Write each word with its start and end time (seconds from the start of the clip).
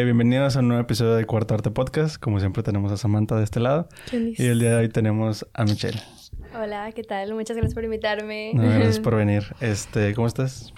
Bienvenidos 0.00 0.54
a 0.54 0.60
un 0.60 0.68
nuevo 0.68 0.80
episodio 0.80 1.16
de 1.16 1.26
Cuarto 1.26 1.54
Arte 1.54 1.72
Podcast. 1.72 2.22
Como 2.22 2.38
siempre 2.38 2.62
tenemos 2.62 2.92
a 2.92 2.96
Samantha 2.96 3.34
de 3.34 3.42
este 3.42 3.58
lado. 3.58 3.88
Y 4.12 4.46
el 4.46 4.60
día 4.60 4.70
de 4.70 4.76
hoy 4.76 4.88
tenemos 4.88 5.44
a 5.54 5.64
Michelle. 5.64 6.00
Hola, 6.54 6.92
¿qué 6.92 7.02
tal? 7.02 7.34
Muchas 7.34 7.56
gracias 7.56 7.74
por 7.74 7.82
invitarme. 7.82 8.52
gracias 8.54 9.00
por 9.00 9.16
venir. 9.16 9.42
Este, 9.60 10.14
¿cómo 10.14 10.28
estás? 10.28 10.72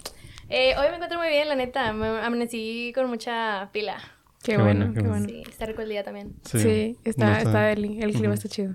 Eh, 0.49 0.73
hoy 0.75 0.87
me 0.89 0.95
encuentro 0.95 1.19
muy 1.19 1.27
bien, 1.27 1.47
la 1.47 1.53
neta. 1.53 1.93
Me 1.93 2.07
amanecí 2.07 2.93
con 2.95 3.09
mucha 3.09 3.69
pila. 3.71 3.99
Qué, 4.41 4.57
bueno, 4.57 4.91
qué 4.91 5.03
bueno. 5.03 5.27
Sí, 5.29 5.43
está 5.47 5.67
rico 5.67 5.83
el 5.83 5.89
día 5.89 6.03
también. 6.03 6.33
Sí, 6.43 6.97
está, 7.03 7.41
está, 7.41 7.71
el, 7.73 7.99
clima 8.13 8.33
está 8.33 8.49
chido. 8.49 8.73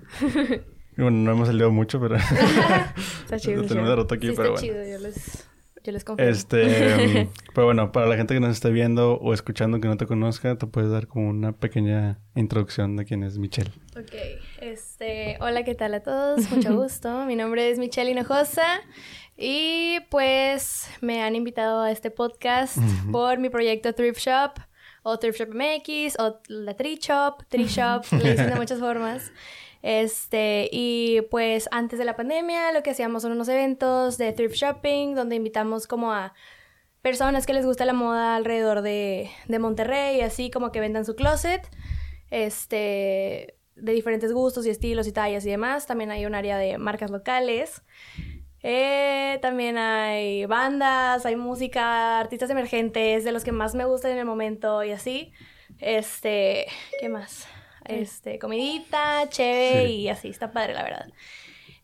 bueno, 0.95 1.11
no 1.11 1.31
hemos 1.33 1.47
salido 1.49 1.71
mucho, 1.71 1.99
pero... 1.99 2.15
está 3.25 3.37
chido. 3.37 3.63
tenemos 3.63 3.93
roto 3.93 4.15
aquí, 4.15 4.31
pero 4.33 4.55
está 4.55 4.61
chido, 4.61 4.77
yo 4.77 4.97
les... 4.99 5.46
Yo 5.87 5.93
les 5.93 6.03
confío. 6.03 6.27
Este, 6.27 7.29
pero 7.55 7.67
bueno, 7.67 7.93
para 7.93 8.07
la 8.07 8.17
gente 8.17 8.33
que 8.33 8.41
nos 8.41 8.51
esté 8.51 8.71
viendo 8.71 9.13
o 9.13 9.33
escuchando 9.33 9.79
que 9.79 9.87
no 9.87 9.95
te 9.95 10.05
conozca, 10.05 10.57
te 10.57 10.67
puedes 10.67 10.91
dar 10.91 11.07
como 11.07 11.29
una 11.29 11.53
pequeña 11.53 12.19
introducción 12.35 12.97
de 12.97 13.05
quién 13.05 13.23
es 13.23 13.37
Michelle. 13.37 13.71
Ok, 13.97 14.13
este, 14.59 15.37
hola, 15.39 15.63
¿qué 15.63 15.75
tal 15.75 15.93
a 15.93 16.01
todos? 16.01 16.51
Mucho 16.51 16.75
gusto. 16.81 17.23
Mi 17.23 17.37
nombre 17.37 17.71
es 17.71 17.79
Michelle 17.79 18.11
Hinojosa 18.11 18.81
y 19.37 19.99
pues 20.09 20.89
me 20.99 21.23
han 21.23 21.37
invitado 21.37 21.83
a 21.83 21.89
este 21.89 22.11
podcast 22.11 22.77
por 23.13 23.39
mi 23.39 23.49
proyecto 23.49 23.93
Thrift 23.93 24.19
Shop 24.19 24.59
o 25.03 25.17
Thrift 25.19 25.39
Shop 25.39 25.53
MX 25.53 26.19
o 26.19 26.41
la 26.49 26.73
Tree 26.75 26.99
Shop, 27.01 27.45
Tree 27.47 27.67
Shop, 27.67 28.03
le 28.11 28.31
dicen 28.31 28.49
de 28.49 28.55
muchas 28.59 28.79
formas. 28.81 29.31
Este, 29.87 30.67
y 30.69 31.21
pues 31.31 31.69
antes 31.71 31.97
de 31.97 32.03
la 32.03 32.17
pandemia 32.17 32.73
lo 32.73 32.83
que 32.83 32.89
hacíamos 32.89 33.21
son 33.23 33.31
unos 33.31 33.47
eventos 33.47 34.17
de 34.17 34.33
thrift 34.33 34.55
shopping 34.55 35.15
donde 35.15 35.37
invitamos 35.37 35.87
como 35.87 36.11
a 36.11 36.33
personas 37.01 37.45
que 37.45 37.53
les 37.53 37.65
gusta 37.65 37.85
la 37.85 37.93
moda 37.93 38.35
alrededor 38.35 38.81
de, 38.81 39.29
de 39.47 39.59
Monterrey, 39.59 40.19
así 40.19 40.51
como 40.51 40.73
que 40.73 40.81
vendan 40.81 41.05
su 41.05 41.15
closet, 41.15 41.69
este, 42.31 43.55
de 43.77 43.91
diferentes 43.93 44.33
gustos 44.33 44.65
y 44.65 44.71
estilos 44.71 45.07
y 45.07 45.13
tallas 45.13 45.45
y 45.45 45.51
demás. 45.51 45.85
También 45.87 46.11
hay 46.11 46.25
un 46.25 46.35
área 46.35 46.57
de 46.57 46.77
marcas 46.77 47.09
locales. 47.09 47.81
Eh, 48.63 49.39
también 49.41 49.77
hay 49.77 50.45
bandas, 50.47 51.25
hay 51.25 51.37
música, 51.37 52.19
artistas 52.19 52.49
emergentes, 52.49 53.23
de 53.23 53.31
los 53.31 53.45
que 53.45 53.53
más 53.53 53.73
me 53.73 53.85
gustan 53.85 54.11
en 54.11 54.17
el 54.17 54.25
momento 54.25 54.83
y 54.83 54.91
así. 54.91 55.31
Este, 55.79 56.65
¿qué 56.99 57.07
más? 57.07 57.47
Este, 57.87 58.39
comidita, 58.39 59.27
chévere 59.29 59.89
y 59.89 60.09
así, 60.09 60.29
está 60.29 60.51
padre, 60.51 60.73
la 60.73 60.83
verdad. 60.83 61.07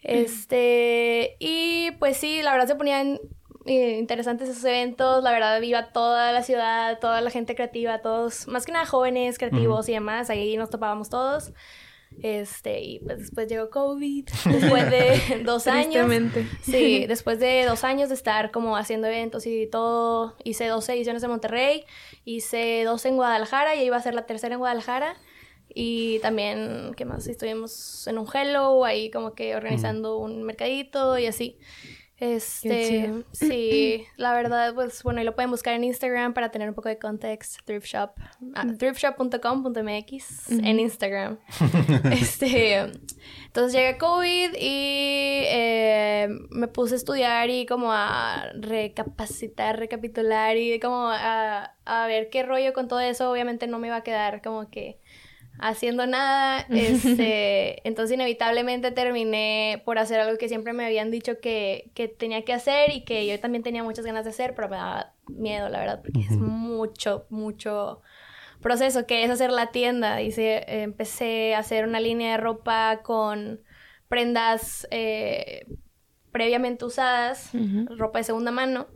Este, 0.02 1.38
y 1.40 1.92
pues 2.00 2.18
sí, 2.18 2.42
la 2.42 2.52
verdad 2.52 2.68
se 2.68 2.76
ponían 2.76 3.20
eh, 3.66 3.98
interesantes 3.98 4.50
esos 4.50 4.64
eventos, 4.66 5.24
la 5.24 5.32
verdad 5.32 5.62
iba 5.62 5.94
toda 5.94 6.34
la 6.34 6.44
ciudad, 6.44 7.00
toda 7.00 7.22
la 7.22 7.30
gente 7.30 7.56
creativa, 7.56 8.00
todos, 8.00 8.48
más 8.48 8.66
que 8.66 8.74
nada 8.74 8.86
jóvenes, 8.86 9.38
creativos 9.38 9.88
y 9.88 9.94
demás, 9.94 10.30
ahí 10.30 10.58
nos 10.58 10.70
topábamos 10.70 11.10
todos. 11.10 11.54
Este, 12.22 12.82
y 12.82 13.00
pues 13.00 13.20
después 13.20 13.48
llegó 13.48 13.70
COVID, 13.70 14.26
después 14.46 14.90
de 14.92 15.44
dos 15.46 15.68
años. 15.68 16.12
Sí, 16.62 17.06
después 17.08 17.40
de 17.40 17.66
dos 17.66 17.84
años 17.84 18.10
de 18.10 18.16
estar 18.16 18.52
como 18.52 18.78
haciendo 18.78 19.08
eventos 19.08 19.46
y 19.46 19.68
todo, 19.68 20.36
hice 20.44 20.68
dos 20.68 20.88
ediciones 20.90 21.24
en 21.24 21.30
Monterrey, 21.30 21.86
hice 22.26 22.84
dos 22.84 23.06
en 23.06 23.16
Guadalajara 23.16 23.76
y 23.76 23.84
iba 23.84 23.98
a 23.98 24.02
ser 24.02 24.14
la 24.14 24.26
tercera 24.26 24.56
en 24.56 24.60
Guadalajara. 24.60 25.16
Y 25.74 26.20
también, 26.20 26.94
¿qué 26.96 27.06
más? 27.06 27.28
Estuvimos 27.28 28.08
en 28.08 28.18
un 28.18 28.28
Hello, 28.32 28.86
ahí 28.86 29.10
como 29.10 29.34
que 29.34 29.56
organizando 29.56 30.18
un 30.18 30.44
mercadito 30.44 31.18
y 31.18 31.26
así. 31.26 31.58
Este, 32.18 33.12
sí, 33.34 34.06
la 34.16 34.34
verdad, 34.34 34.74
pues 34.76 35.04
bueno, 35.04 35.20
y 35.20 35.26
lo 35.26 35.36
pueden 35.36 35.52
buscar 35.52 35.74
en 35.74 35.84
Instagram 35.84 36.34
para 36.34 36.52
tener 36.52 36.70
un 36.70 36.76
poco 36.76 36.88
de 36.88 36.98
context. 36.98 37.60
Thrift 37.66 37.88
Shop, 37.88 38.12
ah, 38.56 38.66
thriftshop.com.mx 38.78 40.50
en 40.52 40.80
Instagram. 40.80 41.40
este, 42.14 42.78
entonces 43.46 43.74
llega 43.74 43.98
COVID 43.98 44.54
y 44.54 45.44
eh, 45.48 46.30
me 46.52 46.70
puse 46.70 46.94
a 46.94 46.98
estudiar 46.98 47.50
y 47.50 47.66
como 47.66 47.92
a 47.92 48.46
recapacitar, 48.58 49.78
recapitular 49.78 50.56
y 50.56 50.80
como 50.80 51.10
a, 51.10 51.76
a 51.84 52.08
ver 52.08 52.30
qué 52.30 52.44
rollo 52.44 52.72
con 52.72 52.88
todo 52.88 53.02
eso. 53.02 53.30
Obviamente 53.30 53.68
no 53.68 53.80
me 53.80 53.88
iba 53.88 53.98
a 53.98 54.04
quedar 54.04 54.42
como 54.42 54.70
que 54.70 55.00
haciendo 55.60 56.06
nada. 56.08 56.66
Este, 56.74 57.88
entonces 57.88 58.16
inevitablemente 58.16 58.92
terminé 58.92 59.82
por 59.86 59.98
hacer 59.98 60.20
algo 60.20 60.38
que 60.38 60.48
siempre 60.48 60.74
me 60.74 60.86
habían 60.86 61.12
dicho 61.12 61.40
que, 61.40 61.92
que, 61.94 62.08
tenía 62.08 62.44
que 62.44 62.54
hacer 62.54 62.92
y 62.92 63.04
que 63.04 63.28
yo 63.28 63.40
también 63.40 63.64
tenía 63.64 63.84
muchas 63.84 64.06
ganas 64.06 64.24
de 64.24 64.32
hacer, 64.32 64.56
pero 64.56 64.70
me 64.70 64.78
daba 64.78 65.14
miedo, 65.28 65.70
la 65.70 65.80
verdad, 65.80 66.02
porque 66.02 66.22
es 66.22 66.32
mucho, 66.32 67.26
mucho 67.30 68.02
proceso, 68.62 69.06
que 69.06 69.24
es 69.24 69.30
hacer 69.30 69.52
la 69.52 69.72
tienda. 69.72 70.22
Hice, 70.22 70.64
empecé 70.82 71.54
a 71.54 71.60
hacer 71.60 71.88
una 71.88 72.00
línea 72.00 72.32
de 72.32 72.38
ropa 72.38 73.02
con 73.04 73.60
prendas 74.08 74.88
eh, 74.92 75.68
previamente 76.32 76.86
usadas, 76.86 77.52
ropa 77.98 78.20
de 78.20 78.24
segunda 78.24 78.52
mano. 78.52 78.88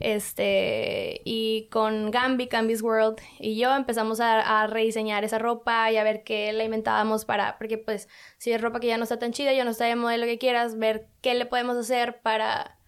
Este, 0.00 1.20
y 1.26 1.68
con 1.70 2.10
Gambi, 2.10 2.46
Gambi's 2.46 2.80
World 2.80 3.18
y 3.38 3.56
yo 3.58 3.76
empezamos 3.76 4.18
a, 4.20 4.66
rediseñar 4.66 5.24
esa 5.24 5.38
ropa 5.38 5.92
y 5.92 5.98
a 5.98 6.04
ver 6.04 6.24
qué 6.24 6.52
le 6.54 6.64
inventábamos 6.64 7.26
para, 7.26 7.58
porque 7.58 7.76
pues 7.76 8.08
si 8.38 8.50
es 8.50 8.60
ropa 8.62 8.80
que 8.80 8.86
ya 8.86 8.96
no 8.96 9.02
está 9.02 9.18
tan 9.18 9.32
chida, 9.32 9.52
ya 9.52 9.64
no 9.64 9.70
está 9.70 9.84
de 9.84 9.96
modelo 9.96 10.24
que 10.24 10.38
quieras, 10.38 10.78
ver 10.78 11.06
qué 11.20 11.34
le 11.34 11.44
podemos 11.44 11.76
hacer 11.76 12.20
para, 12.22 12.78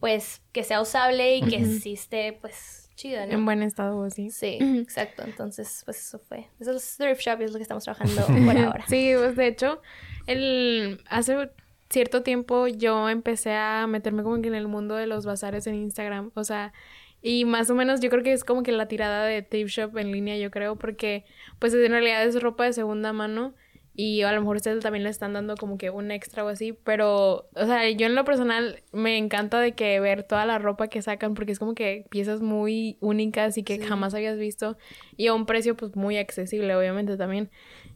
pues, 0.00 0.40
que 0.52 0.64
sea 0.64 0.80
usable 0.80 1.36
y 1.36 1.42
que 1.42 1.56
esté, 1.92 2.32
pues, 2.32 2.88
chida, 2.94 3.24
En 3.24 3.44
buen 3.44 3.62
estado, 3.62 4.08
sí. 4.08 4.30
Sí, 4.30 4.58
exacto. 4.60 5.22
Entonces, 5.24 5.82
pues 5.84 6.00
eso 6.00 6.18
fue. 6.18 6.48
Eso 6.60 6.72
es 6.72 6.96
Thrift 6.96 7.20
Shop 7.20 7.40
y 7.40 7.44
es 7.44 7.52
lo 7.52 7.58
que 7.58 7.62
estamos 7.62 7.84
trabajando 7.84 8.24
por 8.26 8.56
ahora. 8.56 8.84
sí, 8.88 9.12
pues 9.16 9.36
de 9.36 9.46
hecho, 9.48 9.82
el, 10.26 11.02
hace 11.08 11.50
cierto 11.94 12.22
tiempo 12.22 12.66
yo 12.66 13.08
empecé 13.08 13.52
a 13.54 13.86
meterme 13.86 14.22
como 14.22 14.42
que 14.42 14.48
en 14.48 14.54
el 14.54 14.68
mundo 14.68 14.96
de 14.96 15.06
los 15.06 15.24
bazares 15.24 15.66
en 15.66 15.76
Instagram, 15.76 16.32
o 16.34 16.44
sea, 16.44 16.72
y 17.22 17.46
más 17.46 17.70
o 17.70 17.74
menos 17.74 18.00
yo 18.00 18.10
creo 18.10 18.22
que 18.22 18.32
es 18.32 18.44
como 18.44 18.62
que 18.62 18.72
la 18.72 18.86
tirada 18.86 19.24
de 19.24 19.40
Tape 19.40 19.68
Shop 19.68 19.96
en 19.96 20.12
línea, 20.12 20.36
yo 20.36 20.50
creo, 20.50 20.76
porque 20.76 21.24
pues 21.58 21.72
en 21.72 21.90
realidad 21.90 22.22
es 22.24 22.42
ropa 22.42 22.64
de 22.64 22.74
segunda 22.74 23.14
mano 23.14 23.54
y 23.96 24.22
a 24.22 24.32
lo 24.32 24.40
mejor 24.40 24.56
ustedes 24.56 24.82
también 24.82 25.04
le 25.04 25.10
están 25.10 25.34
dando 25.34 25.54
como 25.56 25.78
que 25.78 25.88
un 25.88 26.10
extra 26.10 26.44
o 26.44 26.48
así, 26.48 26.72
pero, 26.72 27.48
o 27.54 27.64
sea, 27.64 27.88
yo 27.90 28.06
en 28.06 28.16
lo 28.16 28.24
personal 28.24 28.82
me 28.92 29.16
encanta 29.16 29.60
de 29.60 29.72
que 29.72 30.00
ver 30.00 30.24
toda 30.24 30.44
la 30.46 30.58
ropa 30.58 30.88
que 30.88 31.00
sacan 31.00 31.34
porque 31.34 31.52
es 31.52 31.60
como 31.60 31.74
que 31.76 32.06
piezas 32.10 32.40
muy 32.40 32.98
únicas 33.00 33.56
y 33.56 33.62
que 33.62 33.78
jamás 33.78 34.12
habías 34.12 34.36
visto 34.36 34.76
y 35.16 35.28
a 35.28 35.34
un 35.34 35.46
precio 35.46 35.76
pues 35.76 35.94
muy 35.94 36.18
accesible, 36.18 36.74
obviamente 36.74 37.16
también. 37.16 37.50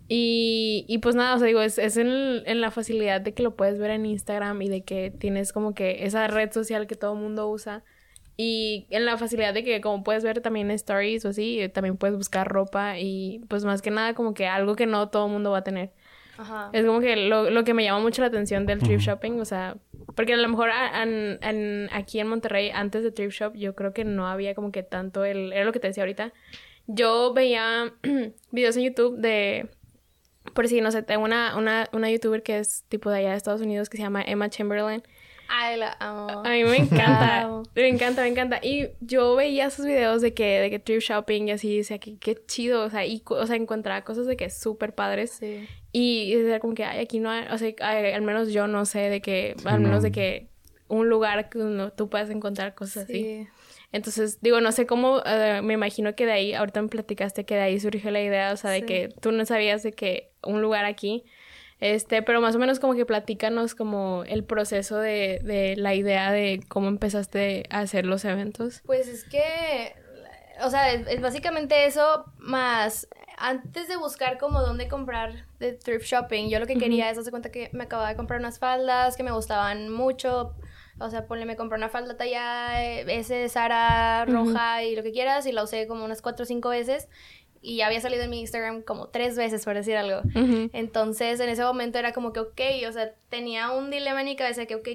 Y, 0.09 0.87
y 0.89 0.99
pues 0.99 1.15
nada, 1.15 1.37
o 1.37 1.39
sea, 1.39 1.47
digo, 1.47 1.61
es, 1.61 1.79
es 1.79 1.99
en, 1.99 2.09
en, 2.47 2.61
la 2.63 2.71
facilidad 2.71 3.21
de 3.21 3.35
que 3.35 3.43
lo 3.43 3.57
puedes 3.57 3.79
ver 3.79 3.91
en 3.91 4.07
Instagram 4.07 4.63
y 4.63 4.69
de 4.71 4.83
que 4.83 5.11
tienes 5.11 5.53
como 5.53 5.75
que 5.75 6.05
esa 6.05 6.27
red 6.29 6.51
social 6.51 6.87
que 6.87 6.95
todo 6.95 7.13
el 7.13 7.21
mundo 7.21 7.49
usa. 7.49 7.85
Y 8.41 8.87
en 8.91 9.05
la 9.05 9.19
facilidad 9.19 9.53
de 9.53 9.65
que 9.65 9.81
como 9.81 10.05
puedes 10.05 10.25
ver 10.25 10.41
también 10.41 10.71
stories 10.71 11.25
o 11.25 11.31
así, 11.31 11.69
también 11.75 11.97
puedes 11.97 12.17
buscar 12.17 12.49
ropa 12.49 12.99
y 12.99 13.41
pues 13.49 13.65
más 13.65 13.83
que 13.83 13.91
nada 13.91 14.15
como 14.15 14.33
que 14.33 14.47
algo 14.47 14.77
que 14.77 14.87
no 14.87 15.09
todo 15.09 15.27
el 15.27 15.33
mundo 15.33 15.51
va 15.51 15.59
a 15.59 15.65
tener. 15.65 15.91
Ajá. 16.39 16.71
Es 16.73 16.87
como 16.87 17.01
que 17.01 17.17
lo, 17.17 17.51
lo, 17.51 17.65
que 17.65 17.75
me 17.75 17.83
llama 17.83 17.99
mucho 17.99 18.23
la 18.23 18.29
atención 18.29 18.65
del 18.65 18.79
thrift 18.79 19.03
shopping, 19.05 19.41
o 19.41 19.45
sea, 19.45 19.77
porque 20.15 20.35
a 20.35 20.37
lo 20.37 20.49
mejor 20.49 20.71
aquí 20.73 22.21
en 22.21 22.29
Monterrey, 22.29 22.71
antes 22.71 23.03
de 23.03 23.11
thrift 23.11 23.37
shop, 23.37 23.55
yo 23.57 23.75
creo 23.75 23.93
que 23.93 24.05
no 24.05 24.29
había 24.29 24.55
como 24.55 24.71
que 24.71 24.85
tanto 24.85 25.25
el, 25.25 25.53
era 25.53 25.65
lo 25.65 25.73
que 25.73 25.81
te 25.81 25.89
decía 25.89 26.05
ahorita, 26.05 26.33
yo 26.87 27.35
veía 27.35 27.93
videos 28.53 28.77
en 28.77 28.85
YouTube 28.85 29.19
de 29.19 29.69
por 30.55 30.69
si 30.69 30.81
no 30.81 30.91
sé, 30.91 31.03
tengo 31.03 31.25
una, 31.25 31.57
una, 31.57 31.89
una 31.93 32.11
youtuber 32.11 32.43
que 32.43 32.59
es 32.59 32.85
tipo 32.89 33.11
de 33.11 33.19
allá 33.19 33.31
de 33.31 33.37
Estados 33.37 33.61
Unidos 33.61 33.89
que 33.89 33.97
se 33.97 34.03
llama 34.03 34.23
Emma 34.23 34.49
Chamberlain. 34.49 35.03
Ay, 35.49 35.79
la 35.79 35.97
amo. 35.99 36.43
A 36.45 36.51
mí 36.51 36.65
me 36.65 36.77
encanta. 36.77 37.49
me 37.75 37.89
encanta, 37.89 38.23
me 38.23 38.29
encanta. 38.29 38.61
Y 38.63 38.91
yo 39.01 39.35
veía 39.35 39.71
sus 39.71 39.87
videos 39.87 40.21
de 40.21 40.35
que, 40.35 40.61
de 40.61 40.71
que 40.71 40.79
thrift 40.79 41.09
shopping 41.09 41.49
y 41.49 41.53
así, 41.53 41.73
y 41.73 41.77
decía 41.79 41.99
que 41.99 42.19
qué 42.19 42.39
chido, 42.47 42.85
o 42.85 42.91
sea, 42.91 43.07
y, 43.07 43.23
o 43.25 43.47
sea, 43.47 43.57
encontraba 43.57 44.03
cosas 44.03 44.27
de 44.27 44.37
que 44.37 44.51
súper 44.51 44.95
padres. 44.95 45.33
Sí. 45.33 45.67
Y, 45.91 46.35
decía 46.35 46.61
como 46.61 46.75
que, 46.75 46.85
ay, 46.85 47.01
aquí 47.01 47.19
no 47.19 47.31
hay, 47.31 47.47
o 47.51 47.57
sea, 47.57 47.73
al 48.15 48.23
menos 48.23 48.53
yo 48.53 48.67
no 48.69 48.85
sé 48.85 49.09
de 49.09 49.23
que, 49.23 49.57
al 49.65 49.81
menos 49.81 50.03
de 50.03 50.13
que 50.13 50.49
un 50.89 51.09
lugar 51.09 51.49
que 51.49 51.59
uno, 51.59 51.93
tú 51.93 52.11
puedas 52.11 52.29
encontrar 52.29 52.75
cosas 52.75 53.07
sí. 53.07 53.13
así. 53.13 53.49
Entonces, 53.91 54.41
digo, 54.43 54.61
no 54.61 54.71
sé 54.73 54.87
cómo, 54.87 55.23
eh, 55.25 55.61
me 55.63 55.75
imagino 55.75 56.15
que 56.15 56.27
de 56.27 56.33
ahí, 56.33 56.55
ahorita 56.55 56.83
me 56.83 56.89
platicaste 56.89 57.45
que 57.45 57.55
de 57.55 57.63
ahí 57.63 57.81
surgió 57.81 58.11
la 58.11 58.21
idea, 58.21 58.53
o 58.53 58.57
sea, 58.57 58.71
de 58.71 58.85
que 58.85 59.09
tú 59.21 59.33
no 59.33 59.45
sabías 59.47 59.83
de 59.83 59.93
que 59.93 60.31
un 60.43 60.61
lugar 60.61 60.85
aquí, 60.85 61.25
este, 61.81 62.23
pero 62.23 62.41
más 62.41 62.55
o 62.55 62.59
menos 62.59 62.81
como 62.81 62.95
que 62.95 63.07
platícanos 63.07 63.75
como 63.75 64.25
el 64.27 64.45
proceso 64.45 64.99
de, 64.99 65.41
de 65.43 65.77
la 65.77 65.95
idea 65.95 66.33
de 66.33 66.61
cómo 66.69 66.89
empezaste 66.89 67.65
a 67.71 67.81
hacer 67.81 68.05
los 68.05 68.25
eventos. 68.25 68.83
Pues 68.85 69.09
es 69.09 69.25
que, 69.25 69.95
o 70.63 70.71
sea, 70.71 70.93
es, 70.93 71.21
básicamente 71.21 71.87
eso, 71.87 72.25
más 72.39 73.09
antes 73.39 73.87
de 73.87 73.97
buscar 73.97 74.39
como 74.39 74.61
dónde 74.61 74.89
comprar 74.89 75.47
de 75.61 75.73
thrift 75.73 76.07
shopping, 76.07 76.49
yo 76.49 76.59
lo 76.59 76.67
que 76.67 76.77
quería 76.77 77.09
es 77.09 77.17
hacer 77.17 77.31
cuenta 77.31 77.53
que 77.53 77.71
me 77.73 77.85
acababa 77.85 78.09
de 78.09 78.17
comprar 78.17 78.41
unas 78.41 78.59
faldas 78.59 79.17
que 79.17 79.23
me 79.23 79.31
gustaban 79.31 79.89
mucho, 79.91 80.55
o 81.01 81.11
sea, 81.11 81.27
ponle, 81.27 81.45
me 81.47 81.57
compré 81.57 81.79
una 81.79 81.89
falda 81.89 82.17
talla 82.17 82.83
S 82.83 83.49
Sara 83.49 84.25
roja 84.25 84.83
y 84.85 84.97
lo 84.97 85.03
que 85.03 85.13
quieras 85.13 85.47
y 85.47 85.53
la 85.53 85.63
usé 85.63 85.87
como 85.87 86.05
unas 86.05 86.23
cuatro 86.23 86.43
o 86.45 86.47
cinco 86.47 86.71
veces. 86.71 87.09
y 87.61 87.77
ya 87.79 87.87
había 87.87 88.01
salido 88.01 88.23
en 88.23 88.31
mi 88.31 88.41
Instagram 88.41 88.83
como 88.83 89.09
tres 89.09 89.37
veces, 89.37 89.65
por 89.65 89.75
decir 89.75 89.97
algo. 89.97 90.21
Entonces, 90.73 91.41
en 91.41 91.49
ese 91.49 91.63
momento 91.65 91.99
era 91.99 92.13
como 92.13 92.33
que, 92.33 92.41
ok, 92.41 92.61
o 92.89 92.93
sea, 92.93 93.15
tenía 93.29 93.71
un 93.71 93.91
dilema 93.91 94.21
en 94.21 94.27
mi 94.27 94.37
cabeza 94.37 94.67
que, 94.67 94.77
ok, 94.77 94.89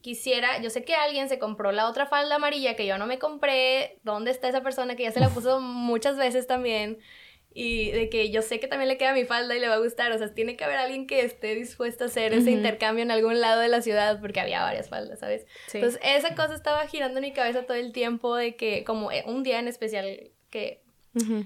quisiera, 0.00 0.60
yo 0.60 0.70
sé 0.70 0.84
que 0.84 0.94
alguien 0.94 1.28
se 1.28 1.38
compró 1.38 1.70
la 1.70 1.88
otra 1.88 2.06
falda 2.06 2.36
amarilla 2.36 2.76
que 2.76 2.86
yo 2.86 2.98
no 2.98 3.06
me 3.06 3.18
compré, 3.18 3.98
¿dónde 4.04 4.30
está 4.30 4.48
esa 4.48 4.62
persona 4.62 4.96
que 4.96 5.04
ya 5.04 5.12
se 5.12 5.20
la 5.20 5.28
puso 5.28 5.60
muchas 5.60 6.16
veces 6.16 6.46
también? 6.46 6.98
Y 7.54 7.90
de 7.90 8.08
que 8.08 8.30
yo 8.30 8.42
sé 8.42 8.60
que 8.60 8.66
también 8.66 8.88
le 8.88 8.96
queda 8.96 9.12
mi 9.12 9.24
falda 9.24 9.54
y 9.54 9.60
le 9.60 9.68
va 9.68 9.74
a 9.74 9.78
gustar, 9.78 10.10
o 10.12 10.18
sea, 10.18 10.32
tiene 10.32 10.56
que 10.56 10.64
haber 10.64 10.78
alguien 10.78 11.06
que 11.06 11.24
esté 11.24 11.54
dispuesto 11.54 12.04
a 12.04 12.06
hacer 12.06 12.32
ese 12.32 12.50
intercambio 12.50 13.02
en 13.02 13.10
algún 13.10 13.40
lado 13.40 13.60
de 13.60 13.68
la 13.68 13.82
ciudad, 13.82 14.20
porque 14.20 14.40
había 14.40 14.62
varias 14.62 14.88
faldas, 14.88 15.20
¿sabes? 15.20 15.46
Entonces, 15.72 16.00
esa 16.02 16.34
cosa 16.34 16.54
estaba 16.54 16.86
girando 16.86 17.18
en 17.18 17.24
mi 17.24 17.32
cabeza 17.32 17.64
todo 17.64 17.76
el 17.76 17.92
tiempo 17.92 18.36
de 18.36 18.56
que, 18.56 18.84
como 18.84 19.12
eh, 19.12 19.22
un 19.26 19.42
día 19.42 19.58
en 19.58 19.68
especial 19.68 20.30
que 20.50 20.82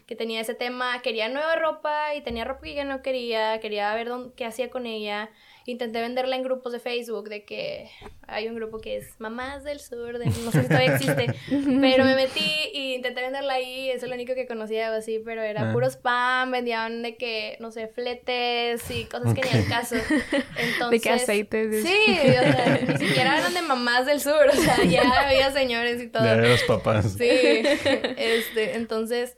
que 0.07 0.15
tenía 0.15 0.41
ese 0.41 0.55
tema, 0.55 1.03
quería 1.03 1.29
nueva 1.29 1.57
ropa 1.57 2.15
y 2.15 2.21
tenía 2.21 2.45
ropa 2.45 2.63
que 2.63 2.75
ya 2.75 2.85
no 2.85 3.03
quería, 3.03 3.59
quería 3.59 3.93
ver 3.95 4.09
dónde, 4.09 4.33
qué 4.37 4.45
hacía 4.45 4.71
con 4.71 4.87
ella. 4.87 5.31
Intenté 5.67 6.01
venderla 6.01 6.37
en 6.37 6.45
grupos 6.45 6.73
de 6.73 6.79
Facebook, 6.79 7.29
de 7.29 7.45
que 7.45 7.91
hay 8.29 8.47
un 8.47 8.55
grupo 8.55 8.79
que 8.79 8.97
es 8.97 9.19
Mamás 9.19 9.65
del 9.65 9.81
Sur, 9.81 10.19
de, 10.19 10.27
no 10.27 10.53
sé 10.53 10.63
si 10.63 10.69
todavía 10.69 10.95
existe, 10.95 11.35
pero 11.81 12.05
me 12.05 12.15
metí 12.15 12.71
y 12.73 12.95
intenté 12.95 13.21
venderla 13.21 13.55
ahí, 13.55 13.91
eso 13.91 14.07
es 14.07 14.09
lo 14.09 14.15
único 14.15 14.35
que 14.35 14.47
conocía 14.47 14.95
así, 14.95 15.21
pero 15.25 15.43
era 15.43 15.71
ah. 15.71 15.73
puro 15.73 15.87
spam, 15.89 16.53
vendían 16.53 17.03
de 17.03 17.17
que, 17.17 17.57
no 17.59 17.73
sé, 17.73 17.89
fletes 17.89 18.89
y 18.91 19.07
cosas 19.07 19.35
que 19.35 19.43
ni 19.43 19.51
al 19.51 19.69
caso. 19.69 19.97
Entonces, 20.57 20.91
de 20.91 21.01
qué 21.01 21.11
aceites. 21.11 21.85
Sí, 21.85 22.05
o 22.11 22.53
sea, 22.53 22.81
ni 22.87 22.99
siquiera 22.99 23.39
eran 23.39 23.53
de 23.53 23.63
Mamás 23.63 24.07
del 24.07 24.21
Sur, 24.21 24.47
o 24.49 24.57
sea, 24.57 24.85
ya 24.89 25.03
había 25.03 25.51
señores 25.51 26.01
y 26.01 26.07
todo. 26.07 26.25
Ya 26.25 26.37
de 26.37 26.49
los 26.49 26.63
papás. 26.63 27.13
Sí, 27.19 27.29
este, 27.29 28.77
entonces 28.77 29.37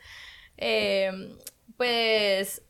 eh, 0.59 1.11
pues 1.77 2.63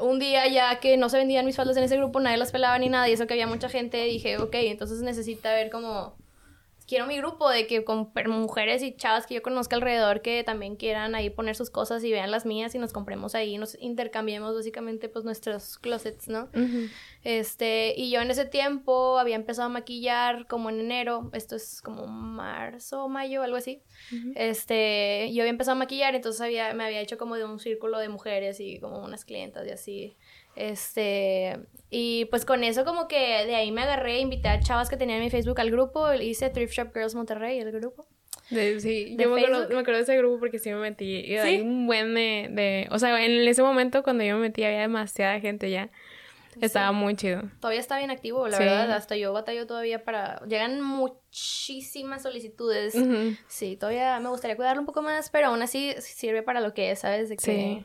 un 0.00 0.18
día 0.18 0.46
ya 0.48 0.80
que 0.80 0.96
no 0.96 1.08
se 1.08 1.18
vendían 1.18 1.46
mis 1.46 1.56
faldas 1.56 1.76
en 1.76 1.84
ese 1.84 1.96
grupo, 1.96 2.20
nadie 2.20 2.36
las 2.36 2.52
pelaba 2.52 2.78
ni 2.78 2.88
nada, 2.88 3.08
y 3.08 3.12
eso 3.12 3.26
que 3.26 3.34
había 3.34 3.46
mucha 3.46 3.68
gente, 3.68 4.02
dije, 4.04 4.38
ok, 4.38 4.54
entonces 4.54 5.00
necesita 5.02 5.52
ver 5.54 5.70
como 5.70 6.16
quiero 6.94 7.08
mi 7.08 7.16
grupo 7.16 7.50
de 7.50 7.66
que 7.66 7.82
con 7.82 8.12
mujeres 8.28 8.80
y 8.84 8.94
chavas 8.94 9.26
que 9.26 9.34
yo 9.34 9.42
conozca 9.42 9.74
alrededor 9.74 10.22
que 10.22 10.44
también 10.44 10.76
quieran 10.76 11.16
ahí 11.16 11.28
poner 11.28 11.56
sus 11.56 11.68
cosas 11.68 12.04
y 12.04 12.12
vean 12.12 12.30
las 12.30 12.46
mías 12.46 12.72
y 12.76 12.78
nos 12.78 12.92
compremos 12.92 13.34
ahí, 13.34 13.58
nos 13.58 13.76
intercambiemos 13.80 14.54
básicamente 14.54 15.08
pues 15.08 15.24
nuestros 15.24 15.76
closets, 15.78 16.28
¿no? 16.28 16.50
Este, 17.24 17.94
y 17.96 18.12
yo 18.12 18.20
en 18.20 18.30
ese 18.30 18.44
tiempo 18.44 19.18
había 19.18 19.34
empezado 19.34 19.66
a 19.66 19.70
maquillar 19.70 20.46
como 20.46 20.70
en 20.70 20.78
enero, 20.78 21.30
esto 21.32 21.56
es 21.56 21.82
como 21.82 22.06
marzo, 22.06 23.08
mayo, 23.08 23.42
algo 23.42 23.56
así. 23.56 23.82
Este, 24.36 25.32
yo 25.32 25.42
había 25.42 25.50
empezado 25.50 25.72
a 25.74 25.78
maquillar, 25.80 26.14
entonces 26.14 26.40
había, 26.42 26.74
me 26.74 26.84
había 26.84 27.00
hecho 27.00 27.18
como 27.18 27.34
de 27.34 27.44
un 27.44 27.58
círculo 27.58 27.98
de 27.98 28.08
mujeres 28.08 28.60
y 28.60 28.78
como 28.78 29.02
unas 29.02 29.24
clientas 29.24 29.66
y 29.66 29.70
así. 29.70 30.16
Este, 30.56 31.58
y 31.90 32.26
pues 32.26 32.44
con 32.44 32.64
eso 32.64 32.84
como 32.84 33.08
que 33.08 33.44
de 33.46 33.54
ahí 33.54 33.72
me 33.72 33.82
agarré, 33.82 34.18
invité 34.20 34.48
a 34.48 34.60
chavas 34.60 34.88
que 34.88 34.96
tenían 34.96 35.18
en 35.18 35.24
mi 35.24 35.30
Facebook 35.30 35.60
al 35.60 35.70
grupo, 35.70 36.12
hice 36.14 36.50
Thrift 36.50 36.74
Shop 36.74 36.92
Girls 36.94 37.14
Monterrey, 37.14 37.58
el 37.58 37.72
grupo. 37.72 38.06
sí, 38.48 39.16
yo 39.18 39.30
me 39.30 39.42
acuerdo, 39.42 39.68
me 39.68 39.80
acuerdo, 39.80 39.98
de 39.98 40.02
ese 40.02 40.16
grupo 40.18 40.38
porque 40.38 40.58
sí 40.58 40.70
me 40.70 40.76
metí. 40.76 41.20
Y 41.20 41.36
hay 41.36 41.60
un 41.60 41.86
buen 41.86 42.14
de, 42.14 42.48
de, 42.50 42.88
O 42.90 42.98
sea, 42.98 43.24
en 43.24 43.46
ese 43.46 43.62
momento 43.62 44.02
cuando 44.02 44.24
yo 44.24 44.34
me 44.34 44.42
metí 44.42 44.64
había 44.64 44.80
demasiada 44.80 45.40
gente 45.40 45.70
ya. 45.70 45.90
Estaba 46.60 46.92
muy 46.92 47.16
chido. 47.16 47.42
Todavía 47.60 47.80
está 47.80 47.98
bien 47.98 48.10
activo, 48.10 48.46
la 48.48 48.58
verdad. 48.58 48.92
Hasta 48.92 49.16
yo 49.16 49.32
batallo 49.32 49.66
todavía 49.66 50.04
para. 50.04 50.40
Llegan 50.46 50.80
muchísimas 50.80 52.22
solicitudes. 52.22 52.96
Sí, 53.48 53.76
todavía 53.76 54.18
me 54.20 54.28
gustaría 54.28 54.56
cuidarlo 54.56 54.80
un 54.80 54.86
poco 54.86 55.02
más, 55.02 55.30
pero 55.30 55.48
aún 55.48 55.62
así 55.62 55.94
sirve 55.98 56.42
para 56.42 56.60
lo 56.60 56.74
que 56.74 56.90
es, 56.90 57.00
¿sabes? 57.00 57.28
De 57.28 57.36
que 57.36 57.44
sí. 57.44 57.84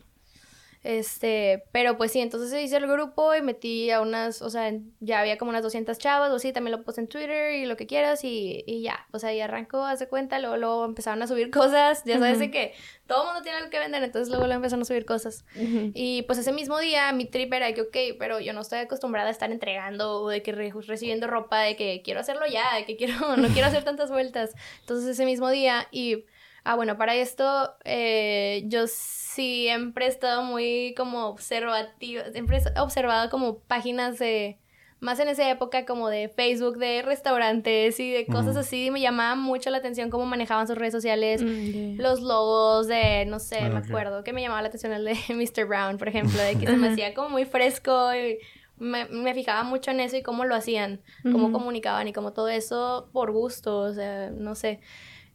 Este, 0.81 1.65
pero 1.73 1.97
pues 1.97 2.13
sí, 2.13 2.21
entonces 2.21 2.57
hice 2.63 2.77
el 2.77 2.87
grupo 2.87 3.35
y 3.35 3.41
metí 3.41 3.91
a 3.91 3.99
unas, 3.99 4.41
o 4.41 4.49
sea, 4.49 4.71
ya 5.01 5.19
había 5.19 5.37
como 5.37 5.49
unas 5.49 5.61
200 5.61 5.97
chavas 5.97 6.31
o 6.31 6.35
así, 6.35 6.53
también 6.53 6.77
lo 6.77 6.83
puse 6.85 7.01
en 7.01 7.07
Twitter 7.07 7.55
y 7.55 7.65
lo 7.65 7.75
que 7.75 7.85
quieras 7.85 8.23
y, 8.23 8.63
y 8.65 8.81
ya, 8.81 9.05
o 9.11 9.19
sea, 9.19 9.33
y 9.33 9.41
arrancó, 9.41 9.83
hace 9.83 10.07
cuenta, 10.07 10.39
luego, 10.39 10.55
luego 10.55 10.85
empezaron 10.85 11.21
a 11.21 11.27
subir 11.27 11.51
cosas, 11.51 12.03
ya 12.05 12.17
sabes 12.17 12.49
que 12.49 12.73
todo 13.07 13.23
el 13.23 13.27
mundo 13.27 13.41
tiene 13.41 13.57
algo 13.57 13.69
que 13.69 13.79
vender, 13.79 14.03
entonces 14.03 14.29
luego, 14.29 14.45
luego 14.45 14.59
empezaron 14.59 14.83
a 14.83 14.85
subir 14.85 15.05
cosas. 15.05 15.43
Y 15.55 16.21
pues 16.23 16.39
ese 16.39 16.53
mismo 16.53 16.79
día 16.79 17.11
mi 17.11 17.25
trip 17.25 17.51
era 17.51 17.73
que, 17.73 17.81
ok, 17.81 18.17
pero 18.17 18.39
yo 18.39 18.53
no 18.53 18.61
estoy 18.61 18.79
acostumbrada 18.79 19.27
a 19.27 19.31
estar 19.31 19.51
entregando 19.51 20.21
o 20.21 20.29
de 20.29 20.41
que 20.43 20.53
recibiendo 20.53 21.27
ropa, 21.27 21.59
de 21.59 21.75
que 21.75 22.01
quiero 22.05 22.21
hacerlo 22.21 22.45
ya, 22.49 22.75
de 22.75 22.85
que 22.85 22.95
quiero, 22.95 23.13
no 23.37 23.49
quiero 23.49 23.67
hacer 23.67 23.83
tantas 23.83 24.11
vueltas. 24.11 24.51
Entonces 24.79 25.09
ese 25.09 25.25
mismo 25.25 25.49
día 25.49 25.87
y... 25.91 26.23
Ah, 26.69 26.75
bueno, 26.75 26.99
para 26.99 27.15
esto 27.15 27.73
eh, 27.83 28.61
yo 28.67 28.85
siempre 28.85 30.05
he 30.05 30.07
estado 30.07 30.43
muy 30.43 30.93
como 30.95 31.25
observativa, 31.25 32.25
siempre 32.31 32.59
he 32.59 32.79
observado 32.79 33.31
como 33.31 33.57
páginas 33.57 34.19
de, 34.19 34.59
más 34.99 35.19
en 35.19 35.29
esa 35.29 35.49
época 35.49 35.87
como 35.87 36.09
de 36.09 36.29
Facebook, 36.29 36.77
de 36.77 37.01
restaurantes 37.01 37.99
y 37.99 38.11
de 38.11 38.27
cosas 38.27 38.55
así, 38.55 38.91
me 38.91 39.01
llamaba 39.01 39.33
mucho 39.33 39.71
la 39.71 39.79
atención 39.79 40.11
cómo 40.11 40.27
manejaban 40.27 40.67
sus 40.67 40.77
redes 40.77 40.93
sociales, 40.93 41.41
mm, 41.41 41.99
los 41.99 42.21
logos 42.21 42.85
de, 42.85 43.25
no 43.25 43.39
sé, 43.39 43.61
ah, 43.61 43.69
me 43.69 43.79
acuerdo 43.79 44.23
que 44.23 44.31
me 44.31 44.43
llamaba 44.43 44.61
la 44.61 44.67
atención 44.67 44.93
el 44.93 45.05
de 45.05 45.15
Mr. 45.29 45.65
Brown, 45.65 45.97
por 45.97 46.07
ejemplo, 46.07 46.39
de 46.39 46.55
que 46.55 46.67
se 46.67 46.77
me 46.77 46.89
hacía 46.89 47.15
como 47.15 47.29
muy 47.29 47.45
fresco 47.45 48.13
y 48.13 48.37
me, 48.77 49.05
me, 49.05 49.33
fijaba 49.33 49.63
mucho 49.63 49.89
en 49.89 50.01
eso 50.01 50.17
y 50.17 50.21
cómo 50.21 50.45
lo 50.45 50.53
hacían, 50.53 51.01
cómo 51.23 51.51
comunicaban 51.51 52.07
y 52.07 52.13
como 52.13 52.31
todo 52.31 52.47
eso 52.47 53.09
por 53.11 53.31
gusto, 53.31 53.79
o 53.79 53.91
sea, 53.91 54.29
no 54.29 54.53
sé. 54.53 54.81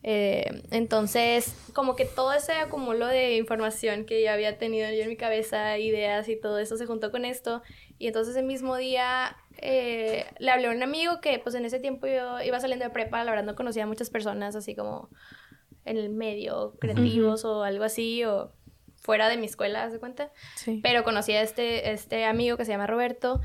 Eh, 0.06 0.62
entonces, 0.70 1.56
como 1.72 1.96
que 1.96 2.04
todo 2.04 2.34
ese 2.34 2.52
acumulo 2.52 3.06
de 3.06 3.36
información 3.36 4.04
que 4.04 4.20
ya 4.20 4.34
había 4.34 4.58
tenido 4.58 4.90
yo 4.90 5.02
en 5.02 5.08
mi 5.08 5.16
cabeza, 5.16 5.78
ideas 5.78 6.28
y 6.28 6.38
todo 6.38 6.58
eso 6.58 6.76
se 6.76 6.84
juntó 6.84 7.10
con 7.10 7.24
esto. 7.24 7.62
Y 7.98 8.08
entonces 8.08 8.36
el 8.36 8.44
mismo 8.44 8.76
día 8.76 9.34
eh, 9.56 10.26
le 10.38 10.50
hablé 10.50 10.66
a 10.66 10.72
un 10.72 10.82
amigo 10.82 11.22
que 11.22 11.38
pues 11.38 11.54
en 11.54 11.64
ese 11.64 11.80
tiempo 11.80 12.06
yo 12.06 12.38
iba 12.42 12.60
saliendo 12.60 12.84
de 12.84 12.90
prepa, 12.90 13.24
la 13.24 13.30
verdad 13.30 13.46
no 13.46 13.54
conocía 13.54 13.84
a 13.84 13.86
muchas 13.86 14.10
personas 14.10 14.54
así 14.54 14.76
como 14.76 15.08
en 15.86 15.96
el 15.96 16.10
medio, 16.10 16.76
creativos 16.80 17.46
o 17.46 17.62
algo 17.62 17.84
así, 17.84 18.24
o 18.24 18.52
fuera 19.00 19.30
de 19.30 19.38
mi 19.38 19.46
escuela, 19.46 19.90
¿se 19.90 19.98
cuenta? 19.98 20.32
Sí. 20.56 20.80
Pero 20.82 21.02
conocí 21.02 21.32
a 21.32 21.40
este, 21.40 21.92
este 21.92 22.26
amigo 22.26 22.58
que 22.58 22.66
se 22.66 22.72
llama 22.72 22.86
Roberto 22.86 23.40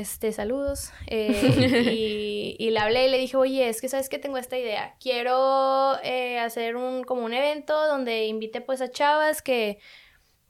este, 0.00 0.32
saludos. 0.32 0.92
Eh, 1.14 2.56
y, 2.58 2.70
le 2.70 2.78
hablé 2.78 3.06
y 3.06 3.10
le 3.10 3.18
dije, 3.18 3.36
oye, 3.36 3.68
es 3.68 3.80
que 3.82 3.88
sabes 3.88 4.08
que 4.08 4.18
tengo 4.18 4.38
esta 4.38 4.56
idea. 4.56 4.94
Quiero 4.98 5.98
eh, 6.02 6.38
hacer 6.38 6.76
un, 6.76 7.04
como 7.04 7.24
un 7.24 7.34
evento 7.34 7.86
donde 7.86 8.26
invite 8.26 8.62
pues 8.62 8.80
a 8.80 8.90
chavas 8.90 9.42
que 9.42 9.78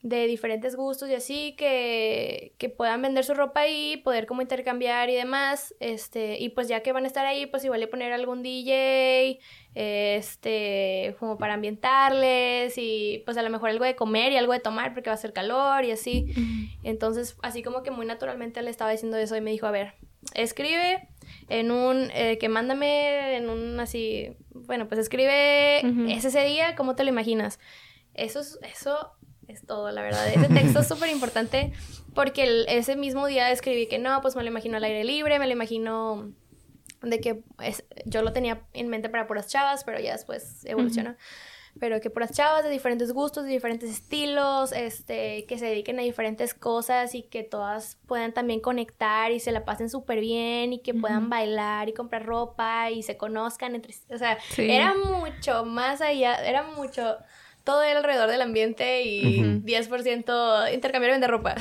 de 0.03 0.27
diferentes 0.27 0.75
gustos 0.75 1.09
y 1.09 1.15
así, 1.15 1.55
que, 1.57 2.55
que 2.59 2.69
puedan 2.69 3.03
vender 3.03 3.25
su 3.25 3.35
ropa 3.35 3.61
ahí, 3.61 3.99
poder 3.99 4.27
como 4.27 4.43
intercambiar 4.43 5.09
y 5.11 5.15
demás. 5.15 5.75
Este, 5.79 6.39
y 6.41 6.49
pues 6.49 6.67
ya 6.67 6.83
que 6.83 6.93
van 6.93 7.05
a 7.05 7.07
estar 7.07 7.25
ahí, 7.25 7.47
pues 7.47 7.65
igual 7.65 7.79
le 7.79 7.87
poner 7.87 8.13
algún 8.13 8.43
DJ, 8.43 9.39
este, 9.75 11.15
como 11.21 11.39
para 11.39 11.55
ambientarles 11.55 12.75
y 12.77 13.23
pues 13.25 13.37
a 13.37 13.43
lo 13.43 13.51
mejor 13.51 13.71
algo 13.71 13.85
de 13.85 13.95
comer 13.95 14.33
y 14.33 14.37
algo 14.37 14.53
de 14.53 14.61
tomar 14.61 14.93
porque 14.93 15.09
va 15.09 15.15
a 15.15 15.19
ser 15.19 15.33
calor 15.33 15.85
y 15.85 15.93
así. 15.93 16.35
Entonces, 16.83 17.37
así 17.43 17.63
como 17.63 17.85
que 17.85 17.93
muy 17.93 18.05
naturalmente 18.05 18.61
le 18.63 18.71
estaba 18.71 18.91
diciendo 18.91 19.17
eso 19.19 19.37
y 19.37 19.41
me 19.41 19.53
dijo, 19.53 19.67
a 19.67 19.71
ver, 19.71 19.95
escribe 20.35 21.09
en 21.49 21.71
un, 21.71 22.11
eh, 22.13 22.39
que 22.39 22.49
mándame 22.49 23.37
en 23.37 23.49
un 23.49 23.79
así, 23.79 24.37
bueno, 24.51 24.89
pues 24.89 24.99
escribe, 24.99 25.79
¿es 26.13 26.25
ese 26.25 26.45
día? 26.45 26.75
¿Cómo 26.75 26.97
te 26.97 27.05
lo 27.05 27.11
imaginas? 27.11 27.61
Eso, 28.15 28.41
eso 28.63 29.13
es 29.53 29.67
todo, 29.67 29.91
la 29.91 30.03
verdad. 30.03 30.29
Ese 30.29 30.49
texto 30.49 30.81
es 30.81 30.89
súper 30.89 31.11
importante 31.11 31.73
porque 32.15 32.65
ese 32.69 32.97
mismo 32.97 33.27
día 33.27 33.51
escribí 33.51 33.87
que 33.87 33.99
no, 33.99 34.21
pues 34.21 34.37
me 34.37 34.43
lo 34.43 34.49
imagino 34.49 34.77
al 34.77 34.85
aire 34.85 35.05
libre, 35.05 35.39
me 35.39 35.47
lo 35.47 35.53
imagino 35.53 36.33
de 37.03 37.21
que 37.21 37.43
yo 38.05 38.23
lo 38.23 38.33
tenía 38.33 38.63
en 38.73 38.89
mente 38.89 39.09
para 39.09 39.27
puras 39.27 39.49
chavas, 39.49 39.85
pero 39.85 40.01
ya 40.01 40.13
después 40.13 40.65
evolucionó. 40.65 41.17
Pero 41.81 42.03
que 42.03 42.11
puras 42.11 42.33
chavas 42.33 42.65
de 42.65 42.71
diferentes 42.71 43.13
gustos, 43.13 43.45
de 43.45 43.51
diferentes 43.51 43.91
estilos, 43.91 44.73
este, 44.73 45.47
que 45.47 45.59
se 45.59 45.65
dediquen 45.65 45.99
a 45.99 46.03
diferentes 46.03 46.53
cosas 46.53 47.15
y 47.15 47.23
que 47.23 47.45
todas 47.45 47.97
puedan 48.07 48.35
también 48.35 48.61
conectar 48.61 49.33
y 49.33 49.41
se 49.41 49.53
la 49.53 49.65
pasen 49.65 49.89
súper 49.89 50.21
bien 50.21 50.75
y 50.75 50.81
que 50.81 50.93
puedan 50.93 51.31
bailar 51.31 51.89
y 51.89 51.95
comprar 51.95 52.27
ropa 52.27 52.91
y 52.91 53.03
se 53.03 53.17
conozcan 53.17 53.75
entre... 53.75 53.95
O 54.11 54.19
sea, 54.19 54.37
era 54.59 54.95
mucho 54.95 55.65
más 55.65 56.03
allá, 56.03 56.47
era 56.47 56.63
mucho 56.63 57.17
todo 57.65 57.83
era 57.83 57.99
alrededor 57.99 58.29
del 58.31 58.43
ambiente 58.43 59.03
y 59.03 59.41
10% 59.41 60.75
intercambiar 60.75 61.11
y 61.11 61.13
vender 61.13 61.31
ropa. 61.31 61.55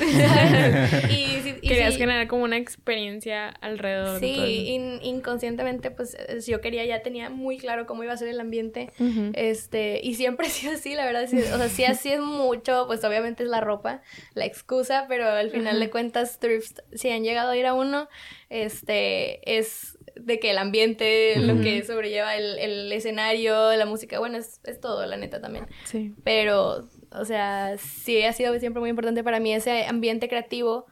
y, 1.10 1.60
Querías 1.60 1.96
generar 1.96 2.26
como 2.26 2.44
una 2.44 2.56
experiencia 2.56 3.48
alrededor. 3.48 4.18
Sí, 4.18 4.76
inconscientemente 5.02 5.90
pues 5.90 6.16
yo 6.46 6.60
quería, 6.60 6.84
ya 6.84 7.02
tenía 7.02 7.30
muy 7.30 7.58
claro 7.58 7.86
cómo 7.86 8.02
iba 8.04 8.12
a 8.12 8.16
ser 8.16 8.28
el 8.28 8.40
ambiente. 8.40 8.90
este 9.34 10.00
Y 10.02 10.14
siempre 10.14 10.46
ha 10.48 10.50
sido 10.50 10.72
así, 10.74 10.94
la 10.94 11.04
verdad. 11.04 11.24
o 11.24 11.28
sea, 11.28 11.68
sí 11.68 11.84
así 11.84 12.12
es 12.12 12.20
mucho, 12.20 12.84
pues 12.86 13.04
obviamente 13.04 13.44
es 13.44 13.48
la 13.48 13.60
ropa, 13.60 14.02
la 14.34 14.44
excusa, 14.44 15.06
pero 15.08 15.28
al 15.28 15.50
final 15.50 15.78
de 15.78 15.90
cuentas, 15.90 16.38
thrift, 16.38 16.80
si 16.92 17.10
han 17.10 17.22
llegado 17.22 17.50
a 17.50 17.56
ir 17.56 17.66
a 17.66 17.74
uno, 17.74 18.08
este 18.48 19.58
es 19.58 19.98
de 20.16 20.38
que 20.38 20.50
el 20.50 20.58
ambiente, 20.58 21.36
lo 21.38 21.60
que 21.62 21.84
sobrelleva 21.84 22.36
el, 22.36 22.58
el, 22.58 22.92
escenario, 22.92 23.74
la 23.76 23.86
música, 23.86 24.18
bueno, 24.18 24.38
es, 24.38 24.60
es, 24.64 24.80
todo, 24.80 25.04
la 25.06 25.16
neta 25.16 25.40
también. 25.40 25.66
Sí. 25.84 26.14
Pero 26.24 26.88
o 27.14 27.24
sea, 27.24 27.76
sí 27.78 28.22
ha 28.22 28.32
sido 28.32 28.58
siempre 28.58 28.80
muy 28.80 28.90
importante 28.90 29.22
para 29.22 29.40
mí 29.40 29.52
ese 29.52 29.84
ambiente 29.84 30.28
creativo. 30.28 30.86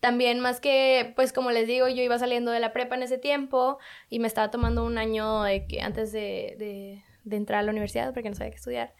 También 0.00 0.40
más 0.40 0.60
que, 0.60 1.12
pues 1.16 1.32
como 1.32 1.50
les 1.50 1.66
digo, 1.66 1.88
yo 1.88 2.02
iba 2.02 2.18
saliendo 2.18 2.50
de 2.50 2.60
la 2.60 2.72
prepa 2.72 2.94
en 2.94 3.02
ese 3.02 3.16
tiempo 3.16 3.78
y 4.10 4.18
me 4.18 4.28
estaba 4.28 4.50
tomando 4.50 4.84
un 4.84 4.98
año 4.98 5.42
de 5.42 5.66
que 5.66 5.80
antes 5.80 6.12
de, 6.12 6.56
de, 6.58 7.04
de 7.24 7.36
entrar 7.36 7.60
a 7.60 7.62
la 7.62 7.70
universidad 7.70 8.12
porque 8.12 8.28
no 8.28 8.36
sabía 8.36 8.50
qué 8.50 8.56
estudiar. 8.56 8.94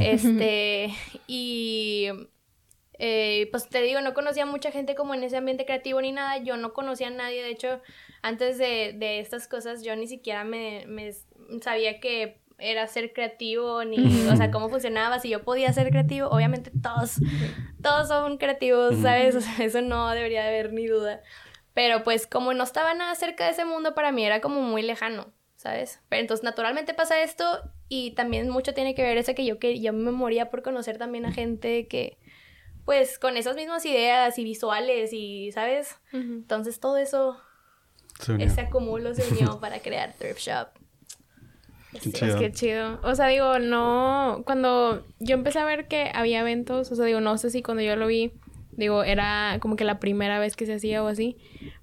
este, 0.00 0.90
y 1.28 2.08
eh, 2.98 3.48
pues 3.52 3.68
te 3.68 3.82
digo, 3.82 4.00
no 4.00 4.14
conocía 4.14 4.44
mucha 4.44 4.72
gente 4.72 4.96
como 4.96 5.14
en 5.14 5.22
ese 5.22 5.36
ambiente 5.36 5.64
creativo 5.64 6.00
ni 6.00 6.10
nada, 6.10 6.38
yo 6.38 6.56
no 6.56 6.72
conocía 6.72 7.06
a 7.06 7.10
nadie, 7.10 7.42
de 7.42 7.50
hecho, 7.50 7.80
antes 8.22 8.58
de, 8.58 8.94
de 8.96 9.20
estas 9.20 9.48
cosas 9.48 9.82
yo 9.82 9.94
ni 9.96 10.06
siquiera 10.06 10.44
me, 10.44 10.84
me 10.86 11.12
sabía 11.60 12.00
que 12.00 12.40
era 12.58 12.86
ser 12.86 13.12
creativo, 13.12 13.84
ni, 13.84 13.96
o 14.30 14.36
sea, 14.36 14.50
cómo 14.50 14.68
funcionaba, 14.68 15.18
si 15.18 15.28
yo 15.28 15.42
podía 15.42 15.72
ser 15.72 15.90
creativo, 15.90 16.28
obviamente 16.28 16.70
todos, 16.82 17.16
todos 17.82 18.08
son 18.08 18.38
creativos, 18.38 18.96
¿sabes? 19.02 19.34
O 19.36 19.40
sea, 19.40 19.64
eso 19.64 19.82
no 19.82 20.08
debería 20.10 20.42
de 20.42 20.48
haber 20.48 20.72
ni 20.72 20.86
duda. 20.86 21.20
Pero 21.74 22.04
pues 22.04 22.26
como 22.26 22.54
no 22.54 22.64
estaba 22.64 22.94
nada 22.94 23.14
cerca 23.14 23.44
de 23.44 23.50
ese 23.50 23.64
mundo, 23.64 23.94
para 23.94 24.12
mí 24.12 24.24
era 24.24 24.40
como 24.40 24.60
muy 24.60 24.82
lejano, 24.82 25.32
¿sabes? 25.56 26.00
Pero 26.08 26.20
entonces 26.20 26.44
naturalmente 26.44 26.94
pasa 26.94 27.22
esto 27.22 27.44
y 27.88 28.12
también 28.12 28.48
mucho 28.48 28.74
tiene 28.74 28.94
que 28.94 29.02
ver 29.02 29.18
ese 29.18 29.34
que 29.34 29.44
yo, 29.44 29.58
que 29.58 29.80
yo 29.80 29.92
me 29.92 30.12
moría 30.12 30.50
por 30.50 30.62
conocer 30.62 30.98
también 30.98 31.24
a 31.24 31.32
gente 31.32 31.88
que, 31.88 32.18
pues 32.84 33.18
con 33.18 33.36
esas 33.36 33.56
mismas 33.56 33.84
ideas 33.86 34.38
y 34.38 34.44
visuales 34.44 35.12
y, 35.12 35.50
¿sabes? 35.52 35.98
Entonces 36.12 36.78
todo 36.78 36.96
eso, 36.98 37.40
ese 38.38 38.60
acumulo 38.60 39.14
se 39.14 39.30
unió 39.32 39.58
para 39.60 39.80
crear 39.80 40.14
Thrift 40.14 40.40
Shop. 40.40 40.68
Qué 41.92 42.10
chido. 42.10 42.26
Es 42.26 42.34
que 42.36 42.52
chido. 42.52 43.00
O 43.02 43.14
sea, 43.14 43.28
digo, 43.28 43.58
no. 43.58 44.42
Cuando 44.46 45.04
yo 45.20 45.34
empecé 45.34 45.58
a 45.58 45.64
ver 45.64 45.88
que 45.88 46.10
había 46.14 46.40
eventos, 46.40 46.90
o 46.90 46.96
sea, 46.96 47.04
digo, 47.04 47.20
no 47.20 47.36
sé 47.38 47.50
si 47.50 47.62
cuando 47.62 47.82
yo 47.82 47.96
lo 47.96 48.06
vi, 48.06 48.32
digo, 48.72 49.04
era 49.04 49.58
como 49.60 49.76
que 49.76 49.84
la 49.84 49.98
primera 49.98 50.38
vez 50.38 50.56
que 50.56 50.66
se 50.66 50.74
hacía 50.74 51.02
o 51.02 51.08
así. 51.08 51.36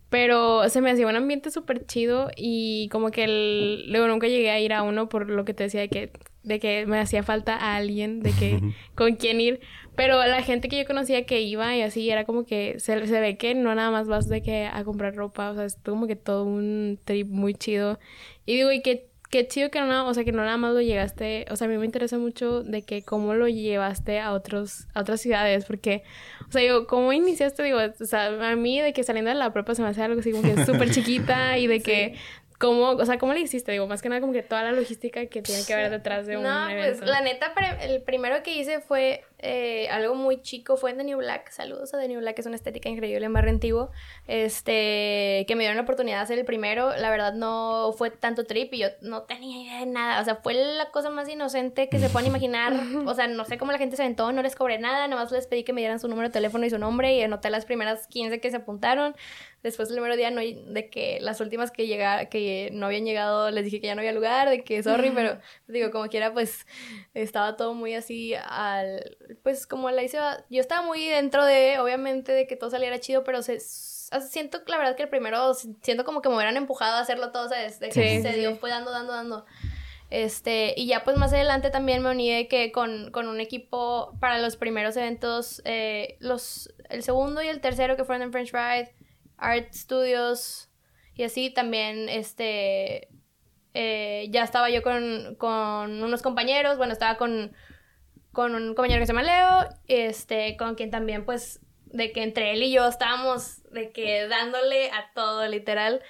Pero 0.10 0.68
se 0.70 0.82
me 0.82 0.90
hacía 0.90 1.06
un 1.06 1.16
ambiente 1.16 1.52
súper 1.52 1.86
chido 1.86 2.32
y 2.36 2.90
como 2.90 3.12
que 3.12 3.26
el, 3.26 3.92
luego 3.92 4.08
nunca 4.08 4.28
llegué 4.28 4.50
a 4.50 4.60
ir 4.60 4.74
a 4.74 4.82
uno 4.82 5.08
por 5.08 5.30
lo 5.30 5.46
que 5.46 5.54
te 5.54 5.66
decía 5.66 5.82
de 5.82 5.90
que, 5.90 6.12
de 6.42 6.60
que 6.60 6.88
me 6.88 7.00
hacía 7.00 7.22
falta 7.22 7.56
a 7.56 7.76
alguien, 7.76 8.22
de 8.22 8.32
que 8.32 8.60
con 8.96 9.16
quién 9.16 9.40
ir. 9.40 9.60
Pero 10.00 10.26
la 10.26 10.42
gente 10.44 10.70
que 10.70 10.78
yo 10.78 10.86
conocía 10.86 11.26
que 11.26 11.42
iba 11.42 11.76
y 11.76 11.82
así 11.82 12.10
era 12.10 12.24
como 12.24 12.46
que 12.46 12.80
se, 12.80 13.06
se 13.06 13.20
ve 13.20 13.36
que 13.36 13.54
no 13.54 13.76
nada 13.76 13.92
más 13.92 14.08
vas 14.08 14.30
de 14.30 14.42
que 14.42 14.66
a 14.66 14.86
comprar 14.86 15.14
ropa, 15.14 15.52
o 15.52 15.56
sea, 15.56 15.66
es 15.66 15.76
como 15.84 16.08
que 16.08 16.16
todo 16.16 16.46
un 16.46 16.98
trip 17.04 17.28
muy 17.28 17.54
chido. 17.54 18.00
Y 18.46 18.56
digo, 18.56 18.72
y 18.72 18.82
que 18.82 19.10
qué 19.30 19.46
chido 19.46 19.70
que 19.70 19.82
no, 19.82 20.08
o 20.08 20.14
sea, 20.14 20.24
que 20.24 20.32
no 20.32 20.46
nada 20.46 20.56
más 20.56 20.74
lo 20.74 20.80
llegaste, 20.80 21.48
o 21.52 21.58
sea, 21.58 21.68
a 21.68 21.70
mí 21.70 21.78
me 21.78 21.84
interesa 21.86 22.18
mucho 22.18 22.64
de 22.64 22.84
que 22.84 23.04
cómo 23.04 23.34
lo 23.34 23.50
llevaste 23.50 24.22
a 24.22 24.32
otros, 24.32 24.88
a 24.94 25.02
otras 25.02 25.20
ciudades, 25.20 25.66
porque, 25.66 26.04
o 26.48 26.52
sea, 26.54 26.62
digo, 26.62 26.88
¿cómo 26.88 27.12
iniciaste? 27.12 27.62
Digo, 27.62 27.80
o 27.80 28.06
sea, 28.06 28.52
a 28.52 28.56
mí 28.56 28.80
de 28.80 28.94
que 28.94 29.04
saliendo 29.04 29.32
de 29.32 29.36
la 29.36 29.52
prepa 29.52 29.76
se 29.76 29.82
me 29.82 29.90
hace 29.90 30.02
algo 30.02 30.22
así 30.22 30.32
como 30.32 30.44
que 30.44 30.56
súper 30.66 30.92
chiquita 30.92 31.58
y 31.58 31.68
de 31.68 31.82
que 31.82 32.16
¿Cómo, 32.60 32.90
o 32.90 33.06
sea, 33.06 33.18
cómo 33.18 33.34
le 33.34 33.40
hiciste? 33.40 33.72
Digo, 33.72 33.88
más 33.88 34.02
que 34.02 34.10
nada 34.10 34.20
como 34.20 34.34
que 34.34 34.44
toda 34.44 34.64
la 34.64 34.74
logística 34.74 35.26
que 35.28 35.42
tiene 35.42 35.64
que 35.66 35.74
haber 35.74 35.90
detrás 35.90 36.28
de 36.28 36.36
un 36.36 36.44
no, 36.44 36.68
pues 36.70 37.00
la 37.00 37.22
neta, 37.22 37.54
el 37.82 38.02
primero 38.02 38.44
que 38.44 38.54
hice 38.54 38.82
fue 38.82 39.24
eh, 39.42 39.88
algo 39.90 40.16
muy 40.16 40.42
chico, 40.42 40.76
fue 40.76 40.92
en 40.92 40.98
The 40.98 41.04
New 41.06 41.18
Black. 41.18 41.50
Saludos 41.52 41.94
a 41.94 42.00
The 42.00 42.08
New 42.08 42.20
Black, 42.20 42.38
es 42.40 42.46
una 42.46 42.56
estética 42.56 42.90
increíble 42.90 43.26
en 43.26 43.32
Barrio 43.32 43.52
Antiguo. 43.52 43.92
Este, 44.28 45.46
que 45.48 45.56
me 45.56 45.64
dieron 45.64 45.78
la 45.78 45.84
oportunidad 45.84 46.18
de 46.18 46.24
hacer 46.24 46.40
el 46.40 46.46
primero. 46.46 46.96
La 46.98 47.10
verdad 47.10 47.34
no 47.34 47.94
fue 47.98 48.12
tanto 48.12 48.44
trip 48.44 48.74
y 48.74 48.80
yo 48.80 48.88
no 49.02 49.24
tenía 49.24 49.64
idea 49.64 49.80
de 49.80 49.86
nada. 49.86 50.22
O 50.22 50.26
sea, 50.26 50.36
fue 50.36 50.54
la 50.54 50.92
cosa 50.92 51.10
más 51.10 51.30
inocente 51.30 51.88
que 51.88 52.00
se 52.00 52.10
puedan 52.10 52.28
imaginar. 52.30 52.74
O 53.06 53.14
sea, 53.14 53.28
no 53.28 53.46
sé 53.46 53.58
cómo 53.58 53.72
la 53.72 53.78
gente 53.78 53.96
se 53.96 54.04
aventó, 54.04 54.32
no 54.32 54.42
les 54.42 54.56
cobré 54.56 54.78
nada, 54.78 55.08
nomás 55.08 55.32
les 55.32 55.48
pedí 55.48 55.64
que 55.64 55.74
me 55.74 55.82
dieran 55.82 56.00
su 56.00 56.08
número 56.08 56.28
de 56.28 56.34
teléfono 56.34 56.66
y 56.66 56.70
su 56.70 56.78
nombre 56.78 57.16
y 57.16 57.22
anoté 57.22 57.50
las 57.50 57.66
primeras 57.66 58.08
15 58.08 58.42
que 58.42 58.52
se 58.52 58.58
apuntaron. 58.58 59.16
Después 59.64 59.90
el 59.90 59.98
número 59.98 60.16
día 60.16 60.32
no, 60.32 60.40
de 60.40 60.90
que 60.90 61.20
las 61.22 61.42
últimas 61.42 61.72
que 61.72 61.86
llega, 61.86 62.26
que 62.26 62.70
no 62.72 62.86
habían 62.86 63.04
llegado 63.04 63.52
les 63.52 63.66
dije 63.66 63.82
que 63.82 63.88
ya 63.88 63.96
no 63.96 64.00
había 64.00 64.14
lugar, 64.14 64.50
de 64.50 64.64
que 64.64 64.82
sorry, 64.84 65.12
pero 65.16 65.38
digo, 65.68 65.92
como 65.92 66.08
quiera, 66.08 66.34
pues 66.34 66.66
estaba 67.14 67.58
todo 67.58 67.74
muy 67.74 67.94
así 67.94 68.34
al, 68.36 69.18
pues 69.44 69.68
como 69.68 69.90
la 69.92 70.04
hice, 70.04 70.18
yo 70.50 70.62
estaba 70.62 70.82
muy 70.82 71.06
dentro 71.08 71.46
de, 71.46 71.80
obviamente, 71.80 72.32
de 72.32 72.48
que 72.48 72.56
todo 72.56 72.70
saliera 72.70 73.00
chido, 73.00 73.24
pero 73.24 73.42
se, 73.42 73.60
siento 73.60 74.62
la 74.68 74.78
verdad 74.78 74.96
que 74.96 75.04
el 75.04 75.10
primero, 75.10 75.54
siento 75.54 76.04
como 76.04 76.22
que 76.22 76.30
me 76.30 76.36
hubieran 76.36 76.58
empujado 76.58 76.98
a 76.98 77.02
hacerlo 77.02 77.32
todo, 77.32 77.50
¿sabes? 77.50 77.80
De 77.80 77.90
que 77.90 78.22
se 78.22 78.34
dio, 78.34 78.56
fue 78.56 78.70
dando, 78.70 78.92
dando, 78.92 79.14
dando. 79.14 79.46
Este, 80.10 80.74
y 80.76 80.88
ya 80.88 81.04
pues 81.04 81.18
más 81.18 81.34
adelante 81.34 81.70
también 81.70 82.02
me 82.02 82.10
uní 82.10 82.34
de 82.34 82.48
que 82.48 82.72
con, 82.72 83.12
con 83.12 83.28
un 83.28 83.40
equipo 83.40 84.18
para 84.20 84.40
los 84.40 84.56
primeros 84.56 84.98
eventos, 84.98 85.62
eh, 85.66 86.18
los, 86.20 86.74
el 86.90 87.04
segundo 87.04 87.44
y 87.44 87.48
el 87.48 87.62
tercero 87.62 87.96
que 87.96 88.04
fueron 88.04 88.24
en 88.24 88.32
French 88.32 88.52
Ride, 88.52 88.96
Art 89.38 89.72
Studios 89.72 90.70
y 91.14 91.24
así 91.24 91.52
también, 91.52 92.10
este, 92.10 93.10
eh, 93.74 94.28
ya 94.32 94.44
estaba 94.44 94.70
yo 94.70 94.82
con, 94.82 95.36
con, 95.36 96.02
unos 96.02 96.22
compañeros, 96.22 96.78
bueno, 96.78 96.94
estaba 96.94 97.18
con, 97.18 97.54
con 98.40 98.56
un 98.56 98.74
compañero 98.74 99.02
que 99.02 99.06
se 99.06 99.12
llama 99.12 99.24
Leo, 99.24 99.68
este, 99.90 100.56
con 100.56 100.76
quien 100.76 100.90
también 100.90 101.26
pues 101.26 101.60
de 101.88 102.14
que 102.14 102.24
entre 102.24 102.54
él 102.54 102.64
y 102.64 102.72
yo 102.72 102.88
estábamos 102.88 103.62
de 103.74 103.92
que 103.92 104.30
dándole 104.30 104.92
a 104.92 105.12
todo 105.14 105.46
literal. 105.46 106.02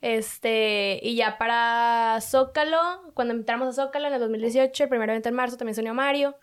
Este, 0.00 1.00
y 1.02 1.16
ya 1.16 1.38
para 1.38 2.20
Zócalo, 2.20 2.78
cuando 3.14 3.34
entramos 3.34 3.66
a 3.66 3.72
Zócalo 3.72 4.06
en 4.06 4.14
el 4.14 4.20
2018, 4.20 4.84
el 4.84 4.88
primer 4.88 5.10
evento 5.10 5.28
en 5.28 5.34
marzo, 5.34 5.56
también 5.56 5.74
se 5.74 5.80
unió 5.80 5.92
Mario. 5.92 6.36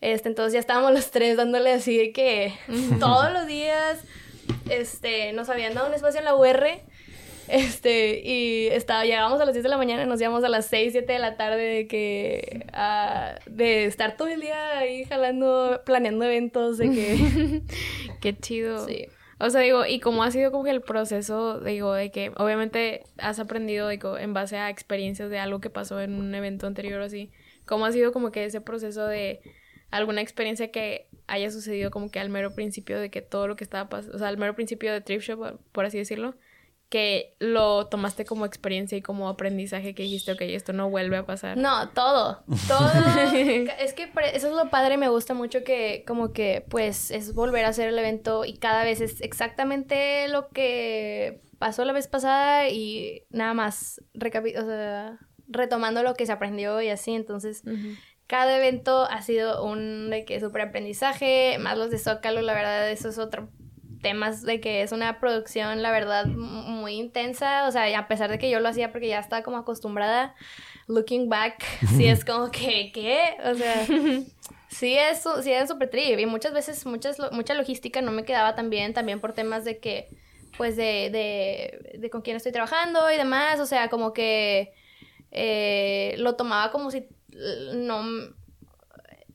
Este, 0.00 0.28
entonces 0.28 0.52
ya 0.52 0.60
estábamos 0.60 0.92
los 0.92 1.10
tres 1.10 1.36
dándole 1.36 1.72
así 1.72 1.98
de 1.98 2.12
que 2.12 2.54
todos 3.00 3.32
los 3.32 3.48
días 3.48 4.04
este, 4.70 5.32
nos 5.32 5.48
habían 5.48 5.74
dado 5.74 5.88
un 5.88 5.94
espacio 5.94 6.20
en 6.20 6.24
la 6.24 6.36
UR, 6.36 6.64
este, 7.48 8.20
y 8.24 8.68
estaba, 8.68 9.04
llegábamos 9.04 9.40
a 9.40 9.44
las 9.44 9.54
10 9.54 9.62
de 9.62 9.68
la 9.68 9.76
mañana 9.76 10.06
nos 10.06 10.20
íbamos 10.20 10.44
a 10.44 10.48
las 10.48 10.66
6, 10.66 10.92
7 10.92 11.12
de 11.12 11.18
la 11.18 11.36
tarde 11.36 11.62
de 11.62 11.86
que, 11.86 12.66
uh, 12.72 13.50
de 13.50 13.84
estar 13.84 14.16
todo 14.16 14.28
el 14.28 14.40
día 14.40 14.78
ahí 14.78 15.04
jalando, 15.04 15.82
planeando 15.84 16.24
eventos, 16.24 16.78
de 16.78 16.90
que... 16.90 17.62
Qué 18.20 18.36
chido. 18.36 18.86
Sí. 18.86 19.06
O 19.40 19.50
sea, 19.50 19.60
digo, 19.60 19.86
¿y 19.86 20.00
cómo 20.00 20.24
ha 20.24 20.30
sido 20.32 20.50
como 20.50 20.64
que 20.64 20.70
el 20.70 20.80
proceso, 20.80 21.60
digo, 21.60 21.92
de 21.92 22.10
que 22.10 22.32
obviamente 22.36 23.04
has 23.18 23.38
aprendido, 23.38 23.88
digo, 23.88 24.18
en 24.18 24.34
base 24.34 24.56
a 24.56 24.68
experiencias 24.68 25.30
de 25.30 25.38
algo 25.38 25.60
que 25.60 25.70
pasó 25.70 26.00
en 26.00 26.14
un 26.14 26.34
evento 26.34 26.66
anterior 26.66 27.00
o 27.00 27.04
así? 27.04 27.30
¿Cómo 27.64 27.86
ha 27.86 27.92
sido 27.92 28.12
como 28.12 28.32
que 28.32 28.44
ese 28.44 28.60
proceso 28.60 29.06
de 29.06 29.40
alguna 29.90 30.22
experiencia 30.22 30.70
que 30.72 31.06
haya 31.28 31.50
sucedido 31.50 31.90
como 31.90 32.10
que 32.10 32.18
al 32.18 32.30
mero 32.30 32.54
principio 32.54 32.98
de 32.98 33.10
que 33.10 33.22
todo 33.22 33.46
lo 33.46 33.54
que 33.54 33.64
estaba 33.64 33.88
pasando, 33.88 34.16
o 34.16 34.18
sea, 34.18 34.28
al 34.28 34.38
mero 34.38 34.54
principio 34.54 34.92
de 34.92 35.00
Trip 35.00 35.20
Shop, 35.20 35.60
por 35.72 35.84
así 35.84 35.98
decirlo, 35.98 36.34
que 36.88 37.36
lo 37.38 37.86
tomaste 37.86 38.24
como 38.24 38.46
experiencia 38.46 38.96
y 38.96 39.02
como 39.02 39.28
aprendizaje 39.28 39.94
que 39.94 40.04
dijiste, 40.04 40.32
ok, 40.32 40.40
esto 40.42 40.72
no 40.72 40.88
vuelve 40.88 41.18
a 41.18 41.26
pasar. 41.26 41.56
No, 41.58 41.90
todo, 41.90 42.42
todo. 42.66 42.90
es 43.78 43.92
que 43.92 44.10
eso 44.32 44.48
es 44.48 44.54
lo 44.54 44.70
padre, 44.70 44.96
me 44.96 45.08
gusta 45.08 45.34
mucho 45.34 45.64
que 45.64 46.04
como 46.06 46.32
que 46.32 46.64
pues 46.68 47.10
es 47.10 47.34
volver 47.34 47.66
a 47.66 47.68
hacer 47.68 47.88
el 47.88 47.98
evento 47.98 48.44
y 48.44 48.56
cada 48.56 48.84
vez 48.84 49.00
es 49.02 49.20
exactamente 49.20 50.28
lo 50.28 50.48
que 50.48 51.42
pasó 51.58 51.84
la 51.84 51.92
vez 51.92 52.08
pasada 52.08 52.68
y 52.70 53.24
nada 53.28 53.52
más 53.52 54.00
o 54.14 54.64
sea, 54.64 55.18
retomando 55.46 56.02
lo 56.02 56.14
que 56.14 56.24
se 56.24 56.32
aprendió 56.32 56.80
y 56.80 56.88
así, 56.88 57.14
entonces 57.14 57.64
cada 58.26 58.56
evento 58.56 59.04
ha 59.04 59.20
sido 59.20 59.62
un 59.62 60.08
de 60.08 60.24
que 60.24 60.40
súper 60.40 60.62
aprendizaje, 60.62 61.58
más 61.58 61.76
los 61.76 61.90
de 61.90 61.98
Zócalo, 61.98 62.40
la 62.40 62.54
verdad, 62.54 62.90
eso 62.90 63.10
es 63.10 63.18
otro 63.18 63.50
tema 64.02 64.30
de 64.30 64.60
que 64.60 64.82
es 64.82 64.92
una 64.92 65.20
producción, 65.20 65.82
la 65.82 65.90
verdad, 65.90 66.26
muy 66.26 66.94
intensa, 66.94 67.66
o 67.66 67.72
sea, 67.72 67.98
a 67.98 68.08
pesar 68.08 68.30
de 68.30 68.38
que 68.38 68.50
yo 68.50 68.60
lo 68.60 68.68
hacía 68.68 68.92
porque 68.92 69.08
ya 69.08 69.18
estaba 69.18 69.42
como 69.42 69.56
acostumbrada, 69.58 70.34
looking 70.86 71.28
back, 71.28 71.64
sí 71.96 72.06
es 72.06 72.24
como 72.24 72.50
que, 72.50 72.90
¿qué? 72.92 73.36
O 73.44 73.54
sea, 73.54 73.86
sí 74.68 74.96
es, 74.96 75.24
sí 75.42 75.52
es 75.52 75.68
súper 75.68 75.90
trip 75.90 76.18
y 76.18 76.26
muchas 76.26 76.52
veces 76.52 76.86
muchas, 76.86 77.18
mucha 77.32 77.54
logística 77.54 78.00
no 78.00 78.12
me 78.12 78.24
quedaba 78.24 78.54
tan 78.54 78.70
bien, 78.70 78.94
también 78.94 79.20
por 79.20 79.32
temas 79.32 79.64
de 79.64 79.78
que, 79.78 80.08
pues, 80.56 80.76
de, 80.76 81.10
de, 81.10 81.98
de 81.98 82.10
con 82.10 82.22
quién 82.22 82.36
estoy 82.36 82.52
trabajando 82.52 83.10
y 83.10 83.16
demás, 83.16 83.60
o 83.60 83.66
sea, 83.66 83.88
como 83.88 84.12
que 84.12 84.72
eh, 85.30 86.14
lo 86.18 86.36
tomaba 86.36 86.70
como 86.70 86.90
si 86.90 87.06
no, 87.74 88.02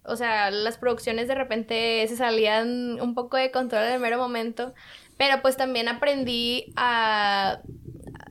o 0.05 0.15
sea, 0.15 0.51
las 0.51 0.77
producciones 0.77 1.27
de 1.27 1.35
repente 1.35 2.05
se 2.07 2.15
salían 2.15 2.99
un 3.01 3.13
poco 3.15 3.37
de 3.37 3.51
control 3.51 3.83
en 3.83 3.93
el 3.93 3.99
mero 3.99 4.17
momento, 4.17 4.73
pero 5.17 5.41
pues 5.41 5.57
también 5.57 5.87
aprendí 5.87 6.73
a 6.75 7.59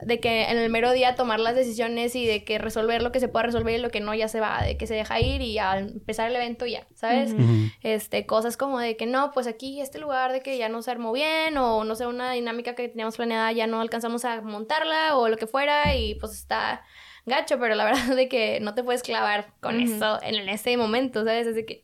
de 0.05 0.19
que 0.19 0.49
en 0.49 0.57
el 0.57 0.69
mero 0.69 0.91
día 0.91 1.15
tomar 1.15 1.39
las 1.39 1.55
decisiones 1.55 2.15
y 2.15 2.25
de 2.25 2.43
que 2.43 2.57
resolver 2.57 3.01
lo 3.01 3.11
que 3.11 3.19
se 3.19 3.27
pueda 3.27 3.45
resolver 3.45 3.79
y 3.79 3.81
lo 3.81 3.89
que 3.89 3.99
no 3.99 4.13
ya 4.13 4.27
se 4.27 4.39
va, 4.39 4.61
de 4.61 4.77
que 4.77 4.87
se 4.87 4.95
deja 4.95 5.19
ir 5.19 5.41
y 5.41 5.57
al 5.57 5.89
empezar 5.89 6.29
el 6.29 6.35
evento 6.35 6.65
ya, 6.65 6.85
¿sabes? 6.93 7.33
Este, 7.81 8.25
cosas 8.25 8.57
como 8.57 8.79
de 8.79 8.97
que 8.97 9.05
no, 9.05 9.31
pues 9.31 9.47
aquí 9.47 9.81
este 9.81 9.99
lugar 9.99 10.31
de 10.31 10.41
que 10.41 10.57
ya 10.57 10.69
no 10.69 10.81
se 10.81 10.91
armó 10.91 11.11
bien 11.11 11.57
o 11.57 11.83
no 11.83 11.95
sé, 11.95 12.05
una 12.05 12.31
dinámica 12.31 12.75
que 12.75 12.89
teníamos 12.89 13.15
planeada 13.15 13.51
ya 13.51 13.67
no 13.67 13.81
alcanzamos 13.81 14.25
a 14.25 14.41
montarla 14.41 15.17
o 15.17 15.29
lo 15.29 15.37
que 15.37 15.47
fuera 15.47 15.95
y 15.95 16.15
pues 16.15 16.33
está 16.33 16.83
gacho, 17.25 17.59
pero 17.59 17.75
la 17.75 17.85
verdad 17.91 18.15
de 18.15 18.27
que 18.29 18.59
no 18.59 18.73
te 18.73 18.83
puedes 18.83 19.03
clavar 19.03 19.53
con 19.61 19.79
eso 19.79 20.19
en 20.23 20.49
ese 20.49 20.75
momento, 20.77 21.23
¿sabes? 21.23 21.47
Es 21.47 21.55
de 21.55 21.65
que 21.65 21.81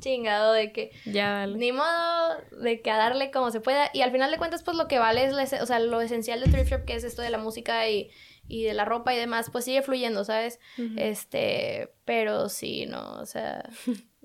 chingado 0.00 0.54
de 0.54 0.72
que 0.72 0.90
Ya, 1.04 1.30
dale. 1.40 1.58
ni 1.58 1.72
modo 1.72 2.36
de 2.62 2.80
que 2.80 2.90
a 2.90 2.96
darle 2.96 3.30
como 3.30 3.50
se 3.50 3.60
pueda. 3.60 3.90
Y 3.92 4.00
al 4.00 4.10
final 4.12 4.30
de 4.30 4.38
cuentas, 4.38 4.62
pues 4.62 4.76
lo 4.76 4.88
que 4.88 4.98
vale 4.98 5.24
es, 5.24 5.32
la 5.34 5.42
o 5.62 5.66
sea, 5.66 5.78
lo 5.78 6.00
esencial 6.00 6.40
de 6.40 6.50
Thrift 6.50 6.70
Shop, 6.70 6.84
que 6.86 6.94
es 6.94 7.04
esto 7.04 7.20
de 7.20 7.28
la 7.28 7.36
música 7.36 7.86
y, 7.88 8.10
y 8.48 8.64
de 8.64 8.72
la 8.72 8.86
ropa 8.86 9.12
y 9.14 9.18
demás, 9.18 9.50
pues 9.50 9.66
sigue 9.66 9.82
fluyendo, 9.82 10.24
¿sabes? 10.24 10.58
Este, 10.96 11.92
pero 12.06 12.48
sí, 12.48 12.86
no, 12.86 13.20
o 13.20 13.26
sea, 13.26 13.68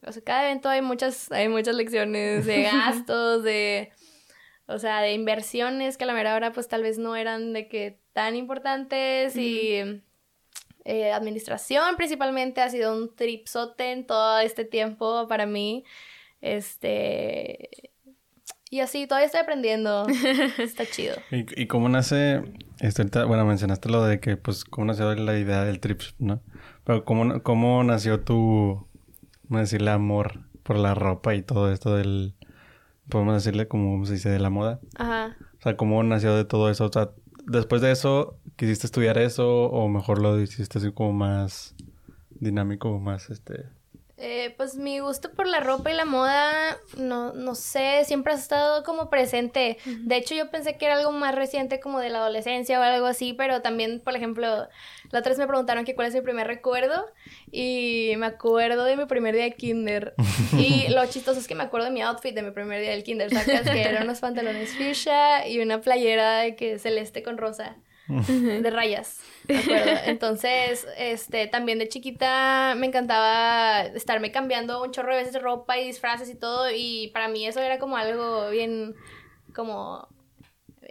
o 0.05 0.11
sea, 0.11 0.21
cada 0.23 0.45
evento 0.45 0.69
hay 0.69 0.81
muchas, 0.81 1.29
hay 1.31 1.49
muchas 1.49 1.75
lecciones 1.75 2.45
de 2.45 2.61
gastos, 2.71 3.43
de, 3.43 3.91
o 4.67 4.79
sea, 4.79 5.01
de 5.01 5.11
inversiones 5.13 5.97
que 5.97 6.05
a 6.05 6.07
la 6.07 6.13
mera 6.13 6.35
hora 6.35 6.51
pues 6.53 6.67
tal 6.69 6.83
vez 6.83 6.97
no 6.97 7.15
eran 7.15 7.51
de 7.53 7.67
que 7.67 7.99
tan 8.13 8.35
importantes 8.35 9.35
y 9.35 10.01
eh, 10.85 11.11
administración 11.11 11.95
principalmente 11.97 12.61
ha 12.61 12.69
sido 12.69 12.95
un 12.95 13.13
tripsote 13.13 13.91
en 13.91 14.05
todo 14.05 14.39
este 14.39 14.65
tiempo 14.65 15.27
para 15.27 15.45
mí, 15.45 15.83
este, 16.41 17.91
y 18.69 18.79
así, 18.79 19.07
todavía 19.07 19.27
estoy 19.27 19.41
aprendiendo, 19.41 20.05
está 20.57 20.85
chido. 20.85 21.15
¿Y, 21.31 21.61
y 21.61 21.67
cómo 21.67 21.87
nace, 21.87 22.43
este, 22.79 23.03
bueno, 23.25 23.45
mencionaste 23.45 23.89
lo 23.89 24.03
de 24.03 24.19
que, 24.19 24.37
pues, 24.37 24.65
cómo 24.65 24.85
nació 24.85 25.13
la 25.15 25.37
idea 25.37 25.63
del 25.63 25.79
trip, 25.79 26.01
¿no? 26.19 26.41
Pero 26.83 27.05
cómo, 27.05 27.41
cómo 27.41 27.83
nació 27.83 28.21
tu, 28.21 28.87
vamos 29.43 29.57
a 29.57 29.59
decirle, 29.61 29.91
amor 29.91 30.41
por 30.63 30.77
la 30.77 30.93
ropa 30.93 31.35
y 31.35 31.41
todo 31.41 31.71
esto 31.71 31.95
del, 31.95 32.35
podemos 33.07 33.35
decirle, 33.35 33.67
como 33.67 34.05
se 34.05 34.13
dice, 34.13 34.29
de 34.29 34.39
la 34.39 34.49
moda. 34.49 34.79
Ajá. 34.97 35.37
O 35.59 35.61
sea, 35.61 35.77
cómo 35.77 36.01
nació 36.03 36.35
de 36.35 36.45
todo 36.45 36.69
eso. 36.69 36.85
O 36.85 36.91
sea, 36.91 37.11
después 37.45 37.81
de 37.81 37.91
eso, 37.91 38.39
¿quisiste 38.55 38.87
estudiar 38.87 39.17
eso 39.17 39.65
o 39.65 39.87
mejor 39.87 40.21
lo 40.21 40.39
hiciste 40.39 40.77
así 40.79 40.91
como 40.91 41.13
más 41.13 41.75
dinámico, 42.29 42.99
más, 42.99 43.29
este... 43.29 43.65
Eh, 44.17 44.53
pues 44.55 44.77
mi 44.77 44.99
gusto 44.99 45.33
por 45.33 45.45
la 45.45 45.59
ropa 45.59 45.91
y 45.91 45.93
la 45.93 46.05
moda, 46.05 46.77
no, 46.97 47.33
no 47.33 47.53
sé, 47.53 48.03
siempre 48.05 48.31
ha 48.31 48.37
estado 48.37 48.85
como 48.85 49.09
presente. 49.09 49.77
De 49.85 50.15
hecho, 50.15 50.33
yo 50.33 50.49
pensé 50.49 50.77
que 50.77 50.85
era 50.85 50.95
algo 50.95 51.11
más 51.11 51.35
reciente 51.35 51.81
como 51.81 51.99
de 51.99 52.09
la 52.09 52.19
adolescencia 52.19 52.79
o 52.79 52.83
algo 52.83 53.07
así, 53.07 53.33
pero 53.33 53.61
también, 53.61 53.99
por 53.99 54.15
ejemplo, 54.15 54.69
la 55.11 55.19
otra 55.19 55.31
vez 55.31 55.37
me 55.37 55.47
preguntaron 55.47 55.83
que 55.83 55.95
cuál 55.95 56.07
es 56.07 56.13
mi 56.13 56.21
primer 56.21 56.47
recuerdo 56.47 57.05
y 57.51 58.13
me 58.17 58.27
acuerdo 58.27 58.85
de 58.85 58.95
mi 58.95 59.05
primer 59.05 59.35
día 59.35 59.43
de 59.43 59.55
kinder. 59.55 60.13
Y 60.57 60.87
lo 60.87 61.05
chistoso 61.07 61.37
es 61.41 61.47
que 61.47 61.55
me 61.55 61.63
acuerdo 61.63 61.87
de 61.87 61.91
mi 61.91 62.01
outfit 62.01 62.33
de 62.33 62.41
mi 62.41 62.51
primer 62.51 62.79
día 62.79 62.91
del 62.91 63.03
kinder, 63.03 63.29
¿sacas? 63.29 63.69
Que 63.69 63.81
eran 63.81 64.03
unos 64.03 64.21
pantalones 64.21 64.73
fuchsia 64.77 65.45
y 65.45 65.59
una 65.59 65.81
playera 65.81 66.37
de 66.37 66.55
que 66.55 66.79
celeste 66.79 67.21
con 67.21 67.37
rosa 67.37 67.75
de 68.07 68.69
rayas, 68.69 69.21
acuerdo. 69.43 69.91
Entonces, 70.05 70.87
este, 70.97 71.47
también 71.47 71.79
de 71.79 71.87
chiquita 71.89 72.75
me 72.77 72.87
encantaba 72.87 73.81
estarme 73.81 74.31
cambiando 74.31 74.83
un 74.83 74.91
chorro 74.91 75.11
de 75.11 75.19
veces 75.19 75.33
de 75.33 75.39
ropa 75.39 75.77
y 75.77 75.87
disfraces 75.87 76.29
y 76.29 76.35
todo, 76.35 76.69
y 76.71 77.09
para 77.13 77.27
mí 77.27 77.45
eso 77.45 77.61
era 77.61 77.79
como 77.79 77.97
algo 77.97 78.49
bien, 78.49 78.95
como 79.53 80.07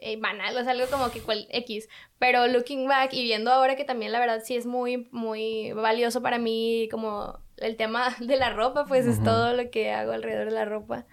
eh, 0.06 0.18
banal, 0.20 0.56
o 0.56 0.62
sea, 0.62 0.72
algo 0.72 0.86
como 0.90 1.10
que 1.10 1.20
cual 1.20 1.46
X. 1.50 1.88
Pero 2.18 2.46
looking 2.46 2.86
back 2.86 3.12
y 3.14 3.22
viendo 3.22 3.50
ahora 3.50 3.76
que 3.76 3.84
también 3.84 4.12
la 4.12 4.18
verdad 4.20 4.42
sí 4.44 4.56
es 4.56 4.66
muy, 4.66 5.08
muy 5.12 5.72
valioso 5.72 6.20
para 6.20 6.38
mí 6.38 6.88
como 6.90 7.38
el 7.56 7.76
tema 7.76 8.14
de 8.20 8.36
la 8.36 8.50
ropa, 8.50 8.84
pues 8.86 9.06
es 9.06 9.22
todo 9.22 9.54
lo 9.54 9.70
que 9.70 9.92
hago 9.92 10.12
alrededor 10.12 10.46
de 10.46 10.52
la 10.52 10.64
ropa. 10.64 11.06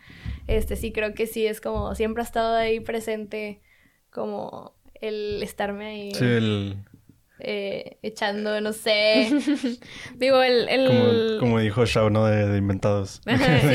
Este 0.48 0.76
sí 0.76 0.92
creo 0.92 1.14
que 1.14 1.28
sí 1.28 1.46
es 1.46 1.62
como 1.62 1.96
siempre 1.96 2.22
ha 2.22 2.26
estado 2.26 2.56
ahí 2.56 2.80
presente 2.80 3.62
como 4.10 4.74
el 5.02 5.42
estarme 5.44 5.86
ahí 5.88 6.14
Sí, 6.14 6.24
el... 6.26 6.78
eh, 7.40 7.98
echando, 8.04 8.62
no 8.62 8.72
sé. 8.74 9.30
Digo, 10.16 10.42
el... 10.44 10.70
el... 10.70 10.88
Como, 10.88 11.40
como 11.40 11.60
dijo 11.60 11.86
Shao, 11.86 12.10
¿no? 12.10 12.26
De, 12.26 12.48
de 12.48 12.58
inventados. 12.58 13.22
Sí, 13.26 13.32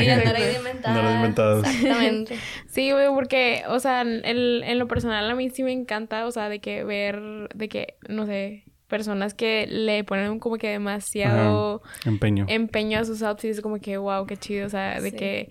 andar 0.09 0.35
ahí 0.35 0.43
de 0.43 0.53
inventada. 0.57 0.95
Andar 0.95 1.09
de 1.11 1.15
inventados. 1.17 1.67
Exactamente. 1.67 2.35
Sí, 2.67 2.91
güey, 2.91 3.07
porque, 3.13 3.63
o 3.69 3.79
sea, 3.79 4.01
el- 4.03 4.63
en 4.65 4.77
lo 4.79 4.87
personal 4.87 5.29
a 5.29 5.35
mí 5.35 5.49
sí 5.49 5.63
me 5.63 5.71
encanta, 5.71 6.25
o 6.27 6.31
sea, 6.31 6.47
de 6.47 6.59
que 6.59 6.83
ver, 6.83 7.19
de 7.55 7.69
que, 7.69 7.95
no 8.07 8.25
sé, 8.27 8.63
personas 8.87 9.33
que 9.33 9.65
le 9.67 10.03
ponen 10.03 10.39
como 10.39 10.57
que 10.57 10.69
demasiado 10.69 11.81
Empeño. 12.05 12.45
empeño 12.47 12.99
a 12.99 13.03
sus 13.05 13.21
outfits, 13.23 13.59
como 13.61 13.79
que, 13.79 13.97
wow, 13.97 14.25
qué 14.27 14.37
chido, 14.37 14.67
o 14.67 14.69
sea, 14.69 15.01
de 15.01 15.09
Sí. 15.11 15.17
que 15.17 15.49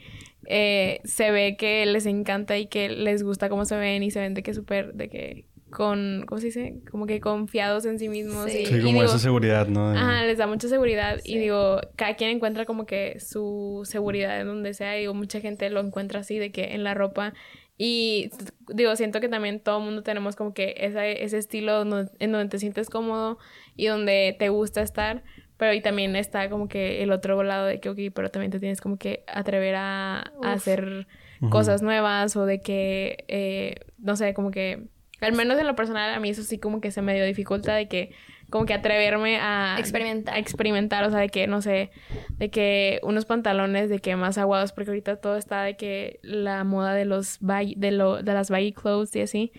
eh, 0.49 1.01
se 1.05 1.33
ve 1.33 1.57
que 1.59 1.85
les 1.87 2.07
encanta 2.07 2.57
y 2.57 2.67
que 2.69 2.89
les 2.89 3.25
gusta 3.25 3.49
cómo 3.49 3.65
se 3.65 3.77
ven 3.77 4.03
y 4.05 4.11
se 4.13 4.21
ven 4.21 4.33
de 4.35 4.43
que 4.45 4.55
súper, 4.55 4.95
de 4.95 5.09
que 5.11 5.45
con, 5.77 6.25
¿cómo 6.27 6.41
se 6.41 6.47
dice? 6.47 6.81
Como 6.91 7.07
que 7.07 7.21
confiados 7.21 7.85
en 7.85 7.99
sí 7.99 8.09
mismos. 8.09 8.51
Sí. 8.51 8.61
y- 8.63 8.67
Sí, 8.67 8.77
y 8.77 8.81
como 8.81 8.93
digo, 8.95 9.05
esa 9.05 9.19
seguridad, 9.19 9.67
¿no? 9.69 9.91
Ajá, 9.91 10.25
les 10.25 10.39
da 10.39 10.47
mucha 10.47 10.69
seguridad 10.69 11.19
y 11.23 11.33
Sí. 11.35 11.39
digo, 11.39 11.81
cada 11.97 12.17
quien 12.17 12.31
encuentra 12.31 12.65
como 12.65 12.87
que 12.87 13.21
su 13.21 13.83
seguridad 13.85 14.41
en 14.41 14.47
donde 14.47 14.73
sea 14.73 14.97
y 14.97 15.01
digo, 15.01 15.13
mucha 15.13 15.41
gente 15.41 15.69
lo 15.69 15.81
encuentra 15.81 16.21
así 16.21 16.39
de 16.39 16.51
que 16.51 16.73
en 16.75 16.83
la 16.83 16.95
ropa 16.95 17.35
y 17.77 18.31
digo, 18.75 18.97
siento 18.97 19.21
que 19.21 19.29
también 19.29 19.61
todo 19.61 19.81
el 19.81 19.85
mundo 19.85 20.03
tenemos 20.03 20.35
como 20.35 20.55
que 20.55 20.75
esa, 20.79 21.07
ese 21.07 21.37
estilo 21.37 21.85
donde- 21.85 22.11
en 22.21 22.33
donde 22.33 22.49
te 22.49 22.59
sientes 22.59 22.89
cómodo 22.89 23.37
y 23.77 23.85
donde 23.89 24.35
te 24.39 24.49
gusta 24.49 24.81
estar, 24.81 25.25
pero 25.59 25.75
y 25.75 25.83
también 25.83 26.17
está 26.17 26.49
como 26.49 26.69
que 26.69 27.03
el 27.03 27.13
otro 27.13 27.43
lado 27.43 27.67
de 27.67 27.81
que, 27.81 27.91
ok, 27.91 27.99
pero 28.15 28.31
también 28.31 28.51
te 28.51 28.61
tienes 28.61 28.81
como 28.81 28.97
que 28.97 29.25
atrever 29.27 29.75
a, 29.75 30.33
hacer 30.43 31.07
cosas 31.51 31.83
nuevas 31.83 32.35
o 32.35 32.47
de 32.47 32.63
que, 32.63 33.27
eh, 33.29 33.75
no 33.99 34.17
sé, 34.17 34.33
como 34.33 34.51
que, 34.51 34.87
al 35.21 35.33
menos 35.33 35.59
en 35.59 35.67
lo 35.67 35.75
personal, 35.75 36.13
a 36.13 36.21
mí 36.21 36.31
eso 36.31 36.43
sí 36.43 36.59
como 36.59 36.81
que 36.81 36.91
se 36.91 37.03
me 37.03 37.15
dio 37.15 37.25
dificultad 37.25 37.75
de 37.77 37.89
que, 37.89 38.13
como 38.51 38.67
que 38.67 38.75
atreverme 38.75 39.39
a 39.39 39.77
Experimentar. 39.79 40.35
a 40.35 40.39
experimentar, 40.39 41.05
o 41.05 41.11
sea, 41.11 41.21
de 41.21 41.29
que, 41.29 41.47
no 41.47 41.63
sé, 41.63 41.91
de 42.37 42.51
que 42.51 43.01
unos 43.03 43.25
pantalones 43.25 43.89
de 43.89 43.99
que 43.99 44.15
más 44.17 44.39
aguados, 44.39 44.73
porque 44.73 44.91
ahorita 44.91 45.17
todo 45.17 45.37
está 45.37 45.63
de 45.63 45.77
que 45.77 46.21
la 46.23 46.65
moda 46.65 46.95
de 46.95 47.07
los 47.07 47.39
baggy, 47.41 47.75
de 47.77 47.93
lo, 47.93 48.23
de 48.23 48.35
las 48.35 48.51
baggy 48.51 48.73
clothes 48.73 49.17
y 49.17 49.21
así. 49.21 49.53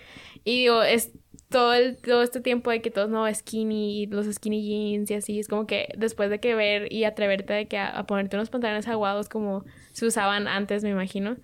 Y 0.43 0.59
digo, 0.59 0.83
es 0.83 1.11
todo 1.49 1.73
el, 1.73 1.97
todo 1.97 2.21
este 2.21 2.39
tiempo 2.39 2.69
de 2.69 2.81
que 2.81 2.91
todos 2.91 3.09
no 3.09 3.33
skinny, 3.33 4.03
y 4.03 4.05
los 4.05 4.27
skinny 4.27 4.61
jeans 4.61 5.09
y 5.09 5.13
así, 5.15 5.39
es 5.39 5.47
como 5.47 5.65
que 5.65 5.89
después 5.97 6.29
de 6.29 6.39
que 6.39 6.55
ver 6.55 6.91
y 6.93 7.03
atreverte 7.05 7.53
de 7.53 7.67
que 7.67 7.77
a, 7.77 7.89
a 7.89 8.05
ponerte 8.05 8.35
unos 8.35 8.49
pantalones 8.49 8.87
aguados 8.87 9.27
como 9.27 9.65
se 9.91 10.05
usaban 10.05 10.47
antes, 10.47 10.83
me 10.83 10.91
imagino, 10.91 11.37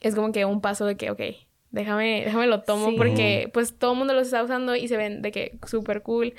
es 0.00 0.14
como 0.14 0.32
que 0.32 0.44
un 0.44 0.60
paso 0.60 0.84
de 0.84 0.96
que, 0.96 1.10
ok, 1.10 1.22
déjame, 1.72 2.22
déjame 2.24 2.46
lo 2.46 2.62
tomo 2.62 2.90
Sí. 2.90 2.96
porque 2.96 3.50
pues 3.52 3.76
todo 3.76 3.92
el 3.92 3.98
mundo 3.98 4.14
los 4.14 4.26
está 4.28 4.42
usando 4.42 4.76
y 4.76 4.86
se 4.88 4.96
ven 4.96 5.22
de 5.22 5.32
que 5.32 5.58
súper 5.66 6.02
cool. 6.02 6.34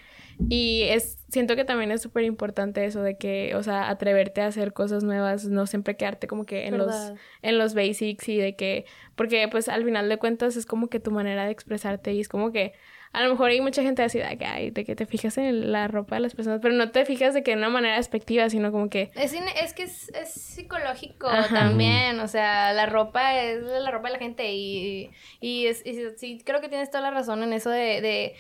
Y 0.50 0.84
es, 0.84 1.20
siento 1.30 1.56
que 1.56 1.64
también 1.64 1.92
es 1.92 2.02
súper 2.02 2.24
importante 2.24 2.84
eso 2.86 3.04
de 3.04 3.18
que, 3.18 3.54
o 3.56 3.62
sea, 3.62 3.90
atreverte 3.90 4.42
a 4.42 4.48
hacer 4.48 4.74
cosas 4.74 5.04
nuevas, 5.04 5.46
no 5.46 5.68
siempre 5.68 5.96
quedarte 5.96 6.26
como 6.28 6.46
que 6.46 6.66
en 6.68 6.78
los, 6.78 6.96
en 7.44 7.58
los 7.60 7.76
basics 7.76 8.30
y 8.30 8.38
de 8.38 8.56
que, 8.56 8.86
porque 9.16 9.48
pues 9.48 9.70
al 9.70 9.84
final 9.84 10.10
de 10.10 10.18
cuentas 10.18 10.56
es 10.56 10.66
como 10.66 10.88
que 10.88 11.00
tu 11.00 11.12
manera 11.12 11.46
de 11.46 11.52
expresarte 11.52 12.14
y 12.14 12.20
es 12.22 12.30
como 12.30 12.52
que 12.52 12.74
a 13.14 13.24
lo 13.24 13.30
mejor 13.30 13.52
hay 13.52 13.62
mucha 13.62 13.82
gente 13.84 14.02
así 14.04 14.18
de 14.20 14.38
que, 14.38 14.46
ay, 14.46 14.72
de 14.72 14.84
que 14.86 14.96
te 14.96 15.06
fijas 15.06 15.38
en 15.38 15.72
la 15.72 15.88
ropa 15.88 16.16
de 16.16 16.22
las 16.22 16.34
personas, 16.36 16.60
pero 16.62 16.74
no 16.74 16.92
te 16.92 17.06
fijas 17.06 17.34
de 17.34 17.44
que 17.44 17.52
de 17.52 17.58
una 17.58 17.70
manera 17.70 17.96
despectiva, 17.98 18.50
sino 18.50 18.72
como 18.72 18.90
que, 18.90 19.12
Es, 19.16 19.34
que 19.74 19.84
es, 19.84 20.10
es 20.10 20.34
psicológico 20.34 21.28
Ajá. 21.28 21.54
también, 21.54 22.20
o 22.20 22.28
sea, 22.28 22.74
la 22.74 22.88
ropa 22.88 23.40
es 23.40 23.62
la 23.64 23.92
ropa 23.92 24.08
de 24.10 24.14
la 24.14 24.20
gente 24.20 24.52
y, 24.52 25.10
y, 25.40 25.68
es, 25.68 25.86
y 25.86 26.00
sí, 26.18 26.42
creo 26.44 26.60
que 26.60 26.70
tienes 26.70 26.90
toda 26.90 27.02
la 27.04 27.12
razón 27.12 27.44
en 27.44 27.54
eso 27.54 27.70
de, 27.70 28.02
de, 28.02 28.34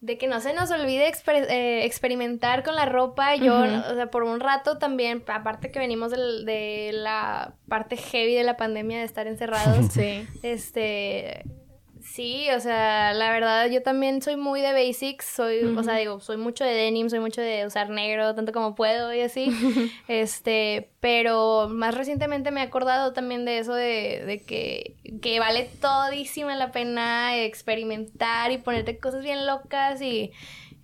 de 0.00 0.18
que 0.18 0.26
no 0.26 0.40
se 0.40 0.52
nos 0.52 0.70
olvide 0.70 1.08
exper- 1.10 1.46
eh, 1.48 1.84
experimentar 1.84 2.62
con 2.64 2.74
la 2.74 2.84
ropa. 2.84 3.34
Yo, 3.36 3.58
o 3.60 3.94
sea, 3.94 4.10
por 4.10 4.24
un 4.24 4.40
rato 4.40 4.76
también, 4.78 5.22
aparte 5.26 5.70
que 5.70 5.78
venimos 5.78 6.10
del- 6.10 6.44
de 6.44 6.90
la 6.92 7.54
parte 7.68 7.96
heavy 7.96 8.34
de 8.34 8.42
la 8.44 8.56
pandemia 8.56 8.98
de 8.98 9.04
estar 9.04 9.26
encerrados, 9.26 9.86
sí. 9.92 10.26
este, 10.42 11.44
sí, 12.16 12.48
o 12.50 12.60
sea, 12.60 13.12
la 13.12 13.30
verdad 13.30 13.68
yo 13.70 13.82
también 13.82 14.22
soy 14.22 14.36
muy 14.36 14.62
de 14.62 14.72
basics, 14.72 15.26
soy, 15.26 15.64
o 15.64 15.82
sea, 15.82 15.96
digo, 15.96 16.18
soy 16.18 16.38
mucho 16.38 16.64
de 16.64 16.72
denim, 16.72 17.10
soy 17.10 17.20
mucho 17.20 17.42
de 17.42 17.66
usar 17.66 17.90
negro 17.90 18.34
tanto 18.34 18.52
como 18.52 18.74
puedo 18.74 19.12
y 19.12 19.20
así, 19.20 19.50
este, 20.08 20.88
pero 21.00 21.68
más 21.68 21.94
recientemente 21.94 22.50
me 22.50 22.60
he 22.60 22.64
acordado 22.64 23.12
también 23.12 23.44
de 23.44 23.58
eso 23.58 23.74
de, 23.74 24.24
de 24.24 24.42
que, 24.42 24.96
que 25.20 25.38
vale 25.40 25.68
todísima 25.78 26.56
la 26.56 26.72
pena 26.72 27.36
experimentar 27.36 28.50
y 28.50 28.58
ponerte 28.58 28.98
cosas 28.98 29.22
bien 29.22 29.46
locas 29.46 30.00
y 30.00 30.32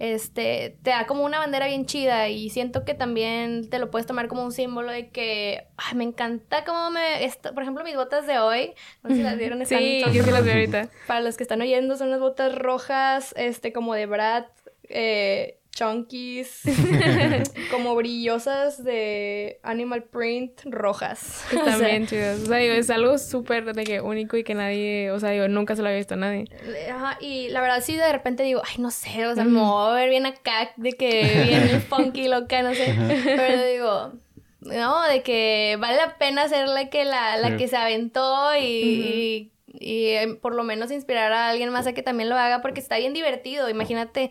este, 0.03 0.77
te 0.83 0.91
da 0.91 1.07
como 1.07 1.25
una 1.25 1.39
bandera 1.39 1.69
bien 1.69 1.87
chida 1.87 2.29
y 2.29 2.51
siento 2.51 2.85
que 2.85 2.93
también 2.93 3.71
te 3.71 3.79
lo 3.79 3.89
puedes 3.89 4.05
tomar 4.05 4.27
como 4.27 4.43
un 4.43 4.51
símbolo 4.51 4.91
de 4.91 5.11
que 5.11 5.69
ay, 5.77 5.95
me 5.95 6.03
encanta 6.03 6.65
cómo 6.65 6.91
me, 6.91 7.25
esto, 7.25 7.55
por 7.55 7.63
ejemplo, 7.63 7.85
mis 7.85 7.95
botas 7.95 8.27
de 8.27 8.41
hoy, 8.41 8.75
no 9.05 9.11
sé 9.11 9.17
si 9.17 9.23
las 9.23 9.39
vieron, 9.39 9.63
están, 9.63 9.79
Sí, 9.79 10.03
yo 10.13 10.25
sí 10.25 10.31
las 10.33 10.45
veo 10.45 10.55
ahorita. 10.55 10.89
para 11.07 11.21
los 11.21 11.37
que 11.37 11.45
están 11.45 11.61
oyendo, 11.63 11.97
son 11.97 12.09
unas 12.09 12.19
botas 12.19 12.53
rojas, 12.53 13.33
este, 13.37 13.73
como 13.73 13.95
de 13.95 14.07
Brad, 14.07 14.47
eh, 14.89 15.61
chunkies, 15.75 16.63
como 17.71 17.95
brillosas 17.95 18.85
de 18.85 19.59
animal 19.63 20.05
print 20.05 20.61
rojas. 20.65 21.45
O 21.53 21.65
sea, 21.65 21.75
Están 21.75 21.81
bien 21.81 22.07
chidas. 22.07 22.41
O 22.41 22.47
sea, 22.47 22.59
digo, 22.59 22.75
es 22.75 22.91
algo 22.91 23.19
súper 23.19 23.73
de 23.75 23.85
que 23.85 24.01
único 24.01 24.37
y 24.37 24.45
que 24.45 24.55
nadie, 24.55 25.11
o 25.11 25.19
sea, 25.19 25.31
digo, 25.31 25.49
nunca 25.49 25.75
se 25.75 25.83
lo 25.83 25.89
había 25.89 25.99
visto 25.99 26.15
a 26.15 26.19
nadie. 26.19 26.45
Ajá, 26.91 27.19
y 27.21 27.49
la 27.49 27.61
verdad 27.61 27.83
sí 27.83 27.97
de 27.97 28.13
repente 28.13 28.43
digo, 28.43 28.63
ay, 28.65 28.81
no 28.83 28.91
sé, 28.91 29.27
o 29.27 29.35
sea, 29.35 29.45
me 29.45 29.61
voy 29.61 29.91
a 29.91 29.95
ver 29.95 30.11
bien 30.11 30.27
acá, 30.27 30.73
de 30.77 30.93
que 30.93 31.23
bien 31.49 31.83
funky, 31.83 32.29
loca, 32.29 32.63
no 32.63 32.75
sé. 32.75 32.95
Pero 33.25 33.65
digo, 33.65 34.13
no, 34.61 35.03
de 35.09 35.23
que 35.23 35.77
vale 35.81 35.97
la 35.97 36.19
pena 36.19 36.49
ser 36.49 36.69
la 36.69 36.89
que, 36.91 37.05
la, 37.05 37.37
la 37.37 37.57
que 37.57 37.67
se 37.69 37.77
aventó 37.77 38.57
y, 38.57 39.53
y, 39.67 40.09
eh, 40.09 40.39
por 40.41 40.55
lo 40.55 40.63
menos 40.65 40.91
inspirar 40.91 41.33
a 41.33 41.49
alguien 41.49 41.71
más 41.71 41.87
a 41.87 41.93
que 41.93 42.03
también 42.03 42.29
lo 42.29 42.37
haga 42.37 42.61
porque 42.63 42.81
está 42.81 42.99
bien 42.99 43.13
divertido. 43.13 43.69
Imagínate, 43.69 44.31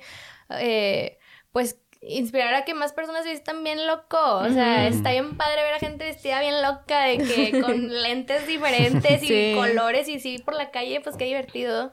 eh, 0.60 1.17
pues 1.51 1.77
inspirar 2.01 2.53
a 2.55 2.65
que 2.65 2.73
más 2.73 2.93
personas 2.93 3.23
se 3.23 3.31
vistan 3.31 3.63
bien 3.63 3.85
loco. 3.87 4.17
O 4.17 4.49
sea, 4.49 4.87
está 4.87 5.11
bien 5.11 5.37
padre 5.37 5.63
ver 5.63 5.73
a 5.73 5.79
gente 5.79 6.05
vestida 6.05 6.39
bien 6.39 6.61
loca, 6.61 7.03
de 7.03 7.17
que 7.19 7.61
con 7.61 8.01
lentes 8.01 8.47
diferentes 8.47 9.21
y 9.23 9.53
colores 9.55 10.07
y 10.09 10.19
sí 10.19 10.39
por 10.39 10.55
la 10.55 10.71
calle, 10.71 11.01
pues 11.01 11.15
qué 11.15 11.25
divertido. 11.25 11.91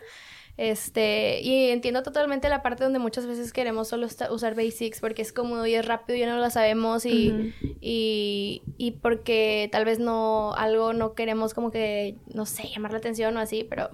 Este, 0.57 1.41
y 1.41 1.71
entiendo 1.71 2.03
totalmente 2.03 2.49
la 2.49 2.63
parte 2.63 2.83
donde 2.83 2.99
muchas 2.99 3.27
veces 3.27 3.53
queremos 3.53 3.87
solo 3.87 4.09
usar 4.31 4.57
basics 4.57 4.99
porque 4.99 5.23
es 5.23 5.33
cómodo 5.33 5.65
y 5.67 5.75
es 5.75 5.87
rápido 5.87 6.17
y 6.17 6.21
ya 6.21 6.27
no 6.27 6.37
lo 6.37 6.51
sabemos 6.51 7.07
y, 7.07 7.55
y, 7.81 8.63
y, 8.77 8.91
porque 8.91 9.69
tal 9.71 9.85
vez 9.85 10.01
no, 10.01 10.55
algo 10.55 10.95
no 10.95 11.15
queremos 11.15 11.55
como 11.55 11.71
que, 11.71 12.17
no 12.35 12.45
sé, 12.45 12.65
llamar 12.75 12.91
la 12.91 12.99
atención 12.99 13.37
o 13.37 13.41
así, 13.41 13.63
pero 13.63 13.91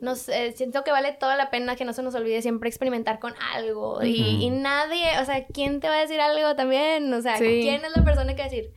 no 0.00 0.14
sé, 0.16 0.52
siento 0.52 0.84
que 0.84 0.90
vale 0.90 1.12
toda 1.12 1.36
la 1.36 1.50
pena 1.50 1.76
que 1.76 1.84
no 1.84 1.92
se 1.92 2.02
nos 2.02 2.14
olvide 2.14 2.42
siempre 2.42 2.68
experimentar 2.68 3.18
con 3.18 3.34
algo 3.54 4.02
y, 4.02 4.44
y, 4.44 4.50
nadie, 4.50 5.18
o 5.20 5.24
sea, 5.24 5.46
¿quién 5.46 5.80
te 5.80 5.88
va 5.88 5.96
a 5.96 6.00
decir 6.00 6.20
algo 6.20 6.54
también? 6.56 7.12
O 7.12 7.20
sea, 7.20 7.36
¿quién 7.38 7.84
es 7.84 7.96
la 7.96 8.04
persona 8.04 8.34
que 8.34 8.42
va 8.42 8.46
a 8.46 8.50
decir? 8.50 8.72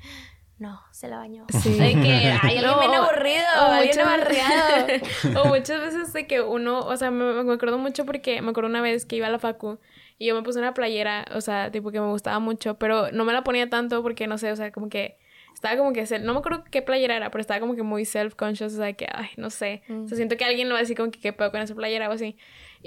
no, 0.57 0.81
se 0.91 1.09
la 1.09 1.17
bañó. 1.17 1.45
Sí. 1.49 1.77
De 1.77 1.93
que 1.93 2.13
hay 2.41 2.57
alguien 2.57 2.79
bien 2.79 2.93
aburrido, 2.93 3.45
o 3.59 3.65
alguien 3.65 3.99
aburrido. 3.99 5.41
o 5.41 5.47
muchas 5.47 5.81
veces 5.81 6.13
de 6.13 6.27
que 6.27 6.41
uno, 6.41 6.79
o 6.79 6.95
sea, 6.95 7.11
me, 7.11 7.43
me, 7.43 7.53
acuerdo 7.53 7.77
mucho 7.77 8.05
porque 8.05 8.41
me 8.41 8.51
acuerdo 8.51 8.69
una 8.69 8.81
vez 8.81 9.05
que 9.05 9.17
iba 9.17 9.27
a 9.27 9.29
la 9.29 9.39
facu 9.39 9.79
y 10.17 10.27
yo 10.27 10.35
me 10.35 10.43
puse 10.43 10.59
una 10.59 10.73
playera, 10.73 11.25
o 11.33 11.41
sea, 11.41 11.71
tipo 11.71 11.91
que 11.91 11.99
me 11.99 12.07
gustaba 12.07 12.39
mucho, 12.39 12.77
pero 12.77 13.11
no 13.11 13.25
me 13.25 13.33
la 13.33 13.43
ponía 13.43 13.69
tanto 13.69 14.01
porque 14.01 14.27
no 14.27 14.37
sé, 14.37 14.51
o 14.51 14.55
sea, 14.55 14.71
como 14.71 14.87
que 14.87 15.17
estaba 15.55 15.77
como 15.77 15.93
que, 15.93 16.03
no 16.19 16.33
me 16.33 16.39
acuerdo 16.39 16.63
qué 16.69 16.81
playera 16.81 17.15
era, 17.15 17.31
pero 17.31 17.41
estaba 17.41 17.61
como 17.61 17.75
que 17.75 17.81
muy 17.81 18.03
self-conscious, 18.03 18.73
o 18.73 18.77
sea, 18.77 18.93
que, 18.93 19.07
ay, 19.11 19.29
no 19.37 19.49
sé, 19.49 19.81
o 19.85 20.07
sea, 20.07 20.15
mm. 20.15 20.15
siento 20.15 20.37
que 20.37 20.43
alguien 20.43 20.67
lo 20.67 20.75
va 20.75 20.79
a 20.79 20.83
decir 20.83 20.97
como 20.97 21.11
que 21.11 21.19
qué 21.19 21.33
pedo 21.33 21.49
con 21.49 21.61
esa 21.61 21.73
playera 21.73 22.09
o 22.09 22.11
así. 22.11 22.37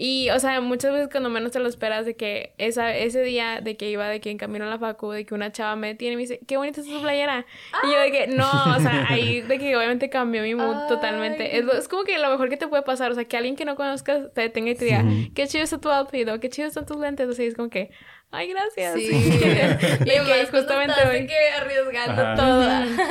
Y, 0.01 0.31
o 0.31 0.39
sea, 0.39 0.61
muchas 0.61 0.93
veces 0.93 1.09
cuando 1.11 1.29
menos 1.29 1.51
te 1.51 1.59
lo 1.59 1.69
esperas 1.69 2.07
de 2.07 2.15
que 2.15 2.53
esa, 2.57 2.95
ese 2.95 3.23
día 3.23 3.61
de 3.61 3.77
que 3.77 3.91
iba 3.91 4.07
de 4.07 4.21
que 4.21 4.31
en 4.31 4.39
camino 4.39 4.65
a 4.65 4.69
la 4.69 4.79
facu, 4.79 5.11
de 5.11 5.27
que 5.27 5.35
una 5.35 5.51
chava 5.51 5.75
me 5.75 5.97
tiene 5.97 6.13
y 6.13 6.17
me 6.17 6.23
dice, 6.23 6.39
qué 6.47 6.57
bonita 6.57 6.83
es 6.83 6.87
tu 6.87 7.01
playera. 7.01 7.47
Y 7.83 7.93
yo 7.93 7.99
de 7.99 8.13
que, 8.13 8.27
no, 8.29 8.49
o 8.77 8.81
sea, 8.81 9.07
ahí 9.09 9.41
de 9.41 9.59
que 9.59 9.77
obviamente 9.77 10.09
cambió 10.09 10.43
mi 10.43 10.55
mood 10.55 10.87
totalmente. 10.87 11.59
Es, 11.59 11.65
es, 11.67 11.89
como 11.89 12.05
que 12.05 12.17
lo 12.19 12.31
mejor 12.31 12.49
que 12.49 12.57
te 12.57 12.69
puede 12.69 12.85
pasar, 12.85 13.11
o 13.11 13.15
sea, 13.17 13.25
que 13.25 13.37
alguien 13.37 13.57
que 13.57 13.65
no 13.65 13.75
conozcas 13.75 14.33
te 14.35 14.43
detenga 14.43 14.71
y 14.71 14.75
te 14.77 14.85
diga, 14.85 15.05
qué 15.35 15.49
chido 15.49 15.65
está 15.65 15.79
tu 15.79 15.89
outfit 15.89 16.29
o 16.29 16.39
qué 16.39 16.49
chido 16.49 16.69
están 16.69 16.87
tus 16.87 16.99
lentes, 16.99 17.29
o 17.29 17.33
sea, 17.33 17.45
es 17.45 17.57
como 17.57 17.69
que... 17.69 17.91
Ay, 18.31 18.49
gracias. 18.51 18.95
Sí. 18.95 19.09
y 19.11 19.39
que 19.39 20.47
justamente 20.51 20.95
hoy... 21.09 21.27
que 21.27 21.35
arriesgando 21.57 22.43
todo. 22.43 22.69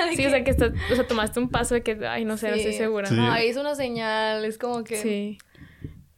sí, 0.15 0.25
o 0.25 0.29
sea, 0.29 0.43
que 0.43 0.51
está, 0.51 0.71
o 0.91 0.95
sea, 0.95 1.07
tomaste 1.07 1.39
un 1.39 1.49
paso 1.49 1.75
de 1.75 1.81
que, 1.81 1.97
ay, 2.07 2.25
no 2.25 2.37
sé, 2.37 2.49
no 2.49 2.55
estoy 2.55 2.73
segura. 2.73 3.09
No, 3.09 3.31
ahí 3.31 3.47
es 3.47 3.57
una 3.57 3.75
señal, 3.75 4.45
es 4.45 4.57
como 4.57 4.83
que... 4.83 4.97
Sí. 4.97 5.37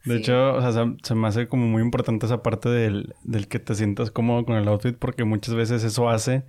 De 0.04 0.16
hecho, 0.16 0.54
o 0.54 0.72
sea, 0.72 0.94
se, 1.02 1.14
me 1.14 1.28
hace 1.28 1.46
como 1.46 1.66
muy 1.66 1.82
importante 1.82 2.24
esa 2.24 2.42
parte 2.42 2.70
del, 2.70 3.14
del 3.22 3.48
que 3.48 3.58
te 3.58 3.74
sientas 3.74 4.10
cómodo 4.10 4.46
con 4.46 4.56
el 4.56 4.66
outfit 4.66 4.96
porque 4.96 5.24
muchas 5.24 5.54
veces 5.54 5.84
eso 5.84 6.08
hace 6.08 6.42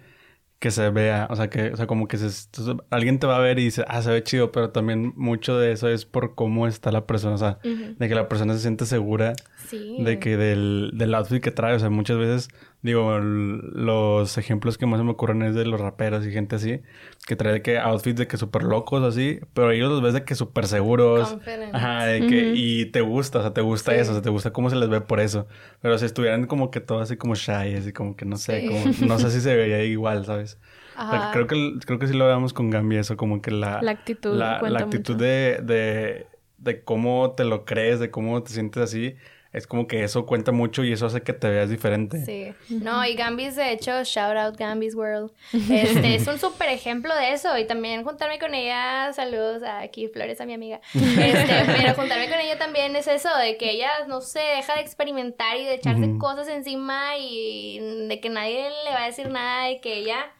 que 0.61 0.69
se 0.69 0.91
vea, 0.91 1.25
o 1.31 1.35
sea, 1.35 1.49
que, 1.49 1.71
o 1.73 1.75
sea, 1.75 1.87
como 1.87 2.07
que 2.07 2.19
se, 2.19 2.51
alguien 2.91 3.17
te 3.17 3.25
va 3.25 3.37
a 3.37 3.39
ver 3.39 3.57
y 3.57 3.63
dice, 3.63 3.83
ah, 3.87 4.03
se 4.03 4.11
ve 4.11 4.21
chido, 4.21 4.51
pero 4.51 4.69
también 4.69 5.11
mucho 5.15 5.57
de 5.57 5.71
eso 5.71 5.89
es 5.89 6.05
por 6.05 6.35
cómo 6.35 6.67
está 6.67 6.91
la 6.91 7.07
persona, 7.07 7.33
o 7.33 7.37
sea, 7.39 7.57
de 7.63 8.07
que 8.07 8.13
la 8.13 8.29
persona 8.29 8.53
se 8.53 8.59
siente 8.59 8.85
segura 8.85 9.33
de 9.71 10.19
que 10.19 10.37
del, 10.37 10.91
del 10.93 11.15
outfit 11.15 11.41
que 11.41 11.49
trae, 11.49 11.73
o 11.73 11.79
sea, 11.79 11.89
muchas 11.89 12.19
veces, 12.19 12.49
digo, 12.83 13.17
los 13.17 14.37
ejemplos 14.37 14.77
que 14.77 14.85
más 14.85 14.99
se 14.99 15.03
me 15.03 15.09
ocurren 15.09 15.41
es 15.41 15.55
de 15.55 15.65
los 15.65 15.81
raperos 15.81 16.27
y 16.27 16.31
gente 16.31 16.57
así, 16.57 16.81
que 17.27 17.35
trae 17.35 17.53
de 17.53 17.61
que 17.61 17.77
outfits 17.77 18.17
de 18.17 18.27
que 18.27 18.37
súper 18.37 18.63
locos 18.63 19.03
así, 19.03 19.39
pero 19.53 19.71
ellos 19.71 19.89
los 19.91 20.01
ves 20.01 20.13
de 20.13 20.25
que 20.25 20.33
súper 20.35 20.67
seguros. 20.67 21.37
Ajá, 21.71 22.05
de 22.05 22.25
que, 22.25 22.53
y 22.55 22.87
te 22.87 23.01
gusta, 23.01 23.39
o 23.39 23.41
sea, 23.41 23.53
te 23.53 23.61
gusta 23.61 23.95
eso, 23.95 24.11
o 24.11 24.13
sea, 24.15 24.23
te 24.23 24.29
gusta 24.29 24.51
cómo 24.51 24.69
se 24.69 24.75
les 24.75 24.89
ve 24.89 25.01
por 25.01 25.19
eso. 25.19 25.47
Pero 25.81 25.97
si 25.97 26.05
estuvieran 26.05 26.47
como 26.47 26.71
que 26.71 26.79
todo 26.79 26.99
así 26.99 27.17
como 27.17 27.35
shy, 27.35 27.75
así 27.75 27.93
como 27.93 28.15
que 28.15 28.25
no 28.25 28.37
sé, 28.37 28.65
como, 28.65 29.07
no 29.07 29.19
sé 29.19 29.29
si 29.29 29.39
se 29.39 29.55
veía 29.55 29.83
igual, 29.83 30.25
¿sabes? 30.25 30.57
Ajá. 30.95 31.31
Creo 31.31 31.47
que, 31.47 31.73
creo 31.85 31.99
que 31.99 32.07
sí 32.07 32.13
lo 32.13 32.25
veamos 32.25 32.53
con 32.53 32.69
Gambi 32.69 32.97
eso, 32.97 33.15
como 33.17 33.41
que 33.41 33.51
la... 33.51 33.81
La 33.81 33.91
actitud. 33.91 34.35
La, 34.35 34.61
la 34.61 34.79
actitud 34.79 35.15
de, 35.15 35.59
de, 35.63 36.27
de 36.57 36.83
cómo 36.83 37.33
te 37.35 37.43
lo 37.43 37.65
crees, 37.65 37.99
de 37.99 38.09
cómo 38.09 38.41
te 38.41 38.51
sientes 38.51 38.81
así 38.81 39.15
es 39.53 39.67
como 39.67 39.85
que 39.85 40.03
eso 40.03 40.25
cuenta 40.25 40.53
mucho 40.53 40.83
y 40.83 40.93
eso 40.93 41.07
hace 41.07 41.21
que 41.21 41.33
te 41.33 41.49
veas 41.49 41.69
diferente. 41.69 42.25
Sí. 42.25 42.53
No, 42.73 43.05
y 43.05 43.15
Gambis, 43.15 43.57
de 43.57 43.73
hecho, 43.73 44.03
shout 44.03 44.37
out 44.37 44.57
Gambis 44.57 44.95
World. 44.95 45.31
Este 45.51 46.15
es 46.15 46.25
un 46.27 46.39
súper 46.39 46.69
ejemplo 46.69 47.13
de 47.15 47.33
eso. 47.33 47.57
Y 47.57 47.65
también 47.65 48.03
juntarme 48.03 48.39
con 48.39 48.53
ella, 48.53 49.11
saludos 49.13 49.61
a 49.63 49.79
aquí, 49.79 50.07
Flores, 50.07 50.39
a 50.39 50.45
mi 50.45 50.53
amiga. 50.53 50.79
Este, 50.93 51.53
pero 51.77 51.93
juntarme 51.95 52.29
con 52.29 52.39
ella 52.39 52.57
también 52.57 52.95
es 52.95 53.07
eso, 53.07 53.29
de 53.37 53.57
que 53.57 53.71
ella, 53.71 53.89
no 54.07 54.21
sé, 54.21 54.39
deja 54.55 54.75
de 54.75 54.81
experimentar 54.81 55.57
y 55.57 55.65
de 55.65 55.73
echarse 55.73 56.17
cosas 56.17 56.47
encima 56.47 57.17
y 57.17 58.07
de 58.07 58.19
que 58.21 58.29
nadie 58.29 58.69
le 58.85 58.91
va 58.91 59.03
a 59.03 59.07
decir 59.07 59.29
nada, 59.29 59.65
de 59.65 59.81
que 59.81 59.95
ella 59.97 60.31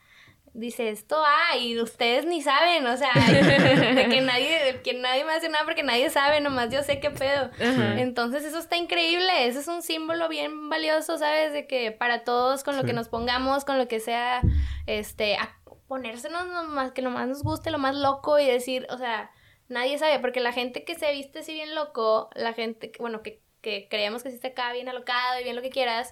dice 0.53 0.89
esto, 0.89 1.15
ah, 1.25 1.57
y 1.57 1.79
ustedes 1.79 2.25
ni 2.25 2.41
saben, 2.41 2.85
o 2.85 2.97
sea, 2.97 3.11
de 3.13 4.07
que 4.09 4.21
nadie, 4.21 4.81
que 4.83 4.93
nadie 4.93 5.23
me 5.23 5.33
hace 5.33 5.49
nada 5.49 5.63
porque 5.63 5.83
nadie 5.83 6.09
sabe, 6.09 6.41
nomás 6.41 6.69
yo 6.71 6.83
sé 6.83 6.99
qué 6.99 7.09
pedo. 7.09 7.49
Entonces 7.59 8.43
eso 8.43 8.59
está 8.59 8.77
increíble, 8.77 9.47
eso 9.47 9.59
es 9.59 9.67
un 9.67 9.81
símbolo 9.81 10.27
bien 10.27 10.69
valioso, 10.69 11.17
¿sabes? 11.17 11.53
De 11.53 11.67
que 11.67 11.91
para 11.91 12.23
todos, 12.23 12.63
con 12.63 12.75
lo 12.75 12.83
que 12.83 12.93
nos 12.93 13.07
pongamos, 13.07 13.63
con 13.65 13.77
lo 13.77 13.87
que 13.87 13.99
sea, 13.99 14.41
este, 14.87 15.35
a 15.35 15.57
ponérsenos 15.87 16.47
nomás, 16.47 16.91
que 16.91 17.01
nomás 17.01 17.27
nos 17.27 17.43
guste 17.43 17.71
lo 17.71 17.77
más 17.77 17.95
loco 17.95 18.39
y 18.39 18.45
decir, 18.45 18.87
o 18.89 18.97
sea, 18.97 19.31
nadie 19.67 19.97
sabe, 19.97 20.19
porque 20.19 20.39
la 20.39 20.53
gente 20.53 20.83
que 20.83 20.95
se 20.95 21.11
viste 21.11 21.39
así 21.39 21.53
bien 21.53 21.75
loco, 21.75 22.29
la 22.35 22.53
gente, 22.53 22.91
bueno, 22.99 23.21
que, 23.21 23.41
que 23.61 23.87
creemos 23.89 24.23
que 24.23 24.29
sí 24.29 24.35
está 24.35 24.49
acá 24.49 24.73
bien 24.73 24.89
alocado 24.89 25.39
y 25.39 25.43
bien 25.43 25.55
lo 25.55 25.61
que 25.61 25.69
quieras, 25.69 26.11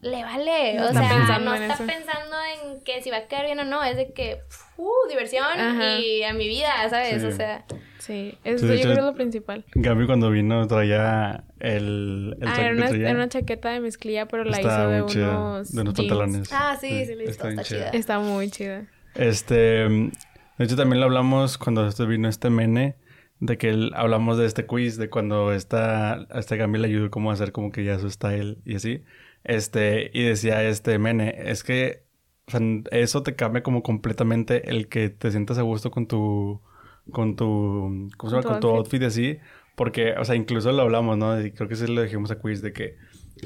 le 0.00 0.22
vale. 0.22 0.80
o 0.80 0.92
sea, 0.92 1.38
no 1.38 1.54
está 1.54 1.76
pensando 1.76 2.36
en 2.54 2.80
que 2.82 3.02
si 3.02 3.10
va 3.10 3.18
a 3.18 3.26
quedar 3.26 3.46
bien 3.46 3.58
o 3.60 3.64
no. 3.64 3.82
Es 3.82 3.96
de 3.96 4.12
que, 4.12 4.40
uh, 4.76 5.08
diversión 5.08 5.44
y 6.00 6.22
a 6.22 6.32
mi 6.34 6.48
vida, 6.48 6.70
¿sabes? 6.88 7.22
O 7.24 7.32
sea. 7.32 7.64
Sí, 7.98 8.38
eso 8.44 8.66
yo 8.66 8.72
creo 8.72 8.94
que 8.94 9.00
es 9.00 9.04
lo 9.04 9.14
principal. 9.14 9.64
Gaby 9.74 10.06
cuando 10.06 10.30
vino 10.30 10.66
traía 10.66 11.44
el, 11.58 12.36
el 12.40 12.48
ah, 12.48 12.54
era 12.58 12.72
una, 12.72 12.88
era 12.88 13.12
una, 13.12 13.28
chaqueta 13.28 13.70
de 13.70 13.80
mezclilla, 13.80 14.26
pero 14.26 14.44
la 14.44 14.60
hizo 14.60 14.88
de 14.88 15.02
unos, 15.02 15.72
de 15.72 15.80
unos 15.82 15.94
pantalones. 15.94 16.48
Ah, 16.52 16.78
sí, 16.80 17.04
sí, 17.04 17.14
está, 17.26 17.50
está, 17.50 17.62
chida. 17.64 17.90
Está 17.90 18.18
muy 18.18 18.50
chida. 18.50 18.86
Este, 19.14 19.54
de 19.54 20.10
hecho 20.58 20.76
también 20.76 21.00
lo 21.00 21.06
hablamos 21.06 21.58
cuando 21.58 21.86
este 21.86 22.06
vino 22.06 22.28
este 22.28 22.48
mene 22.48 22.96
de 23.40 23.58
que 23.58 23.90
hablamos 23.94 24.38
de 24.38 24.46
este 24.46 24.64
quiz 24.64 24.96
de 24.96 25.10
cuando 25.10 25.52
esta 25.52 26.26
este 26.34 26.56
Gaby 26.56 26.78
le 26.78 26.86
ayudó 26.86 27.10
como 27.10 27.30
a 27.30 27.34
hacer 27.34 27.52
como 27.52 27.72
que 27.72 27.84
ya 27.84 27.98
su 27.98 28.10
style 28.10 28.58
y 28.64 28.76
así. 28.76 29.02
Este, 29.48 30.10
y 30.12 30.24
decía 30.24 30.62
este 30.62 30.98
Mene, 30.98 31.34
es 31.46 31.64
que 31.64 32.04
eso 32.90 33.22
te 33.22 33.34
cambia 33.34 33.62
como 33.62 33.82
completamente 33.82 34.70
el 34.70 34.88
que 34.88 35.08
te 35.08 35.30
sientas 35.30 35.56
a 35.56 35.62
gusto 35.62 35.90
con 35.90 36.06
tu, 36.06 36.60
con 37.10 37.34
tu, 37.34 38.08
¿cómo 38.18 38.30
se 38.30 38.36
llama? 38.36 38.48
Con 38.48 38.60
tu 38.60 38.68
outfit 38.68 39.02
así. 39.02 39.38
Porque, 39.74 40.12
o 40.12 40.24
sea, 40.24 40.34
incluso 40.34 40.70
lo 40.72 40.82
hablamos, 40.82 41.16
¿no? 41.16 41.40
Y 41.40 41.52
creo 41.52 41.66
que 41.66 41.76
sí 41.76 41.86
lo 41.86 42.02
dijimos 42.02 42.30
a 42.30 42.38
Quiz 42.38 42.60
de 42.60 42.74
que, 42.74 42.96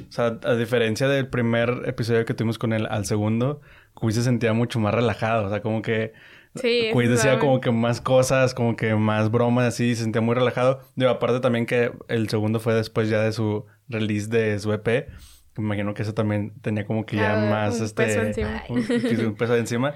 o 0.09 0.11
sea, 0.13 0.41
a 0.43 0.55
diferencia 0.57 1.07
del 1.07 1.29
primer 1.29 1.83
episodio 1.87 2.25
que 2.25 2.35
tuvimos 2.35 2.59
con 2.59 2.73
él 2.73 2.87
al 2.91 3.05
segundo, 3.05 3.61
Quiz 3.95 4.17
se 4.17 4.23
sentía 4.25 4.53
mucho 4.55 4.81
más 4.81 4.93
relajado. 4.93 5.47
O 5.47 5.51
sea, 5.51 5.63
como 5.63 5.83
que 5.83 6.15
Sí, 6.55 6.91
Quiz 6.93 7.09
decía 7.09 7.39
como 7.39 7.61
que 7.61 7.71
más 7.71 8.01
cosas, 8.01 8.55
como 8.55 8.77
que 8.77 8.95
más 8.95 9.31
bromas, 9.31 9.69
así, 9.69 9.95
se 9.95 10.03
sentía 10.03 10.21
muy 10.21 10.35
relajado. 10.35 10.81
Digo, 10.97 11.11
aparte 11.11 11.41
también 11.41 11.65
que 11.65 11.93
el 12.09 12.29
segundo 12.29 12.61
fue 12.61 12.75
después 12.75 13.09
ya 13.09 13.23
de 13.23 13.33
su 13.33 13.65
release 13.89 14.29
de 14.29 14.59
su 14.59 14.73
EP. 14.73 15.09
Me 15.57 15.65
imagino 15.65 15.93
que 15.93 16.03
eso 16.03 16.15
también 16.15 16.53
tenía 16.63 16.87
como 16.87 17.05
que 17.05 17.17
ya 17.17 17.37
más 17.37 17.79
un 17.79 17.87
este 17.87 18.05
peso 18.05 18.23
encima. 18.23 18.63
Un, 18.69 19.35
peso 19.35 19.57
encima. 19.57 19.95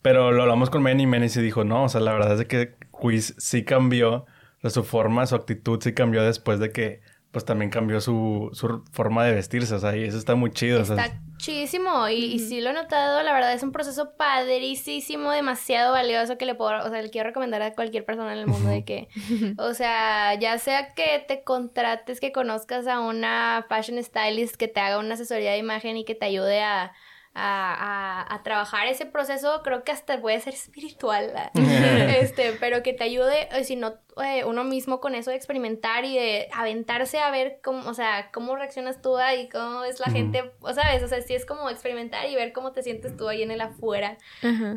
Pero 0.00 0.32
lo 0.32 0.42
hablamos 0.42 0.70
con 0.70 0.82
Manny 0.82 1.02
y 1.02 1.06
Manny 1.06 1.28
sí 1.28 1.42
dijo, 1.42 1.64
no, 1.64 1.84
o 1.84 1.88
sea, 1.88 2.00
la 2.00 2.12
verdad 2.12 2.40
es 2.40 2.46
que 2.46 2.74
Quiz 2.90 3.34
sí 3.36 3.62
cambió, 3.64 4.24
su 4.64 4.84
forma, 4.84 5.26
su 5.26 5.34
actitud 5.34 5.80
sí 5.82 5.92
cambió 5.92 6.22
después 6.22 6.58
de 6.58 6.72
que 6.72 7.00
pues 7.36 7.44
también 7.44 7.70
cambió 7.70 8.00
su, 8.00 8.48
su 8.54 8.82
forma 8.92 9.26
de 9.26 9.34
vestirse, 9.34 9.74
o 9.74 9.78
sea, 9.78 9.94
y 9.94 10.04
eso 10.04 10.16
está 10.16 10.34
muy 10.36 10.52
chido. 10.52 10.80
Está 10.80 11.20
chidísimo, 11.36 12.08
y, 12.08 12.14
y, 12.14 12.38
sí 12.38 12.62
lo 12.62 12.70
he 12.70 12.72
notado, 12.72 13.22
la 13.22 13.34
verdad 13.34 13.52
es 13.52 13.62
un 13.62 13.72
proceso 13.72 14.14
padrísimo, 14.16 15.30
demasiado 15.30 15.92
valioso 15.92 16.38
que 16.38 16.46
le 16.46 16.54
puedo, 16.54 16.82
o 16.82 16.88
sea, 16.88 17.02
le 17.02 17.10
quiero 17.10 17.28
recomendar 17.28 17.60
a 17.60 17.74
cualquier 17.74 18.06
persona 18.06 18.32
en 18.32 18.38
el 18.38 18.46
mundo 18.46 18.70
de 18.70 18.86
que, 18.86 19.08
o 19.58 19.74
sea, 19.74 20.32
ya 20.40 20.56
sea 20.56 20.94
que 20.94 21.22
te 21.28 21.42
contrates, 21.42 22.20
que 22.20 22.32
conozcas 22.32 22.86
a 22.86 23.00
una 23.00 23.66
fashion 23.68 24.02
stylist 24.02 24.56
que 24.56 24.68
te 24.68 24.80
haga 24.80 24.98
una 24.98 25.12
asesoría 25.12 25.50
de 25.52 25.58
imagen 25.58 25.98
y 25.98 26.06
que 26.06 26.14
te 26.14 26.24
ayude 26.24 26.62
a 26.62 26.94
a, 27.38 28.34
a, 28.34 28.42
trabajar 28.42 28.86
ese 28.86 29.04
proceso, 29.04 29.60
creo 29.62 29.84
que 29.84 29.92
hasta 29.92 30.18
puede 30.20 30.40
ser 30.40 30.54
espiritual, 30.54 31.32
este, 31.54 32.52
pero 32.52 32.82
que 32.82 32.94
te 32.94 33.04
ayude, 33.04 33.48
si 33.64 33.76
no, 33.76 33.96
eh, 34.24 34.44
uno 34.46 34.64
mismo 34.64 35.00
con 35.00 35.14
eso 35.14 35.28
de 35.30 35.36
experimentar 35.36 36.06
y 36.06 36.14
de 36.14 36.48
aventarse 36.54 37.18
a 37.18 37.30
ver 37.30 37.60
cómo, 37.62 37.86
o 37.90 37.92
sea, 37.92 38.30
cómo 38.32 38.56
reaccionas 38.56 39.02
tú 39.02 39.16
y 39.38 39.50
cómo 39.50 39.84
es 39.84 40.00
la 40.00 40.06
gente, 40.06 40.50
o 40.60 40.72
sabes, 40.72 41.02
o 41.02 41.08
sea, 41.08 41.20
si 41.20 41.34
es 41.34 41.44
como 41.44 41.68
experimentar 41.68 42.26
y 42.26 42.34
ver 42.34 42.54
cómo 42.54 42.72
te 42.72 42.82
sientes 42.82 43.14
tú 43.18 43.28
ahí 43.28 43.42
en 43.42 43.50
el 43.50 43.60
afuera 43.60 44.16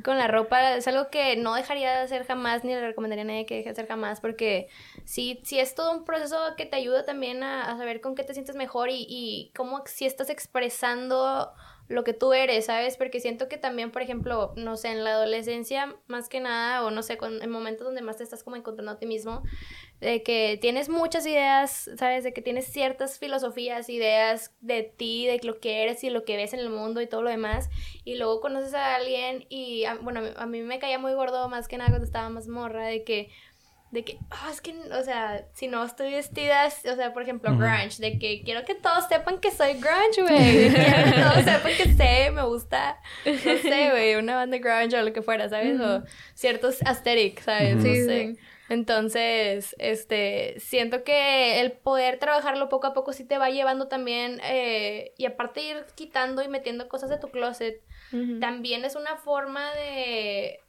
con 0.04 0.18
la 0.18 0.28
ropa, 0.28 0.76
es 0.76 0.88
algo 0.90 1.10
que 1.10 1.38
no 1.38 1.56
dejaría 1.56 1.92
de 1.92 1.98
hacer 2.00 2.26
jamás, 2.26 2.66
ni 2.66 2.74
le 2.74 2.86
recomendaría 2.86 3.24
a 3.24 3.28
nadie 3.28 3.46
que 3.46 3.56
deje 3.56 3.70
de 3.70 3.72
hacer 3.72 3.88
jamás, 3.88 4.20
porque 4.20 4.68
si, 5.06 5.40
si 5.46 5.60
es 5.60 5.76
todo 5.76 5.94
un 5.94 6.04
proceso 6.04 6.38
que 6.58 6.66
te 6.66 6.76
ayuda 6.76 7.06
también 7.06 7.42
a, 7.42 7.78
saber 7.78 8.02
con 8.02 8.16
qué 8.16 8.24
te 8.26 8.34
sientes 8.34 8.58
mejor 8.58 8.90
y, 8.90 9.06
y 9.08 9.54
cómo 9.56 9.82
si 9.86 10.06
estás 10.06 10.30
expresando 10.30 11.54
lo 11.90 12.04
que 12.04 12.14
tú 12.14 12.34
eres, 12.34 12.68
¿sabes? 12.68 12.98
Porque 12.98 13.20
siento 13.20 13.50
que 13.50 13.58
también, 13.58 13.92
por 13.92 14.04
ejemplo, 14.04 14.54
no 14.56 14.78
sé, 14.78 14.90
en 14.90 15.04
la 15.04 15.14
adolescencia, 15.14 15.96
más 16.08 16.30
que 16.30 16.40
nada, 16.40 16.86
o 16.86 16.92
no 16.92 17.02
sé, 17.02 17.18
en 17.20 17.50
momentos 17.50 17.86
donde 17.86 18.04
más 18.04 18.18
te 18.18 18.24
estás 18.24 18.44
como 18.44 18.56
encontrando 18.56 18.92
a 18.92 19.00
ti 19.00 19.08
mismo, 19.08 19.42
de 20.00 20.22
que 20.22 20.60
tienes 20.62 20.88
muchas 20.88 21.26
ideas, 21.26 21.90
¿sabes? 21.98 22.24
De 22.24 22.32
que 22.32 22.44
tienes 22.44 22.68
ciertas 22.68 23.18
filosofías, 23.18 23.90
ideas 23.90 24.54
de 24.62 24.84
ti, 24.84 25.26
de 25.26 25.40
lo 25.44 25.60
que 25.60 25.82
eres 25.82 26.04
y 26.04 26.12
lo 26.12 26.24
que 26.24 26.38
ves 26.38 26.54
en 26.54 26.60
el 26.60 26.70
mundo 26.70 27.02
y 27.02 27.08
todo 27.08 27.24
lo 27.24 27.32
demás, 27.32 27.70
y 28.06 28.16
luego 28.16 28.40
conoces 28.40 28.76
a 28.76 28.96
alguien 28.96 29.48
y, 29.50 29.84
bueno, 30.02 30.22
a 30.36 30.46
mí 30.46 30.62
me 30.62 30.78
caía 30.78 31.00
muy 31.00 31.14
gordo 31.14 31.50
más 31.50 31.68
que 31.68 31.78
nada 31.78 31.90
cuando 31.90 32.06
estaba 32.06 32.30
más 32.30 32.48
morra, 32.48 32.86
de 32.86 33.04
que 33.04 33.30
de 33.92 34.04
que, 34.04 34.20
oh, 34.32 34.50
es 34.52 34.62
que, 34.62 34.76
o 34.92 35.04
sea, 35.04 35.46
si 35.54 35.68
no 35.68 35.84
estoy 35.84 36.12
vestida, 36.12 36.68
o 36.68 36.96
sea, 36.96 37.12
por 37.12 37.24
ejemplo, 37.24 37.56
grunge, 37.58 38.00
de 38.00 38.20
que 38.20 38.44
quiero 38.44 38.64
que 38.64 38.76
todos 38.76 39.08
sepan 39.08 39.40
que 39.40 39.50
soy 39.52 39.74
grunge, 39.74 40.22
güey. 40.22 40.70
quiero 40.74 41.04
que 41.06 41.22
todos 41.22 41.44
sepan 41.44 41.72
que 41.76 41.94
sé, 41.94 42.32
me 42.32 42.44
gusta, 42.44 43.00
no 43.26 43.58
sé, 43.58 43.90
güey, 43.90 44.16
una 44.16 44.36
banda 44.36 44.58
grunge 44.60 44.98
o 44.98 45.02
lo 45.02 45.12
que 45.12 45.24
fuera, 45.24 45.50
¿sabes? 45.50 45.80
O 45.80 46.04
ciertos 46.36 46.82
aesthetic, 46.84 47.42
¿sabes? 47.42 47.82
Sí, 47.82 48.06
sí. 48.06 48.38
Entonces, 48.70 49.76
este, 49.80 50.60
siento 50.60 51.04
que 51.04 51.60
el 51.60 51.72
poder 51.72 52.20
trabajarlo 52.20 52.70
poco 52.70 52.86
a 52.86 52.94
poco 52.94 53.14
sí 53.14 53.26
te 53.26 53.40
va 53.40 53.50
llevando 53.50 53.88
también, 53.88 54.40
eh, 54.44 55.14
y 55.18 55.26
aparte 55.26 55.64
ir 55.64 55.86
quitando 55.96 56.44
y 56.44 56.48
metiendo 56.48 56.88
cosas 56.88 57.10
de 57.10 57.18
tu 57.18 57.30
closet, 57.30 57.82
también 58.40 58.86
es 58.86 58.96
una 58.96 59.18
forma 59.18 59.72
de 59.74 60.62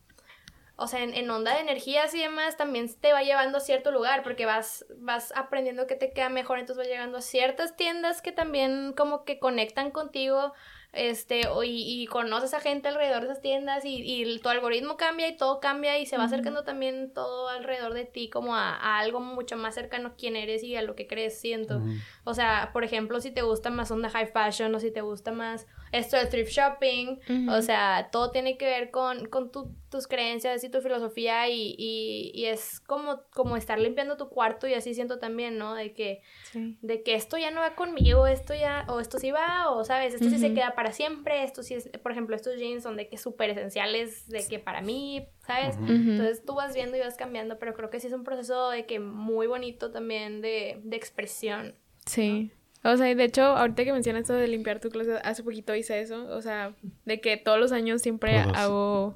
o 0.80 0.86
sea, 0.86 1.02
en, 1.02 1.30
onda 1.30 1.54
de 1.54 1.60
energías 1.60 2.14
y 2.14 2.20
demás, 2.20 2.56
también 2.56 2.90
te 3.00 3.12
va 3.12 3.22
llevando 3.22 3.58
a 3.58 3.60
cierto 3.60 3.90
lugar, 3.90 4.22
porque 4.22 4.46
vas, 4.46 4.86
vas 4.96 5.30
aprendiendo 5.36 5.86
que 5.86 5.94
te 5.94 6.12
queda 6.12 6.30
mejor, 6.30 6.58
entonces 6.58 6.78
vas 6.78 6.88
llegando 6.88 7.18
a 7.18 7.22
ciertas 7.22 7.76
tiendas 7.76 8.22
que 8.22 8.32
también 8.32 8.94
como 8.96 9.24
que 9.24 9.38
conectan 9.38 9.90
contigo 9.90 10.54
este, 10.92 11.42
y, 11.64 12.02
y, 12.02 12.06
conoces 12.06 12.52
a 12.52 12.60
gente 12.60 12.88
alrededor 12.88 13.20
de 13.20 13.26
esas 13.26 13.42
tiendas 13.42 13.84
y, 13.84 14.02
y, 14.02 14.38
tu 14.40 14.48
algoritmo 14.48 14.96
cambia 14.96 15.28
y 15.28 15.36
todo 15.36 15.60
cambia 15.60 15.98
y 15.98 16.06
se 16.06 16.16
va 16.16 16.24
acercando 16.24 16.64
también 16.64 17.12
todo 17.12 17.48
alrededor 17.48 17.94
de 17.94 18.06
ti 18.06 18.28
como 18.28 18.56
a, 18.56 18.98
algo 18.98 19.20
mucho 19.20 19.56
más 19.56 19.74
cercano 19.76 20.08
a 20.08 20.14
quién 20.16 20.34
eres 20.34 20.64
y 20.64 20.74
a 20.74 20.82
lo 20.82 20.96
que 20.96 21.06
crees, 21.06 21.38
siento. 21.38 21.80
O 22.24 22.34
sea, 22.34 22.70
por 22.72 22.82
ejemplo, 22.82 23.20
si 23.20 23.30
te 23.30 23.42
gusta 23.42 23.70
más 23.70 23.90
onda 23.92 24.10
high 24.10 24.32
fashion 24.32 24.74
o 24.74 24.80
si 24.80 24.90
te 24.90 25.02
gusta 25.02 25.30
más 25.30 25.68
esto 25.92 26.16
de 26.16 26.26
thrift 26.26 26.52
shopping, 26.52 27.18
o 27.48 27.62
sea, 27.62 28.08
todo 28.12 28.30
tiene 28.30 28.56
que 28.56 28.66
ver 28.66 28.90
con, 28.90 29.26
con 29.26 29.50
tus 29.50 30.06
creencias 30.06 30.62
y 30.62 30.68
tu 30.68 30.80
filosofía 30.80 31.48
y, 31.48 31.74
y, 31.76 32.44
es 32.46 32.80
como, 32.80 33.22
como 33.34 33.56
estar 33.56 33.78
limpiando 33.78 34.16
tu 34.16 34.28
cuarto 34.28 34.68
y 34.68 34.74
así 34.74 34.94
siento 34.94 35.18
también, 35.18 35.58
¿no? 35.58 35.74
De 35.74 35.92
que, 35.92 36.22
de 36.54 37.02
que 37.02 37.14
esto 37.14 37.38
ya 37.38 37.50
no 37.50 37.60
va 37.60 37.74
conmigo, 37.74 38.26
esto 38.26 38.54
ya, 38.54 38.86
o 38.88 39.00
esto 39.00 39.18
sí 39.18 39.30
va, 39.32 39.70
o 39.70 39.84
sabes, 39.84 40.14
esto 40.14 40.28
sí 40.28 40.38
se 40.38 40.54
queda 40.54 40.74
para 40.74 40.92
siempre, 40.92 41.42
esto 41.42 41.62
sí 41.62 41.74
es, 41.74 41.88
por 42.02 42.12
ejemplo, 42.12 42.36
estos 42.36 42.56
jeans 42.56 42.84
son 42.84 42.96
de 42.96 43.08
que 43.08 43.18
súper 43.18 43.50
esenciales, 43.50 44.28
de 44.28 44.46
que 44.46 44.58
para 44.58 44.80
mí, 44.80 45.26
¿sabes? 45.46 45.76
Entonces 45.76 46.44
tú 46.44 46.54
vas 46.54 46.74
viendo 46.74 46.96
y 46.96 47.00
vas 47.00 47.16
cambiando, 47.16 47.58
pero 47.58 47.74
creo 47.74 47.90
que 47.90 47.98
sí 47.98 48.06
es 48.06 48.12
un 48.12 48.24
proceso 48.24 48.70
de 48.70 48.86
que 48.86 49.00
muy 49.00 49.48
bonito 49.48 49.90
también 49.90 50.40
de, 50.40 50.80
de 50.84 50.96
expresión. 50.96 51.74
Sí. 52.06 52.52
O 52.82 52.96
sea, 52.96 53.14
de 53.14 53.24
hecho, 53.24 53.42
ahorita 53.42 53.84
que 53.84 53.92
mencionas 53.92 54.22
esto 54.22 54.34
de 54.34 54.48
limpiar 54.48 54.80
tu 54.80 54.88
closet, 54.88 55.20
hace 55.22 55.42
poquito 55.42 55.74
hice 55.74 56.00
eso. 56.00 56.26
O 56.30 56.40
sea, 56.40 56.72
de 57.04 57.20
que 57.20 57.36
todos 57.36 57.58
los 57.58 57.72
años 57.72 58.00
siempre 58.00 58.38
hago, 58.38 59.14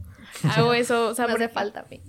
hago 0.55 0.75
eso. 0.75 1.09
O 1.09 1.15
sea, 1.15 1.27
por... 1.29 1.37
hace 1.37 1.49
falta 1.49 1.81
a 1.81 1.87
mí. 1.89 2.03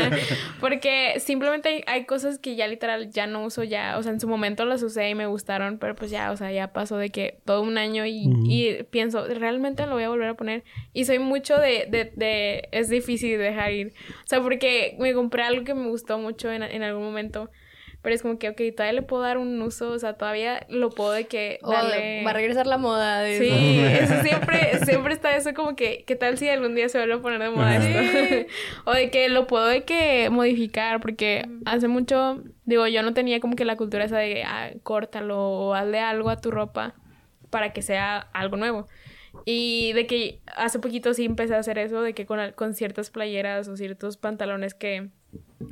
porque 0.60 1.20
simplemente 1.20 1.84
hay, 1.86 2.04
cosas 2.04 2.40
que 2.40 2.56
ya 2.56 2.66
literal 2.66 3.10
ya 3.12 3.28
no 3.28 3.44
uso 3.44 3.62
ya. 3.62 3.96
O 3.96 4.02
sea, 4.02 4.10
en 4.10 4.18
su 4.18 4.26
momento 4.26 4.64
las 4.64 4.82
usé 4.82 5.08
y 5.08 5.14
me 5.14 5.26
gustaron, 5.26 5.78
pero 5.78 5.94
pues 5.94 6.10
ya, 6.10 6.32
o 6.32 6.36
sea, 6.36 6.50
ya 6.50 6.72
pasó 6.72 6.96
de 6.96 7.10
que 7.10 7.38
todo 7.44 7.62
un 7.62 7.78
año 7.78 8.04
y, 8.04 8.28
y 8.48 8.82
pienso, 8.90 9.24
realmente 9.24 9.86
lo 9.86 9.92
voy 9.92 10.02
a 10.02 10.08
volver 10.08 10.30
a 10.30 10.34
poner. 10.34 10.64
Y 10.92 11.04
soy 11.04 11.20
mucho 11.20 11.58
de, 11.58 11.86
de, 11.88 12.12
de, 12.16 12.68
es 12.72 12.88
difícil 12.88 13.38
dejar 13.38 13.72
ir. 13.72 13.94
O 14.24 14.26
sea, 14.26 14.42
porque 14.42 14.96
me 14.98 15.14
compré 15.14 15.44
algo 15.44 15.62
que 15.62 15.74
me 15.74 15.86
gustó 15.86 16.18
mucho 16.18 16.50
en, 16.50 16.64
en 16.64 16.82
algún 16.82 17.04
momento. 17.04 17.52
Pero 18.00 18.14
es 18.14 18.22
como 18.22 18.38
que, 18.38 18.48
ok, 18.48 18.60
todavía 18.76 18.92
le 18.92 19.02
puedo 19.02 19.22
dar 19.22 19.38
un 19.38 19.60
uso, 19.60 19.90
o 19.90 19.98
sea, 19.98 20.12
todavía 20.12 20.64
lo 20.68 20.90
puedo 20.90 21.10
de 21.10 21.26
que 21.26 21.58
darle... 21.68 22.22
va 22.24 22.30
a 22.30 22.32
regresar 22.32 22.66
la 22.68 22.78
moda. 22.78 23.20
De 23.20 23.38
sí, 23.38 23.80
eso. 23.80 24.22
siempre, 24.22 24.78
siempre 24.84 25.14
está 25.14 25.36
eso 25.36 25.52
como 25.52 25.74
que, 25.74 26.04
¿qué 26.06 26.14
tal 26.14 26.38
si 26.38 26.48
algún 26.48 26.76
día 26.76 26.88
se 26.88 26.98
vuelve 26.98 27.14
a 27.14 27.20
poner 27.20 27.40
de 27.40 27.50
moda 27.50 27.76
esto? 27.76 28.52
o 28.84 28.92
de 28.92 29.10
que 29.10 29.28
lo 29.28 29.48
puedo 29.48 29.66
de 29.66 29.82
que 29.82 30.30
modificar, 30.30 31.00
porque 31.00 31.48
hace 31.64 31.88
mucho, 31.88 32.42
digo, 32.64 32.86
yo 32.86 33.02
no 33.02 33.14
tenía 33.14 33.40
como 33.40 33.56
que 33.56 33.64
la 33.64 33.76
cultura 33.76 34.04
esa 34.04 34.18
de, 34.18 34.44
ah, 34.44 34.70
córtalo 34.84 35.36
o 35.38 35.74
hazle 35.74 35.98
algo 35.98 36.30
a 36.30 36.40
tu 36.40 36.52
ropa 36.52 36.94
para 37.50 37.72
que 37.72 37.82
sea 37.82 38.18
algo 38.32 38.56
nuevo. 38.56 38.86
Y 39.44 39.92
de 39.94 40.06
que 40.06 40.40
hace 40.56 40.78
poquito 40.78 41.14
sí 41.14 41.24
empecé 41.24 41.54
a 41.54 41.58
hacer 41.58 41.78
eso, 41.78 42.00
de 42.00 42.14
que 42.14 42.26
con, 42.26 42.52
con 42.52 42.74
ciertas 42.74 43.10
playeras 43.10 43.68
o 43.68 43.76
ciertos 43.76 44.16
pantalones 44.16 44.74
que 44.74 45.10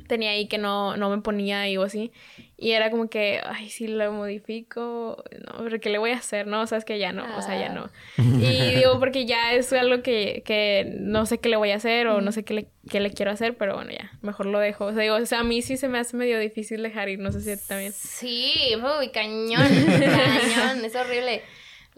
tenía 0.07 0.31
ahí 0.31 0.47
que 0.47 0.57
no, 0.57 0.97
no 0.97 1.09
me 1.09 1.21
ponía 1.21 1.69
y 1.69 1.77
o 1.77 1.83
así. 1.83 2.11
Y 2.57 2.71
era 2.71 2.89
como 2.89 3.07
que, 3.09 3.39
ay, 3.45 3.69
si 3.69 3.87
lo 3.87 4.11
modifico, 4.11 5.23
no, 5.45 5.63
pero 5.63 5.79
¿qué 5.79 5.89
le 5.89 5.99
voy 5.99 6.11
a 6.11 6.17
hacer? 6.17 6.47
No, 6.47 6.61
o 6.61 6.67
sea, 6.67 6.79
es 6.79 6.85
que 6.85 6.97
ya 6.97 7.13
no, 7.13 7.23
o 7.37 7.41
sea, 7.41 7.59
ya 7.59 7.69
no. 7.69 7.89
Ah. 8.17 8.23
Y 8.41 8.75
digo, 8.75 8.99
porque 8.99 9.25
ya 9.25 9.53
es 9.53 9.71
algo 9.73 10.01
que, 10.01 10.41
que 10.45 10.95
no 10.99 11.25
sé 11.25 11.37
qué 11.37 11.49
le 11.49 11.55
voy 11.55 11.71
a 11.71 11.75
hacer 11.75 12.07
o 12.07 12.19
no 12.21 12.31
sé 12.31 12.43
qué 12.43 12.53
le, 12.53 12.67
qué 12.89 12.99
le 12.99 13.11
quiero 13.11 13.31
hacer, 13.31 13.55
pero 13.57 13.75
bueno, 13.75 13.91
ya, 13.91 14.11
mejor 14.21 14.47
lo 14.47 14.59
dejo. 14.59 14.85
O 14.85 14.93
sea, 14.93 15.03
digo, 15.03 15.15
o 15.15 15.25
sea, 15.25 15.41
a 15.41 15.43
mí 15.43 15.61
sí 15.61 15.77
se 15.77 15.87
me 15.87 15.99
hace 15.99 16.17
medio 16.17 16.39
difícil 16.39 16.81
dejar 16.81 17.09
ir, 17.09 17.19
no 17.19 17.31
sé 17.31 17.41
si 17.41 17.67
también. 17.67 17.93
Sí, 17.93 18.53
uy, 18.99 19.09
cañón, 19.09 19.67
cañón, 19.99 20.83
es 20.83 20.95
horrible. 20.95 21.43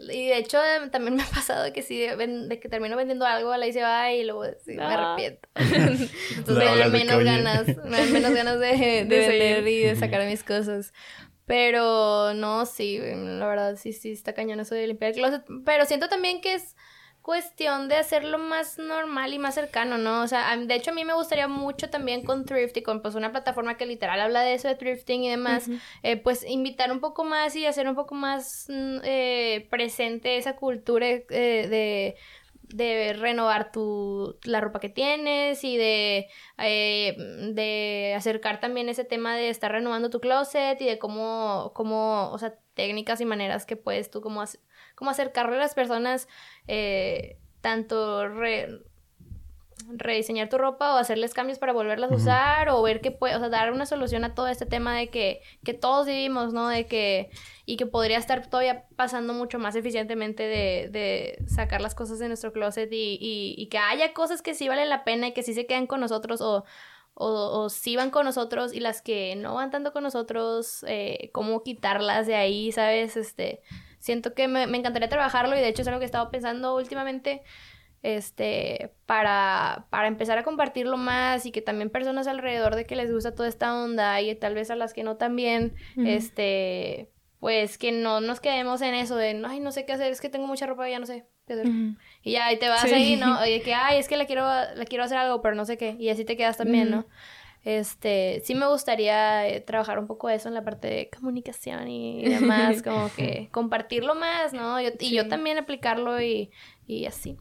Y 0.00 0.28
de 0.28 0.38
hecho 0.38 0.58
también 0.90 1.16
me 1.16 1.22
ha 1.22 1.26
pasado 1.26 1.72
que 1.72 1.82
si 1.82 1.98
de, 1.98 2.58
que 2.60 2.68
termino 2.68 2.96
vendiendo 2.96 3.26
algo, 3.26 3.54
la 3.56 3.66
hice 3.66 3.82
va 3.82 4.12
y 4.12 4.24
luego 4.24 4.44
me 4.66 4.82
arrepiento. 4.82 5.48
Entonces 5.54 6.46
me 6.46 6.64
dan 6.64 6.92
menos 6.92 7.24
ganas, 7.24 7.66
me 7.84 7.98
dan 7.98 8.12
menos 8.12 8.32
ganas 8.32 8.60
de, 8.60 8.66
de, 8.76 9.04
de 9.04 9.28
vender 9.28 9.68
y 9.68 9.80
de 9.80 9.96
sacar 9.96 10.26
mis 10.26 10.42
cosas. 10.42 10.92
Pero 11.46 12.32
no, 12.34 12.64
sí, 12.64 12.98
la 12.98 13.46
verdad 13.46 13.76
sí, 13.76 13.92
sí, 13.92 14.12
está 14.12 14.34
cañón 14.34 14.60
eso 14.60 14.74
de 14.74 14.86
limpiar 14.86 15.10
el 15.10 15.16
closet. 15.16 15.42
Pero 15.64 15.84
siento 15.84 16.08
también 16.08 16.40
que 16.40 16.54
es 16.54 16.76
cuestión 17.22 17.88
de 17.88 17.96
hacerlo 17.96 18.38
más 18.38 18.78
normal 18.78 19.34
y 19.34 19.38
más 19.38 19.54
cercano, 19.54 19.98
¿no? 19.98 20.22
O 20.22 20.26
sea, 20.26 20.56
de 20.56 20.74
hecho 20.74 20.90
a 20.90 20.94
mí 20.94 21.04
me 21.04 21.12
gustaría 21.12 21.48
mucho 21.48 21.90
también 21.90 22.24
con 22.24 22.44
Thrifty, 22.44 22.82
con 22.82 23.02
pues 23.02 23.14
una 23.14 23.30
plataforma 23.30 23.76
que 23.76 23.86
literal 23.86 24.20
habla 24.20 24.42
de 24.42 24.54
eso 24.54 24.68
de 24.68 24.74
thrifting 24.74 25.24
y 25.24 25.30
demás, 25.30 25.68
eh, 26.02 26.16
pues 26.16 26.44
invitar 26.48 26.90
un 26.90 27.00
poco 27.00 27.24
más 27.24 27.54
y 27.56 27.66
hacer 27.66 27.88
un 27.88 27.94
poco 27.94 28.14
más 28.14 28.66
mm, 28.68 28.98
eh, 29.04 29.66
presente 29.70 30.38
esa 30.38 30.56
cultura 30.56 31.06
eh, 31.06 31.24
de 31.28 32.16
de 32.72 33.14
renovar 33.14 33.72
tu, 33.72 34.38
la 34.44 34.60
ropa 34.60 34.78
que 34.78 34.88
tienes 34.88 35.64
y 35.64 35.76
de, 35.76 36.28
de 36.56 38.14
acercar 38.16 38.60
también 38.60 38.88
ese 38.88 39.04
tema 39.04 39.34
de 39.34 39.48
estar 39.48 39.72
renovando 39.72 40.08
tu 40.08 40.20
closet 40.20 40.80
y 40.80 40.84
de 40.84 40.96
cómo, 40.96 41.72
cómo 41.74 42.30
o 42.30 42.38
sea, 42.38 42.54
técnicas 42.74 43.20
y 43.20 43.24
maneras 43.24 43.66
que 43.66 43.74
puedes 43.74 44.08
tú 44.08 44.20
como 44.20 44.40
como 45.00 45.10
acercarle 45.12 45.56
a 45.56 45.60
las 45.60 45.72
personas 45.72 46.28
eh, 46.68 47.38
tanto 47.62 48.28
rediseñar 49.88 50.50
tu 50.50 50.58
ropa 50.58 50.94
o 50.94 50.98
hacerles 50.98 51.32
cambios 51.32 51.58
para 51.58 51.72
volverlas 51.72 52.12
a 52.12 52.14
usar 52.14 52.68
o 52.68 52.82
ver 52.82 53.00
que 53.00 53.10
puede, 53.10 53.34
o 53.34 53.38
sea, 53.38 53.48
dar 53.48 53.72
una 53.72 53.86
solución 53.86 54.24
a 54.24 54.34
todo 54.34 54.46
este 54.48 54.66
tema 54.66 54.94
de 54.94 55.08
que, 55.08 55.40
que 55.64 55.72
todos 55.72 56.06
vivimos, 56.06 56.52
¿no? 56.52 56.68
De 56.68 56.84
que, 56.84 57.30
y 57.64 57.78
que 57.78 57.86
podría 57.86 58.18
estar 58.18 58.46
todavía 58.46 58.84
pasando 58.94 59.32
mucho 59.32 59.58
más 59.58 59.74
eficientemente 59.74 60.42
de, 60.42 60.90
de 60.90 61.42
sacar 61.48 61.80
las 61.80 61.94
cosas 61.94 62.18
de 62.18 62.28
nuestro 62.28 62.52
closet 62.52 62.92
y, 62.92 63.16
y, 63.18 63.54
y, 63.56 63.68
que 63.70 63.78
haya 63.78 64.12
cosas 64.12 64.42
que 64.42 64.52
sí 64.52 64.68
valen 64.68 64.90
la 64.90 65.02
pena 65.02 65.28
y 65.28 65.32
que 65.32 65.42
sí 65.42 65.54
se 65.54 65.64
quedan 65.64 65.86
con 65.86 66.00
nosotros 66.00 66.42
o, 66.42 66.66
o, 67.14 67.62
o 67.62 67.70
sí 67.70 67.96
van 67.96 68.10
con 68.10 68.26
nosotros 68.26 68.74
y 68.74 68.80
las 68.80 69.00
que 69.00 69.34
no 69.34 69.54
van 69.54 69.70
tanto 69.70 69.94
con 69.94 70.02
nosotros, 70.02 70.84
eh, 70.86 71.30
cómo 71.32 71.62
quitarlas 71.62 72.26
de 72.26 72.34
ahí, 72.34 72.70
¿sabes? 72.70 73.16
Este 73.16 73.62
siento 74.00 74.34
que 74.34 74.48
me, 74.48 74.64
encantaría 74.64 75.08
trabajarlo 75.08 75.56
y 75.56 75.60
de 75.60 75.68
hecho 75.68 75.82
es 75.82 75.88
algo 75.88 76.00
que 76.00 76.04
he 76.04 76.06
estado 76.06 76.30
pensando 76.30 76.74
últimamente 76.74 77.42
este, 78.02 78.92
para, 79.06 79.86
para 79.90 80.08
empezar 80.08 80.38
a 80.38 80.42
compartirlo 80.42 80.96
más 80.96 81.44
y 81.46 81.52
que 81.52 81.62
también 81.62 81.90
personas 81.90 82.26
alrededor 82.26 82.74
de 82.74 82.86
que 82.86 82.96
les 82.96 83.12
gusta 83.12 83.34
toda 83.34 83.48
esta 83.48 83.74
onda 83.74 84.20
y 84.20 84.34
tal 84.34 84.54
vez 84.54 84.70
a 84.70 84.76
las 84.76 84.94
que 84.94 85.04
no 85.04 85.16
también, 85.16 85.74
este, 85.96 87.10
pues 87.38 87.76
que 87.76 87.92
no 87.92 88.20
nos 88.20 88.40
quedemos 88.40 88.80
en 88.80 88.94
eso 88.94 89.16
de, 89.16 89.42
ay, 89.46 89.60
no 89.60 89.70
sé 89.70 89.84
qué 89.84 89.92
hacer, 89.92 90.10
es 90.10 90.20
que 90.20 90.30
tengo 90.30 90.46
mucha 90.46 90.66
ropa, 90.66 90.88
ya 90.88 90.98
no 90.98 91.06
sé 91.06 91.26
qué 91.46 91.52
hacer. 91.52 91.66
Y 92.22 92.32
ya, 92.32 92.50
y 92.52 92.58
te 92.58 92.68
vas 92.70 92.84
ahí, 92.84 93.16
¿no? 93.16 93.38
Oye, 93.42 93.60
que, 93.60 93.74
ay, 93.74 93.98
es 93.98 94.08
que 94.08 94.16
la 94.16 94.24
quiero, 94.24 94.44
la 94.44 94.84
quiero 94.88 95.04
hacer 95.04 95.18
algo, 95.18 95.42
pero 95.42 95.54
no 95.54 95.66
sé 95.66 95.76
qué. 95.76 95.96
Y 95.98 96.08
así 96.08 96.24
te 96.24 96.38
quedas 96.38 96.56
también, 96.56 96.90
¿no? 96.90 97.06
Este, 97.64 98.40
sí 98.44 98.54
me 98.54 98.66
gustaría 98.66 99.46
eh, 99.46 99.60
trabajar 99.60 99.98
un 99.98 100.06
poco 100.06 100.30
eso 100.30 100.48
en 100.48 100.54
la 100.54 100.64
parte 100.64 100.88
de 100.88 101.10
comunicación 101.10 101.88
y, 101.88 102.24
demás, 102.24 102.82
como 102.84 103.10
que 103.14 103.48
compartirlo 103.52 104.14
más, 104.14 104.52
¿no? 104.54 104.80
Yo, 104.80 104.90
y 104.98 105.14
yo 105.14 105.28
también 105.28 105.58
aplicarlo 105.58 106.22
y, 106.22 106.50
y 106.86 107.04
así. 107.04 107.36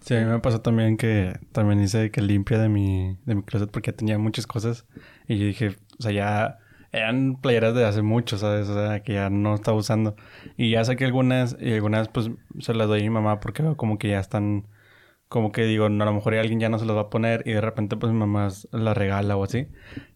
Sí, 0.00 0.14
a 0.14 0.20
mí 0.20 0.26
me 0.26 0.38
pasó 0.40 0.60
también 0.60 0.96
que 0.96 1.38
también 1.52 1.82
hice 1.82 2.10
que 2.10 2.20
limpia 2.20 2.58
de 2.58 2.68
mi, 2.68 3.16
de 3.24 3.36
mi 3.36 3.42
closet 3.42 3.70
porque 3.70 3.92
tenía 3.92 4.18
muchas 4.18 4.46
cosas 4.46 4.84
y 5.26 5.38
yo 5.38 5.46
dije, 5.46 5.76
o 5.98 6.02
sea, 6.02 6.12
ya 6.12 6.58
eran 6.92 7.36
playeras 7.40 7.74
de 7.74 7.84
hace 7.84 8.02
mucho, 8.02 8.38
¿sabes? 8.38 8.68
O 8.68 8.74
sea, 8.74 9.02
que 9.02 9.14
ya 9.14 9.28
no 9.28 9.54
estaba 9.54 9.76
usando. 9.76 10.14
Y 10.56 10.70
ya 10.70 10.84
saqué 10.84 11.04
algunas 11.04 11.56
y 11.58 11.72
algunas 11.72 12.08
pues 12.08 12.30
se 12.60 12.72
las 12.72 12.86
doy 12.86 13.00
a 13.00 13.02
mi 13.02 13.10
mamá 13.10 13.40
porque 13.40 13.62
veo 13.62 13.76
como 13.76 13.98
que 13.98 14.10
ya 14.10 14.20
están 14.20 14.66
como 15.34 15.50
que 15.50 15.64
digo, 15.64 15.88
no, 15.88 16.04
a 16.04 16.06
lo 16.06 16.12
mejor 16.12 16.36
alguien 16.36 16.60
ya 16.60 16.68
no 16.68 16.78
se 16.78 16.84
los 16.84 16.96
va 16.96 17.00
a 17.00 17.10
poner 17.10 17.42
y 17.44 17.50
de 17.54 17.60
repente 17.60 17.96
pues 17.96 18.12
mi 18.12 18.18
mamá 18.20 18.50
la 18.70 18.94
regala 18.94 19.36
o 19.36 19.42
así. 19.42 19.66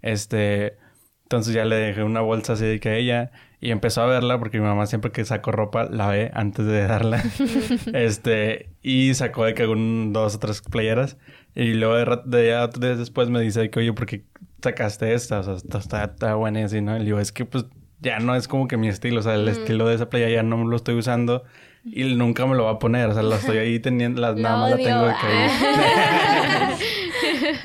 Este, 0.01 0.77
entonces 1.25 1.55
ya 1.55 1.65
le 1.65 1.75
dejé 1.75 2.05
una 2.05 2.21
bolsa 2.21 2.53
así 2.53 2.65
de 2.65 2.79
que 2.79 2.97
ella 3.01 3.33
y 3.61 3.73
empezó 3.73 4.03
a 4.03 4.07
verla 4.07 4.39
porque 4.39 4.61
mi 4.61 4.67
mamá 4.67 4.87
siempre 4.87 5.11
que 5.11 5.25
saco 5.25 5.51
ropa 5.51 5.87
la 5.91 6.07
ve 6.07 6.31
antes 6.35 6.65
de 6.67 6.87
darla. 6.87 7.21
este, 7.95 8.71
y 8.81 9.13
sacó 9.15 9.45
de 9.45 9.55
que 9.55 9.67
un 9.67 10.13
dos 10.13 10.37
o 10.37 10.39
tres 10.39 10.63
playeras 10.63 11.17
y 11.57 11.75
luego 11.75 11.97
de, 11.97 12.21
de, 12.27 12.69
de 12.79 12.95
después 12.95 13.29
me 13.29 13.41
dice 13.41 13.71
que, 13.71 13.81
oye, 13.81 13.93
¿por 13.95 14.07
qué 14.07 14.23
sacaste 14.63 15.15
esta? 15.15 15.41
O 15.41 15.43
sea, 15.43 15.55
está, 15.55 16.05
está, 16.05 16.35
buena 16.37 16.61
y 16.61 16.63
así, 16.63 16.81
¿no? 16.81 16.95
Y 16.95 17.01
le 17.01 17.07
digo, 17.07 17.19
es 17.19 17.33
que 17.33 17.45
pues 17.45 17.65
ya 17.99 18.21
no 18.21 18.37
es 18.37 18.47
como 18.47 18.69
que 18.69 18.77
mi 18.77 18.87
estilo, 18.87 19.19
o 19.19 19.23
sea, 19.25 19.35
el 19.35 19.49
estilo 19.49 19.89
de 19.89 19.97
esa 19.97 20.09
playa 20.11 20.29
ya 20.29 20.45
no 20.45 20.65
lo 20.65 20.77
estoy 20.77 20.95
usando 20.95 21.43
y 21.85 22.05
nunca 22.15 22.47
me 22.47 22.55
lo 22.55 22.65
va 22.65 22.73
a 22.73 22.79
poner, 22.79 23.09
o 23.09 23.15
sea, 23.15 23.23
la 23.23 23.37
estoy 23.37 23.59
ahí 23.59 23.79
teniendo, 23.79 24.21
las, 24.21 24.37
nada 24.41 24.57
más 24.59 24.71
la 24.71 24.77
tengo 24.77 25.07
de 25.07 25.15
que 25.21 25.27
ahí. 25.27 25.51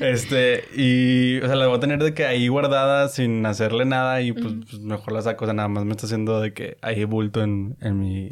este, 0.00 0.64
y, 0.76 1.38
o 1.38 1.46
sea, 1.46 1.56
la 1.56 1.66
voy 1.66 1.76
a 1.76 1.80
tener 1.80 2.02
de 2.02 2.14
que 2.14 2.24
ahí 2.24 2.48
guardada 2.48 3.08
sin 3.08 3.44
hacerle 3.46 3.84
nada 3.84 4.20
y 4.22 4.32
pues, 4.32 4.54
pues, 4.68 4.80
mejor 4.80 5.12
la 5.12 5.22
saco, 5.22 5.44
o 5.44 5.46
sea, 5.46 5.54
nada 5.54 5.68
más 5.68 5.84
me 5.84 5.92
está 5.92 6.06
haciendo 6.06 6.40
de 6.40 6.52
que 6.52 6.76
ahí 6.82 7.04
bulto 7.04 7.42
en, 7.42 7.76
en 7.80 7.98
mi, 7.98 8.30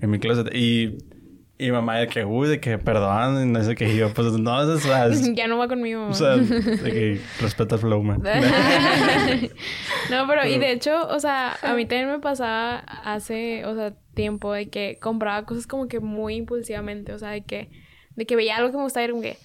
en 0.00 0.10
mi 0.10 0.18
closet. 0.18 0.54
Y 0.54 0.98
y 1.60 1.72
mamá 1.72 1.98
de 1.98 2.06
que, 2.06 2.24
uy, 2.24 2.46
de 2.46 2.60
que 2.60 2.78
perdón, 2.78 3.52
no 3.52 3.64
sé 3.64 3.74
qué. 3.74 3.96
yo, 3.96 4.14
pues 4.14 4.32
no, 4.34 4.62
es, 4.62 4.84
es 4.86 5.34
Ya 5.34 5.48
no 5.48 5.58
va 5.58 5.66
conmigo. 5.66 6.06
O 6.06 6.14
sea, 6.14 6.36
de 6.36 6.92
que 6.92 7.20
respeta 7.40 7.74
el 7.74 7.80
flow, 7.80 8.00
man. 8.00 8.22
no, 10.10 10.26
pero 10.28 10.46
y 10.46 10.58
de 10.58 10.70
hecho, 10.70 11.08
o 11.08 11.18
sea, 11.18 11.56
a 11.60 11.74
mí 11.74 11.84
también 11.84 12.12
me 12.12 12.20
pasaba 12.20 12.76
hace, 12.76 13.66
o 13.66 13.74
sea, 13.74 13.92
tiempo 14.18 14.52
de 14.52 14.68
que 14.68 14.98
compraba 15.00 15.46
cosas 15.46 15.68
como 15.68 15.86
que 15.86 16.00
muy 16.00 16.34
impulsivamente. 16.34 17.12
O 17.12 17.18
sea, 17.18 17.30
de 17.30 17.44
que, 17.44 17.70
de 18.16 18.26
que 18.26 18.34
veía 18.34 18.56
algo 18.56 18.70
que 18.72 18.76
me 18.76 18.82
gustaba 18.82 19.02
y 19.02 19.04
era 19.04 19.12
como 19.12 19.22
que, 19.22 19.36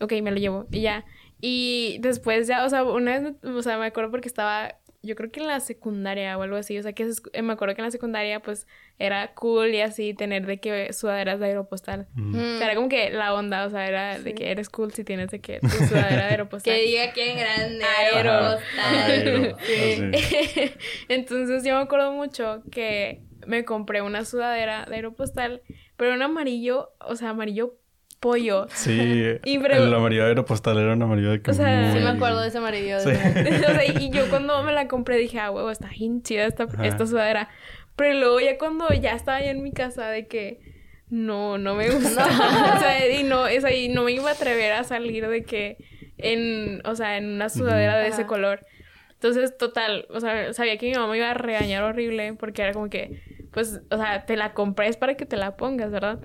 ok, 0.00 0.12
me 0.22 0.32
lo 0.32 0.38
llevo 0.38 0.66
y 0.72 0.80
ya. 0.80 1.04
Y 1.40 1.98
después 2.00 2.48
ya, 2.48 2.64
o 2.64 2.68
sea, 2.68 2.82
una 2.82 3.18
vez, 3.18 3.34
o 3.44 3.62
sea, 3.62 3.78
me 3.78 3.86
acuerdo 3.86 4.10
porque 4.10 4.26
estaba 4.26 4.74
yo 5.00 5.14
creo 5.14 5.30
que 5.30 5.40
en 5.40 5.46
la 5.46 5.60
secundaria 5.60 6.36
o 6.36 6.42
algo 6.42 6.56
así, 6.56 6.76
o 6.76 6.82
sea, 6.82 6.92
que 6.92 7.08
eh, 7.32 7.42
me 7.42 7.52
acuerdo 7.52 7.74
que 7.76 7.82
en 7.82 7.86
la 7.86 7.90
secundaria 7.92 8.40
pues 8.40 8.66
era 8.98 9.32
cool 9.34 9.72
y 9.72 9.80
así 9.80 10.12
tener 10.12 10.44
de 10.44 10.58
que 10.58 10.92
sudaderas 10.92 11.38
de 11.38 11.46
aeropostal. 11.46 12.08
O 12.16 12.32
sea, 12.32 12.66
era 12.66 12.74
como 12.74 12.88
que 12.88 13.10
la 13.10 13.32
onda, 13.32 13.64
o 13.64 13.70
sea, 13.70 13.86
era 13.86 14.18
de 14.18 14.34
que 14.34 14.50
eres 14.50 14.68
cool 14.68 14.92
si 14.92 15.04
tienes 15.04 15.30
de 15.30 15.40
que 15.40 15.60
tu 15.60 15.68
sudadera 15.68 16.24
de 16.24 16.30
aeropostal. 16.30 16.74
que 16.74 16.82
diga 16.82 17.12
que 17.12 17.30
en 17.30 17.38
grande 17.38 17.84
aeropostal. 17.84 19.56
sí. 19.64 20.72
Entonces 21.08 21.64
yo 21.64 21.76
me 21.76 21.82
acuerdo 21.82 22.12
mucho 22.12 22.62
que 22.72 23.22
me 23.48 23.64
compré 23.64 24.02
una 24.02 24.26
sudadera 24.26 24.84
de 24.84 24.96
aeropostal, 24.96 25.62
pero 25.96 26.14
un 26.14 26.20
amarillo, 26.22 26.90
o 27.00 27.16
sea, 27.16 27.30
amarillo 27.30 27.74
pollo. 28.20 28.66
Sí, 28.74 29.00
el 29.42 29.94
amarillo 29.94 30.24
aeropostal 30.24 30.76
era 30.78 30.92
un 30.92 31.02
amarillo 31.02 31.30
de 31.30 31.40
que 31.40 31.50
O 31.50 31.54
sea, 31.54 31.92
sí 31.92 31.98
me 31.98 32.10
acuerdo 32.10 32.42
de 32.42 32.48
ese 32.48 32.58
amarillo. 32.58 33.00
Sí. 33.00 33.08
o 33.10 33.72
sea, 33.72 33.84
y 33.86 34.10
yo 34.10 34.28
cuando 34.28 34.62
me 34.62 34.72
la 34.72 34.86
compré 34.86 35.16
dije, 35.16 35.40
ah, 35.40 35.50
huevo, 35.50 35.70
está 35.70 35.88
bien 35.88 36.22
chida 36.22 36.44
esta, 36.44 36.66
esta 36.82 37.06
sudadera. 37.06 37.48
Pero 37.96 38.18
luego 38.18 38.38
ya 38.38 38.58
cuando 38.58 38.86
ya 38.90 39.12
estaba 39.12 39.40
ya 39.40 39.50
en 39.50 39.62
mi 39.62 39.72
casa 39.72 40.08
de 40.08 40.26
que 40.26 40.60
no, 41.08 41.56
no 41.56 41.74
me 41.74 41.88
gusta. 41.90 42.26
o 42.26 42.78
sea, 42.78 43.18
y 43.18 43.22
no, 43.22 43.46
es 43.46 43.64
ahí, 43.64 43.88
no 43.88 44.04
me 44.04 44.12
iba 44.12 44.28
a 44.28 44.34
atrever 44.34 44.72
a 44.72 44.84
salir 44.84 45.26
de 45.26 45.42
que 45.44 45.78
en, 46.18 46.86
o 46.86 46.94
sea, 46.94 47.16
en 47.16 47.32
una 47.32 47.48
sudadera 47.48 47.96
de 47.96 48.08
ese 48.08 48.26
color. 48.26 48.66
Entonces, 49.14 49.56
total, 49.58 50.06
o 50.10 50.20
sea, 50.20 50.52
sabía 50.52 50.76
que 50.76 50.86
mi 50.86 50.94
mamá 50.94 51.10
me 51.10 51.16
iba 51.16 51.30
a 51.30 51.34
regañar 51.34 51.82
horrible 51.82 52.34
porque 52.34 52.62
era 52.62 52.72
como 52.72 52.88
que, 52.88 53.20
pues, 53.52 53.80
o 53.90 53.96
sea, 53.96 54.26
te 54.26 54.36
la 54.36 54.54
compré 54.54 54.88
es 54.88 54.96
para 54.96 55.16
que 55.16 55.26
te 55.26 55.36
la 55.36 55.56
pongas, 55.56 55.90
¿verdad? 55.90 56.20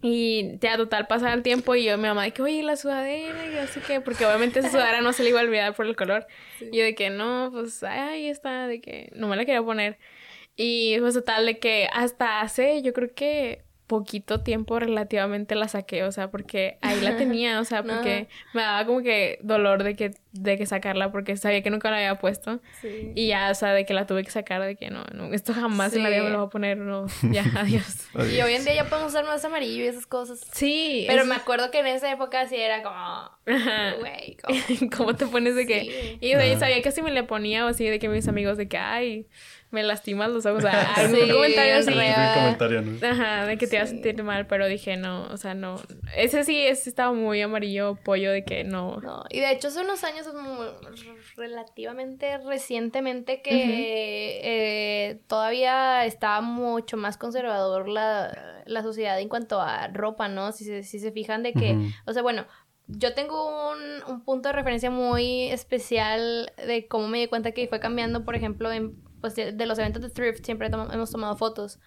Y 0.00 0.58
ya 0.60 0.76
total 0.76 1.08
pasaba 1.08 1.32
el 1.34 1.42
tiempo 1.42 1.74
y 1.74 1.84
yo 1.84 1.96
mi 1.96 2.04
mamá 2.04 2.22
de 2.22 2.30
que, 2.32 2.42
oye, 2.42 2.62
la 2.62 2.76
sudadera 2.76 3.46
y 3.52 3.56
así 3.56 3.80
que, 3.80 4.00
porque 4.00 4.24
obviamente 4.26 4.60
esa 4.60 4.70
sudadera 4.70 5.00
no 5.00 5.12
se 5.12 5.24
le 5.24 5.30
iba 5.30 5.40
a 5.40 5.42
olvidar 5.42 5.74
por 5.74 5.86
el 5.86 5.96
color. 5.96 6.26
Y 6.60 6.76
yo 6.76 6.84
de 6.84 6.94
que 6.94 7.10
no, 7.10 7.50
pues 7.52 7.82
ahí 7.82 8.28
está, 8.28 8.68
de 8.68 8.80
que 8.80 9.10
no 9.16 9.26
me 9.26 9.36
la 9.36 9.44
quería 9.44 9.62
poner. 9.62 9.98
Y 10.54 10.98
pues 11.00 11.14
total 11.14 11.46
de 11.46 11.58
que 11.58 11.88
hasta 11.92 12.40
hace, 12.40 12.80
yo 12.82 12.92
creo 12.92 13.12
que 13.14 13.64
poquito 13.88 14.40
tiempo 14.40 14.78
relativamente 14.78 15.56
la 15.56 15.66
saqué, 15.66 16.04
o 16.04 16.12
sea, 16.12 16.30
porque 16.30 16.78
ahí 16.82 17.00
la 17.00 17.16
tenía, 17.18 17.58
o 17.58 17.64
sea, 17.64 17.82
porque 17.82 18.28
me 18.52 18.62
daba 18.62 18.86
como 18.86 19.02
que 19.02 19.40
dolor 19.42 19.82
de 19.82 19.96
que, 19.96 20.12
de 20.32 20.56
que 20.56 20.66
sacarla 20.66 21.10
porque 21.10 21.36
sabía 21.36 21.62
que 21.62 21.70
nunca 21.70 21.90
la 21.90 21.96
había 21.96 22.18
puesto. 22.18 22.60
Y 23.14 23.28
ya, 23.28 23.50
o 23.50 23.54
sea, 23.54 23.72
de 23.72 23.84
que 23.84 23.94
la 23.94 24.06
tuve 24.06 24.22
que 24.22 24.30
sacar, 24.30 24.62
de 24.62 24.76
que 24.76 24.90
no, 24.90 25.02
no 25.14 25.32
esto 25.32 25.52
jamás 25.52 25.94
en 25.94 26.04
la 26.04 26.10
vida 26.10 26.22
me 26.22 26.30
lo 26.30 26.38
voy 26.38 26.46
a 26.46 26.50
poner, 26.50 26.76
no, 26.76 27.06
ya, 27.32 27.44
adiós. 27.56 28.08
y 28.14 28.40
hoy 28.40 28.54
en 28.54 28.64
día 28.64 28.74
ya 28.74 28.84
podemos 28.88 29.10
usar 29.10 29.24
más 29.24 29.44
amarillo 29.44 29.84
y 29.84 29.88
esas 29.88 30.06
cosas. 30.06 30.46
Sí. 30.52 31.04
Pero 31.08 31.24
me 31.24 31.34
acuerdo 31.34 31.70
que 31.70 31.80
en 31.80 31.86
esa 31.86 32.12
época 32.12 32.46
sí 32.46 32.56
era 32.56 32.82
como, 32.82 33.30
güey, 33.98 34.36
¿cómo? 34.96 35.16
te 35.16 35.26
pones 35.26 35.56
de 35.56 35.66
que? 35.66 36.18
Y 36.20 36.32
sabía 36.58 36.82
que 36.82 36.92
si 36.92 37.02
me 37.02 37.10
le 37.10 37.24
ponía 37.24 37.64
o 37.64 37.68
así 37.68 37.86
de 37.86 37.98
que 37.98 38.08
mis 38.08 38.28
amigos 38.28 38.58
de 38.58 38.68
que, 38.68 38.76
ay 38.76 39.26
me 39.70 39.82
lastimas 39.82 40.30
los 40.30 40.46
ojos. 40.46 40.64
O 40.64 40.68
sea, 40.68 40.94
algún 40.94 41.28
comentario 41.28 41.76
así. 41.76 41.92
comentario, 41.92 42.82
¿no? 42.82 43.06
Ajá, 43.06 43.46
de 43.46 43.58
que 43.58 43.66
te 43.66 43.76
ibas 43.76 43.88
a 43.88 43.92
sentir 43.92 44.22
mal, 44.22 44.46
pero 44.46 44.66
dije, 44.66 44.96
no, 44.96 45.26
o 45.26 45.36
sea, 45.36 45.54
no. 45.54 45.80
Ese 46.16 46.44
sí, 46.44 46.58
ese 46.66 46.88
estaba 46.88 47.12
muy 47.12 47.40
amarillo 47.42 47.96
pollo 48.02 48.32
de 48.32 48.44
que 48.44 48.64
no. 48.64 48.98
No, 49.00 49.24
y 49.30 49.40
de 49.40 49.52
hecho 49.52 49.68
hace 49.68 49.82
unos 49.82 50.04
años, 50.04 50.26
relativamente 51.36 52.38
recientemente, 52.38 53.42
que 53.42 54.40
eh, 54.42 55.20
todavía 55.26 56.04
estaba 56.06 56.40
mucho 56.40 56.96
más 56.96 57.18
conservador 57.18 57.88
la, 57.88 58.62
la, 58.66 58.82
sociedad 58.82 59.20
en 59.20 59.28
cuanto 59.28 59.60
a 59.60 59.88
ropa, 59.88 60.28
¿no? 60.28 60.52
Si 60.52 60.64
se, 60.64 60.82
si 60.82 60.98
se 60.98 61.12
fijan 61.12 61.42
de 61.42 61.52
que, 61.52 61.76
o 62.06 62.12
sea, 62.12 62.22
bueno, 62.22 62.46
yo 62.86 63.12
tengo 63.12 63.70
un, 63.70 63.78
un, 64.10 64.24
punto 64.24 64.48
de 64.48 64.54
referencia 64.54 64.90
muy 64.90 65.50
especial 65.50 66.50
de 66.56 66.88
cómo 66.88 67.06
me 67.08 67.18
di 67.18 67.26
cuenta 67.26 67.52
que 67.52 67.68
fue 67.68 67.80
cambiando, 67.80 68.24
por 68.24 68.34
ejemplo, 68.34 68.72
en 68.72 68.96
pues 69.20 69.34
de, 69.34 69.66
los 69.66 69.78
eventos 69.78 70.02
de 70.02 70.10
thrift 70.10 70.44
siempre 70.44 70.68
hemos 70.68 71.10
tomado 71.10 71.36
fotos. 71.36 71.78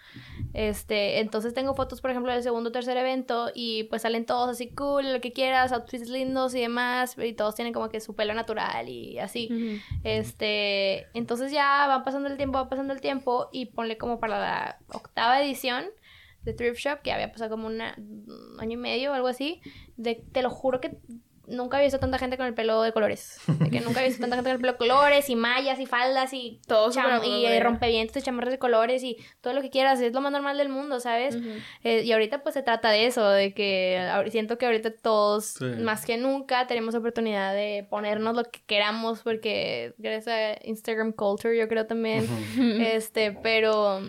Este, 0.53 1.19
entonces 1.19 1.53
tengo 1.53 1.73
fotos, 1.75 2.01
por 2.01 2.11
ejemplo, 2.11 2.31
del 2.31 2.43
segundo 2.43 2.69
o 2.69 2.71
tercer 2.71 2.97
evento 2.97 3.49
y 3.53 3.83
pues 3.85 4.01
salen 4.01 4.25
todos 4.25 4.49
así 4.49 4.69
cool, 4.73 5.13
lo 5.13 5.21
que 5.21 5.31
quieras, 5.31 5.71
outfits 5.71 6.09
lindos 6.09 6.53
y 6.55 6.61
demás, 6.61 7.15
y 7.17 7.33
todos 7.33 7.55
tienen 7.55 7.73
como 7.73 7.89
que 7.89 7.99
su 7.99 8.15
pelo 8.15 8.33
natural 8.33 8.89
y 8.89 9.19
así. 9.19 9.81
Este, 10.03 11.07
entonces 11.13 11.51
ya 11.51 11.87
va 11.87 12.03
pasando 12.03 12.29
el 12.29 12.37
tiempo, 12.37 12.57
va 12.57 12.69
pasando 12.69 12.93
el 12.93 13.01
tiempo 13.01 13.49
y 13.51 13.67
ponle 13.67 13.97
como 13.97 14.19
para 14.19 14.39
la 14.39 14.79
octava 14.89 15.41
edición 15.41 15.85
de 16.43 16.53
Thrift 16.53 16.79
Shop, 16.79 17.01
que 17.01 17.11
había 17.11 17.31
pasado 17.31 17.51
como 17.51 17.67
un 17.67 17.81
año 17.81 18.71
y 18.71 18.77
medio 18.77 19.11
o 19.11 19.13
algo 19.13 19.27
así, 19.27 19.61
de, 19.97 20.15
te 20.31 20.41
lo 20.41 20.49
juro 20.49 20.81
que 20.81 20.97
nunca 21.51 21.77
había 21.77 21.85
visto 21.85 21.99
tanta 21.99 22.17
gente 22.17 22.37
con 22.37 22.45
el 22.45 22.53
pelo 22.53 22.81
de 22.81 22.91
colores. 22.91 23.39
De 23.47 23.69
que 23.69 23.79
nunca 23.81 23.99
había 23.99 24.09
visto 24.09 24.21
tanta 24.21 24.35
gente 24.37 24.49
con 24.49 24.55
el 24.55 24.61
pelo 24.61 24.71
de 24.73 24.77
colores 24.77 25.29
y 25.29 25.35
mallas 25.35 25.79
y 25.79 25.85
faldas 25.85 26.33
y 26.33 26.59
todo 26.67 26.91
y 27.23 27.45
eh, 27.45 27.59
rompevientos 27.59 28.17
y 28.17 28.21
chamarras 28.21 28.51
de 28.51 28.59
colores 28.59 29.03
y 29.03 29.17
todo 29.41 29.53
lo 29.53 29.61
que 29.61 29.69
quieras. 29.69 30.01
Es 30.01 30.13
lo 30.13 30.21
más 30.21 30.31
normal 30.31 30.57
del 30.57 30.69
mundo, 30.69 30.99
¿sabes? 30.99 31.37
Eh, 31.83 32.03
y 32.03 32.11
ahorita 32.11 32.43
pues 32.43 32.53
se 32.53 32.63
trata 32.63 32.89
de 32.89 33.05
eso, 33.05 33.27
de 33.29 33.53
que 33.53 34.09
siento 34.29 34.57
que 34.57 34.65
ahorita 34.65 34.91
todos, 34.91 35.61
más 35.61 36.05
que 36.05 36.17
nunca, 36.17 36.67
tenemos 36.67 36.95
oportunidad 36.95 37.53
de 37.53 37.85
ponernos 37.89 38.35
lo 38.35 38.43
que 38.43 38.61
queramos 38.65 39.21
porque 39.21 39.93
gracias 39.97 40.27
a 40.27 40.67
Instagram 40.67 41.11
Culture 41.11 41.57
yo 41.57 41.67
creo 41.67 41.85
también, 41.85 42.27
este, 42.81 43.31
pero 43.43 44.01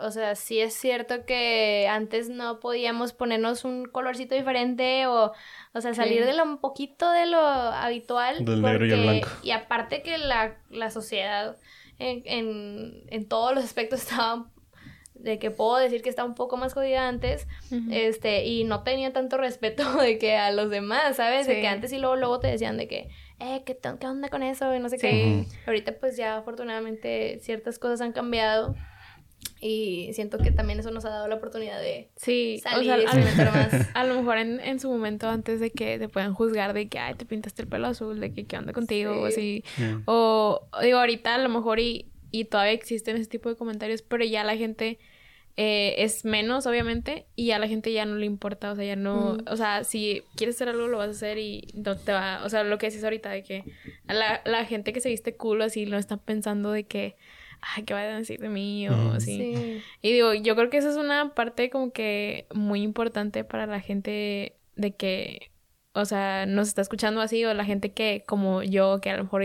o 0.00 0.10
sea, 0.10 0.34
sí 0.34 0.60
es 0.60 0.74
cierto 0.74 1.24
que 1.24 1.88
antes 1.88 2.28
no 2.28 2.60
podíamos 2.60 3.12
ponernos 3.12 3.64
un 3.64 3.86
colorcito 3.86 4.34
diferente 4.34 5.06
o, 5.06 5.32
o 5.72 5.80
sea, 5.80 5.94
salir 5.94 6.24
de 6.24 6.34
lo 6.34 6.44
un 6.44 6.58
poquito 6.58 7.10
de 7.10 7.26
lo 7.26 7.38
habitual. 7.38 8.44
Del 8.44 8.62
negro 8.62 8.86
y 8.86 8.92
el 8.92 9.02
blanco. 9.02 9.28
Y 9.42 9.50
aparte 9.50 10.02
que 10.02 10.18
la, 10.18 10.56
la 10.70 10.90
sociedad 10.90 11.56
en, 11.98 12.22
en, 12.24 13.02
en, 13.08 13.28
todos 13.28 13.54
los 13.54 13.64
aspectos 13.64 14.00
estaba 14.02 14.46
de 15.14 15.38
que 15.38 15.50
puedo 15.50 15.76
decir 15.76 16.02
que 16.02 16.10
estaba 16.10 16.28
un 16.28 16.34
poco 16.34 16.56
más 16.56 16.74
jodida 16.74 17.08
antes, 17.08 17.46
este, 17.90 18.44
y 18.44 18.64
no 18.64 18.82
tenía 18.82 19.12
tanto 19.12 19.38
respeto 19.38 19.96
de 20.00 20.18
que 20.18 20.36
a 20.36 20.52
los 20.52 20.70
demás, 20.70 21.16
¿sabes? 21.16 21.46
De 21.46 21.60
que 21.60 21.68
antes 21.68 21.92
y 21.92 21.98
luego, 21.98 22.16
luego 22.16 22.38
te 22.38 22.48
decían 22.48 22.76
de 22.76 22.86
que 22.86 23.08
eh, 23.38 23.62
¿qué, 23.66 23.78
qué 23.78 24.06
onda 24.06 24.28
con 24.28 24.42
eso? 24.42 24.74
Y 24.74 24.78
no 24.78 24.88
sé 24.88 24.98
qué. 24.98 25.44
Ahorita 25.66 25.92
pues 25.98 26.16
ya 26.16 26.38
afortunadamente 26.38 27.38
ciertas 27.42 27.78
cosas 27.78 28.00
han 28.00 28.12
cambiado. 28.12 28.74
Y 29.60 30.10
siento 30.12 30.38
que 30.38 30.50
también 30.50 30.78
eso 30.80 30.90
nos 30.90 31.04
ha 31.04 31.10
dado 31.10 31.28
la 31.28 31.36
oportunidad 31.36 31.80
de 31.80 32.10
sí, 32.16 32.60
salir 32.62 32.92
o 32.92 32.98
y 32.98 33.00
experimentar 33.02 33.52
más. 33.72 33.88
A 33.94 34.04
lo 34.04 34.14
mejor 34.14 34.38
en, 34.38 34.60
en, 34.60 34.78
su 34.78 34.90
momento, 34.90 35.28
antes 35.28 35.60
de 35.60 35.70
que 35.70 35.98
te 35.98 36.08
puedan 36.08 36.34
juzgar 36.34 36.74
de 36.74 36.88
que, 36.88 36.98
ay, 36.98 37.14
te 37.14 37.24
pintaste 37.24 37.62
el 37.62 37.68
pelo 37.68 37.86
azul, 37.86 38.20
de 38.20 38.32
que 38.32 38.44
qué 38.44 38.58
onda 38.58 38.72
contigo, 38.72 39.12
o 39.20 39.26
así. 39.26 39.64
O, 40.04 40.68
digo, 40.82 40.98
ahorita 40.98 41.34
a 41.34 41.38
lo 41.38 41.48
mejor 41.48 41.80
y, 41.80 42.06
y 42.30 42.44
todavía 42.44 42.72
existen 42.72 43.16
ese 43.16 43.30
tipo 43.30 43.48
de 43.48 43.56
comentarios, 43.56 44.02
pero 44.02 44.24
ya 44.24 44.44
la 44.44 44.56
gente 44.56 44.98
eh, 45.56 45.94
es 46.04 46.26
menos, 46.26 46.66
obviamente, 46.66 47.24
y 47.34 47.52
a 47.52 47.58
la 47.58 47.66
gente 47.66 47.90
ya 47.90 48.04
no 48.04 48.16
le 48.16 48.26
importa, 48.26 48.72
o 48.72 48.76
sea, 48.76 48.84
ya 48.84 48.96
no, 48.96 49.38
o 49.46 49.56
sea, 49.56 49.84
si 49.84 50.22
quieres 50.36 50.56
hacer 50.56 50.68
algo, 50.68 50.86
lo 50.86 50.98
vas 50.98 51.08
a 51.08 51.12
hacer 51.12 51.38
y 51.38 51.68
no 51.72 51.96
te 51.96 52.12
va, 52.12 52.44
o 52.44 52.50
sea, 52.50 52.62
lo 52.62 52.76
que 52.76 52.88
decís 52.88 53.02
ahorita 53.02 53.30
de 53.30 53.42
que 53.42 53.64
a 54.06 54.12
la, 54.12 54.42
la 54.44 54.66
gente 54.66 54.92
que 54.92 55.00
se 55.00 55.08
viste 55.08 55.34
cool 55.34 55.62
así 55.62 55.86
no 55.86 55.96
está 55.96 56.18
pensando 56.18 56.72
de 56.72 56.84
que 56.84 57.16
ay, 57.74 57.84
¿qué 57.84 57.94
va 57.94 58.00
a 58.00 58.18
decir 58.18 58.40
de 58.40 58.48
mí? 58.48 58.88
O 58.88 59.12
así. 59.12 59.82
Y 60.02 60.12
digo, 60.12 60.34
yo 60.34 60.54
creo 60.54 60.70
que 60.70 60.76
esa 60.76 60.90
es 60.90 60.96
una 60.96 61.34
parte 61.34 61.70
como 61.70 61.92
que 61.92 62.46
muy 62.54 62.82
importante 62.82 63.44
para 63.44 63.66
la 63.66 63.80
gente 63.80 64.56
de 64.76 64.94
que, 64.94 65.50
o 65.92 66.04
sea, 66.04 66.46
nos 66.46 66.68
está 66.68 66.82
escuchando 66.82 67.20
así, 67.20 67.44
o 67.44 67.54
la 67.54 67.64
gente 67.64 67.92
que, 67.92 68.22
como 68.26 68.62
yo, 68.62 69.00
que 69.00 69.10
a 69.10 69.16
lo 69.16 69.24
mejor 69.24 69.42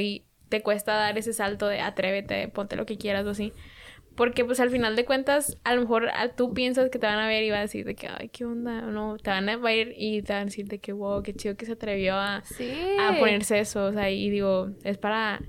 te 0.49 0.61
cuesta 0.61 0.93
dar 0.93 1.17
ese 1.17 1.33
salto 1.33 1.67
de 1.67 1.79
atrévete, 1.79 2.47
ponte 2.49 2.75
lo 2.75 2.85
que 2.85 2.97
quieras 2.97 3.25
o 3.25 3.31
así. 3.31 3.53
Porque 4.15 4.43
pues 4.43 4.59
al 4.59 4.69
final 4.69 4.97
de 4.97 5.05
cuentas, 5.05 5.57
a 5.63 5.73
lo 5.73 5.81
mejor 5.81 6.09
tú 6.35 6.53
piensas 6.53 6.89
que 6.89 6.99
te 6.99 7.07
van 7.07 7.17
a 7.17 7.27
ver 7.27 7.43
y 7.43 7.49
va 7.49 7.59
a 7.59 7.61
decir 7.61 7.85
de 7.85 7.95
que, 7.95 8.09
ay, 8.09 8.27
qué 8.27 8.43
onda, 8.43 8.83
o 8.85 8.91
no, 8.91 9.15
te 9.17 9.29
van 9.29 9.47
a 9.47 9.55
ver 9.55 9.93
y 9.95 10.21
te 10.21 10.33
van 10.33 10.41
a 10.41 10.45
decir 10.45 10.67
de 10.67 10.79
que, 10.79 10.91
wow, 10.91 11.23
qué 11.23 11.33
chido 11.33 11.55
que 11.55 11.65
se 11.65 11.71
atrevió 11.71 12.15
a, 12.15 12.43
a 12.99 13.17
ponerse 13.17 13.59
eso, 13.59 13.85
o 13.85 13.93
sea, 13.93 14.11
y 14.11 14.29
digo, 14.29 14.71
es 14.83 14.97
para 14.97 15.39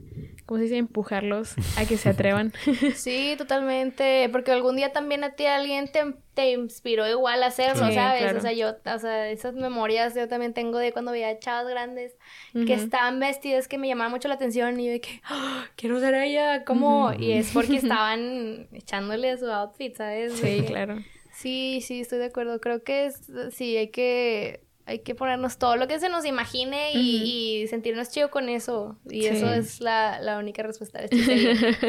¿cómo 0.47 0.59
se 0.59 0.65
dice? 0.65 0.77
Empujarlos 0.77 1.55
a 1.77 1.85
que 1.85 1.97
se 1.97 2.09
atrevan. 2.11 2.53
sí, 2.95 3.35
totalmente, 3.39 4.29
porque 4.31 4.53
algún 4.53 4.77
día 4.77 4.93
también 4.93 5.25
a 5.25 5.31
ti 5.31 5.47
alguien 5.47 5.91
te, 5.91 6.15
te 6.35 6.53
inspiró 6.53 7.09
igual 7.09 7.43
a 7.43 7.47
hacerlo, 7.47 7.93
¿sabes? 7.93 8.35
O 8.35 8.41
sea, 8.41 8.53
yo, 8.53 8.75
o 8.85 8.99
sea, 8.99 9.29
esas 9.31 9.55
memorias 9.55 10.15
yo 10.15 10.29
también 10.29 10.55
tengo 10.55 10.79
de 10.79 10.93
cuando 10.93 11.13
veía 11.13 11.39
chavas 11.39 11.69
grandes 11.69 12.17
que 12.53 12.75
estaban 12.75 13.21
vestidas 13.21 13.69
que 13.69 13.79
me 13.79 13.89
llamaban 13.89 14.13
mucho 14.13 14.29
la 14.29 14.35
atención 14.35 14.79
y 14.79 14.87
yo 14.87 14.93
de 14.93 15.01
que, 15.01 15.21
¡Ah! 15.25 15.67
quiero 15.77 16.01
ser 16.01 16.15
ella, 16.15 16.65
¿cómo? 16.65 17.13
Y 17.19 17.33
es 17.33 17.51
porque 17.53 17.77
estaban 17.77 18.69
echándole 18.73 19.31
a 19.31 19.37
su 19.37 19.51
outfit, 19.51 19.97
¿sabes? 19.97 20.35
Sí, 20.35 20.65
claro. 20.67 20.99
Sí, 21.33 21.81
sí, 21.83 22.01
estoy 22.01 22.19
de 22.19 22.27
acuerdo. 22.27 22.61
Creo 22.61 22.85
que 22.85 23.07
es, 23.07 23.21
sí, 23.53 23.77
hay 23.77 23.89
que 23.89 24.61
hay 24.93 24.99
que 24.99 25.15
ponernos 25.15 25.57
todo 25.57 25.77
lo 25.77 25.89
que 25.89 25.99
se 25.99 26.11
nos 26.11 26.27
imagine 26.27 26.93
y, 26.93 27.67
sentirnos 27.69 28.11
chido 28.11 28.31
con 28.31 28.49
eso. 28.49 28.97
Y 29.09 29.25
eso 29.25 29.53
es 29.53 29.81
la, 29.81 30.21
la 30.21 30.39
única 30.39 30.63
respuesta 30.63 31.01
de 31.01 31.09
este 31.11 31.87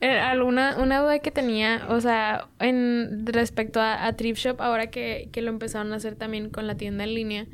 eh, 0.00 0.18
¿Alguna 0.18 0.76
una 0.78 1.00
duda 1.00 1.18
que 1.18 1.32
tenía, 1.32 1.86
o 1.88 2.00
sea, 2.00 2.48
en 2.60 3.26
respecto 3.26 3.80
a, 3.80 4.06
a 4.06 4.14
Trip 4.14 4.36
Shop, 4.36 4.60
ahora 4.60 4.90
que, 4.90 5.28
que, 5.32 5.42
lo 5.42 5.50
empezaron 5.50 5.92
a 5.92 5.96
hacer 5.96 6.14
también 6.14 6.50
con 6.50 6.68
la 6.68 6.76
tienda 6.76 7.02
en 7.04 7.14
línea, 7.14 7.46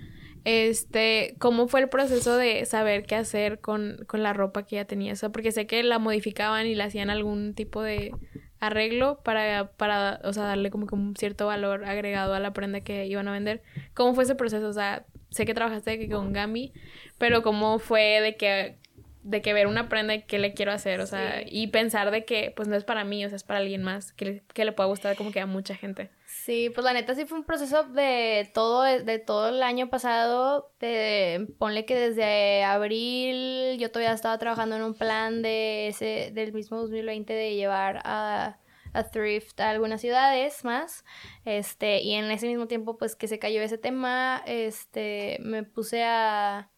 este, 0.45 1.37
¿cómo 1.39 1.69
fue 1.69 1.81
el 1.81 1.89
proceso 1.89 2.37
de 2.37 2.65
saber 2.67 3.05
qué 3.05 3.15
hacer 3.15 3.61
con, 3.61 4.05
con 4.07 4.23
la 4.23 4.35
ropa 4.35 4.65
que 4.65 4.77
ya 4.77 4.85
tenía? 4.85 5.15
O 5.23 5.33
porque 5.33 5.53
sé 5.53 5.67
que 5.67 5.83
la 5.83 5.99
modificaban 5.99 6.67
y 6.67 6.75
le 6.75 6.83
hacían 6.83 7.09
algún 7.09 7.55
tipo 7.55 7.83
de 7.83 8.13
arreglo 8.61 9.21
para, 9.23 9.73
para, 9.73 10.21
o 10.25 10.33
sea, 10.33 10.45
darle 10.45 10.71
como 10.71 10.87
que 10.87 10.95
un 10.95 11.17
cierto 11.17 11.47
valor 11.47 11.85
agregado 11.85 12.35
a 12.35 12.41
la 12.41 12.53
prenda 12.53 12.83
que 12.83 13.07
iban 13.07 13.27
a 13.27 13.33
vender. 13.33 13.63
¿Cómo 13.95 14.15
fue 14.15 14.25
ese 14.25 14.35
proceso? 14.35 14.69
O 14.69 14.73
sea, 14.73 15.07
sé 15.31 15.47
que 15.47 15.55
trabajaste 15.55 16.09
con 16.09 16.33
Gambi, 16.33 16.73
pero 17.19 17.43
¿cómo 17.43 17.79
fue 17.79 18.21
de 18.21 18.37
que 18.37 18.79
de 19.23 19.43
que 19.43 19.53
ver 19.53 19.67
una 19.67 19.89
prenda 19.89 20.15
y 20.15 20.23
qué 20.23 20.39
le 20.39 20.55
quiero 20.55 20.73
hacer, 20.73 21.01
o 21.01 21.07
sea, 21.07 21.43
y 21.47 21.67
pensar 21.67 22.11
de 22.11 22.25
que 22.25 22.53
pues 22.57 22.69
no 22.69 22.77
es 22.77 22.85
para 22.85 23.05
mí, 23.05 23.23
o 23.25 23.29
sea, 23.29 23.37
es 23.37 23.45
para 23.45 23.61
alguien 23.61 23.83
más, 23.83 24.13
que 24.13 24.25
le, 24.25 24.43
que 24.55 24.65
le 24.65 24.73
pueda 24.73 24.89
gustar 24.89 25.15
como 25.17 25.31
que 25.31 25.41
a 25.41 25.47
mucha 25.47 25.75
gente. 25.75 26.11
Sí, 26.45 26.71
pues 26.71 26.85
la 26.85 26.95
neta 26.95 27.15
sí 27.15 27.27
fue 27.27 27.39
un 27.39 27.45
proceso 27.45 27.83
de 27.85 28.51
todo, 28.55 28.83
de 28.83 29.19
todo 29.19 29.51
el 29.51 29.63
año 29.63 29.91
pasado, 29.91 30.73
de, 30.81 31.49
ponle 31.59 31.85
que 31.85 31.95
desde 31.95 32.65
abril 32.65 33.79
yo 33.79 33.91
todavía 33.91 34.15
estaba 34.15 34.39
trabajando 34.39 34.77
en 34.77 34.83
un 34.83 34.95
plan 34.95 35.43
de 35.43 35.89
ese, 35.89 36.31
del 36.33 36.55
mismo 36.55 36.79
2020 36.79 37.35
de 37.35 37.55
llevar 37.57 38.01
a, 38.05 38.59
a 38.95 39.05
thrift 39.11 39.61
a 39.61 39.69
algunas 39.69 40.01
ciudades 40.01 40.65
más, 40.65 41.05
este, 41.45 42.01
y 42.01 42.15
en 42.15 42.31
ese 42.31 42.47
mismo 42.47 42.67
tiempo 42.67 42.97
pues 42.97 43.17
que 43.17 43.29
se 43.29 43.39
cayó 43.39 43.61
ese 43.61 43.77
tema, 43.77 44.43
este, 44.47 45.37
me 45.43 45.63
puse 45.63 46.05
a 46.05 46.71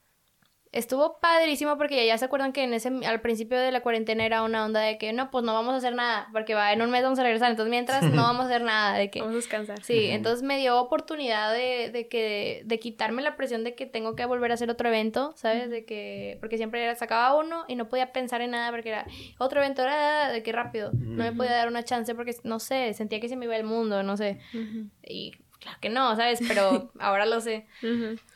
estuvo 0.72 1.18
padrísimo 1.20 1.76
porque 1.76 2.06
ya 2.06 2.16
se 2.16 2.24
acuerdan 2.24 2.52
que 2.52 2.64
en 2.64 2.72
ese 2.72 2.88
al 3.06 3.20
principio 3.20 3.58
de 3.58 3.70
la 3.70 3.82
cuarentena 3.82 4.24
era 4.24 4.42
una 4.42 4.64
onda 4.64 4.80
de 4.80 4.96
que 4.96 5.12
no, 5.12 5.30
pues 5.30 5.44
no 5.44 5.52
vamos 5.52 5.74
a 5.74 5.76
hacer 5.76 5.94
nada, 5.94 6.28
porque 6.32 6.54
va 6.54 6.72
en 6.72 6.80
un 6.80 6.90
mes 6.90 7.02
vamos 7.02 7.18
a 7.18 7.22
regresar, 7.22 7.50
entonces 7.50 7.70
mientras 7.70 8.02
no 8.04 8.22
vamos 8.22 8.44
a 8.44 8.48
hacer 8.48 8.62
nada 8.62 8.96
de 8.96 9.10
que 9.10 9.20
vamos 9.20 9.34
a 9.34 9.36
descansar. 9.36 9.82
Sí, 9.82 10.06
entonces 10.06 10.42
me 10.42 10.58
dio 10.58 10.80
oportunidad 10.80 11.52
de, 11.52 11.90
de 11.92 12.08
que 12.08 12.62
de 12.64 12.78
quitarme 12.78 13.20
la 13.20 13.36
presión 13.36 13.64
de 13.64 13.74
que 13.74 13.84
tengo 13.84 14.16
que 14.16 14.24
volver 14.24 14.50
a 14.50 14.54
hacer 14.54 14.70
otro 14.70 14.88
evento, 14.88 15.34
¿sabes? 15.36 15.68
De 15.68 15.84
que 15.84 16.38
porque 16.40 16.56
siempre 16.56 16.82
era, 16.82 16.94
sacaba 16.94 17.36
uno 17.36 17.64
y 17.68 17.76
no 17.76 17.88
podía 17.88 18.12
pensar 18.12 18.40
en 18.40 18.52
nada 18.52 18.70
porque 18.70 18.88
era 18.88 19.06
otro 19.38 19.60
evento 19.60 19.82
era 19.82 20.30
de 20.30 20.42
que 20.42 20.52
rápido, 20.52 20.90
no 20.94 21.24
me 21.24 21.32
podía 21.32 21.52
dar 21.52 21.68
una 21.68 21.82
chance 21.84 22.14
porque 22.14 22.34
no 22.44 22.58
sé, 22.58 22.94
sentía 22.94 23.20
que 23.20 23.28
se 23.28 23.36
me 23.36 23.44
iba 23.44 23.56
el 23.56 23.64
mundo, 23.64 24.02
no 24.02 24.16
sé. 24.16 24.38
Y 25.02 25.34
claro 25.62 25.78
que 25.80 25.88
no, 25.88 26.14
¿sabes? 26.16 26.40
Pero 26.46 26.90
ahora 26.98 27.26
lo 27.26 27.40
sé. 27.40 27.66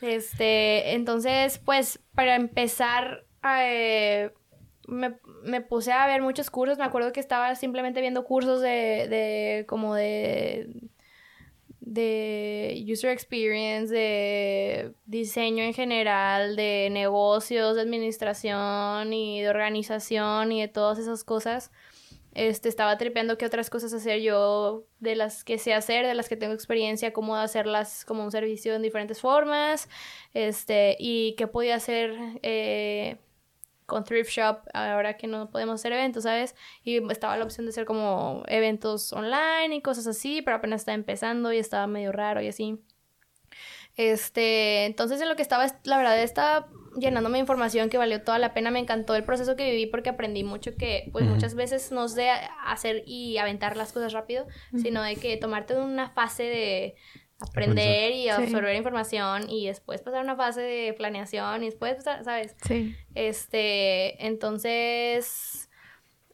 Este, 0.01 0.93
entonces, 0.93 1.59
pues, 1.59 1.99
para 2.15 2.35
empezar, 2.35 3.25
eh, 3.43 4.31
me, 4.87 5.15
me, 5.43 5.61
puse 5.61 5.91
a 5.91 6.07
ver 6.07 6.21
muchos 6.21 6.49
cursos. 6.49 6.77
Me 6.77 6.85
acuerdo 6.85 7.11
que 7.11 7.19
estaba 7.19 7.53
simplemente 7.55 8.01
viendo 8.01 8.23
cursos 8.23 8.61
de, 8.61 9.07
de 9.09 9.65
como 9.67 9.93
de 9.95 10.89
de 11.79 12.85
user 12.85 13.11
experience, 13.11 13.93
de 13.93 14.93
diseño 15.05 15.63
en 15.63 15.73
general, 15.73 16.57
de 16.57 16.89
negocios, 16.91 17.75
de 17.75 17.81
administración 17.81 19.13
y 19.13 19.41
de 19.41 19.49
organización 19.49 20.51
y 20.51 20.61
de 20.61 20.67
todas 20.67 20.99
esas 20.99 21.23
cosas 21.23 21.71
este, 22.33 22.69
estaba 22.69 22.97
tripeando 22.97 23.37
qué 23.37 23.45
otras 23.45 23.69
cosas 23.69 23.93
hacer 23.93 24.21
yo 24.21 24.85
de 24.99 25.15
las 25.15 25.43
que 25.43 25.57
sé 25.57 25.73
hacer, 25.73 26.05
de 26.05 26.13
las 26.13 26.29
que 26.29 26.37
tengo 26.37 26.53
experiencia, 26.53 27.13
cómo 27.13 27.35
hacerlas 27.35 28.05
como 28.05 28.23
un 28.23 28.31
servicio 28.31 28.75
en 28.75 28.81
diferentes 28.81 29.21
formas, 29.21 29.89
este, 30.33 30.95
y 30.99 31.35
qué 31.37 31.47
podía 31.47 31.75
hacer 31.75 32.15
eh, 32.43 33.17
con 33.85 34.03
Thrift 34.03 34.29
Shop 34.31 34.59
ahora 34.73 35.17
que 35.17 35.27
no 35.27 35.49
podemos 35.49 35.75
hacer 35.75 35.93
eventos, 35.93 36.23
¿sabes? 36.23 36.55
Y 36.83 36.97
estaba 37.11 37.37
la 37.37 37.45
opción 37.45 37.65
de 37.65 37.71
hacer 37.71 37.85
como 37.85 38.43
eventos 38.47 39.13
online 39.13 39.75
y 39.75 39.81
cosas 39.81 40.07
así, 40.07 40.41
pero 40.41 40.57
apenas 40.57 40.81
estaba 40.81 40.95
empezando 40.95 41.53
y 41.53 41.57
estaba 41.57 41.87
medio 41.87 42.11
raro 42.11 42.41
y 42.41 42.49
así. 42.49 42.79
Este, 43.97 44.85
entonces 44.85 45.19
en 45.21 45.27
lo 45.27 45.35
que 45.35 45.41
estaba, 45.41 45.65
la 45.83 45.97
verdad, 45.97 46.21
estaba 46.21 46.69
llenándome 46.97 47.37
de 47.37 47.41
información 47.41 47.89
que 47.89 47.97
valió 47.97 48.21
toda 48.21 48.39
la 48.39 48.53
pena. 48.53 48.71
Me 48.71 48.79
encantó 48.79 49.15
el 49.15 49.23
proceso 49.23 49.55
que 49.55 49.69
viví 49.69 49.87
porque 49.87 50.09
aprendí 50.09 50.43
mucho 50.43 50.75
que, 50.75 51.09
pues, 51.11 51.25
muchas 51.25 51.55
veces 51.55 51.91
no 51.91 52.05
es 52.05 52.15
de 52.15 52.29
hacer 52.65 53.03
y 53.05 53.37
aventar 53.37 53.75
las 53.75 53.91
cosas 53.91 54.13
rápido, 54.13 54.47
sino 54.75 55.01
de 55.01 55.15
que 55.15 55.37
tomarte 55.37 55.75
una 55.75 56.09
fase 56.11 56.43
de 56.43 56.95
aprender 57.39 58.13
y 58.13 58.29
absorber 58.29 58.75
información 58.75 59.49
y 59.49 59.67
después 59.67 60.01
pasar 60.01 60.23
una 60.23 60.35
fase 60.35 60.61
de 60.61 60.93
planeación 60.93 61.63
y 61.63 61.67
después, 61.67 62.03
¿sabes? 62.03 62.55
Sí. 62.65 62.95
Este, 63.13 64.25
entonces 64.25 65.66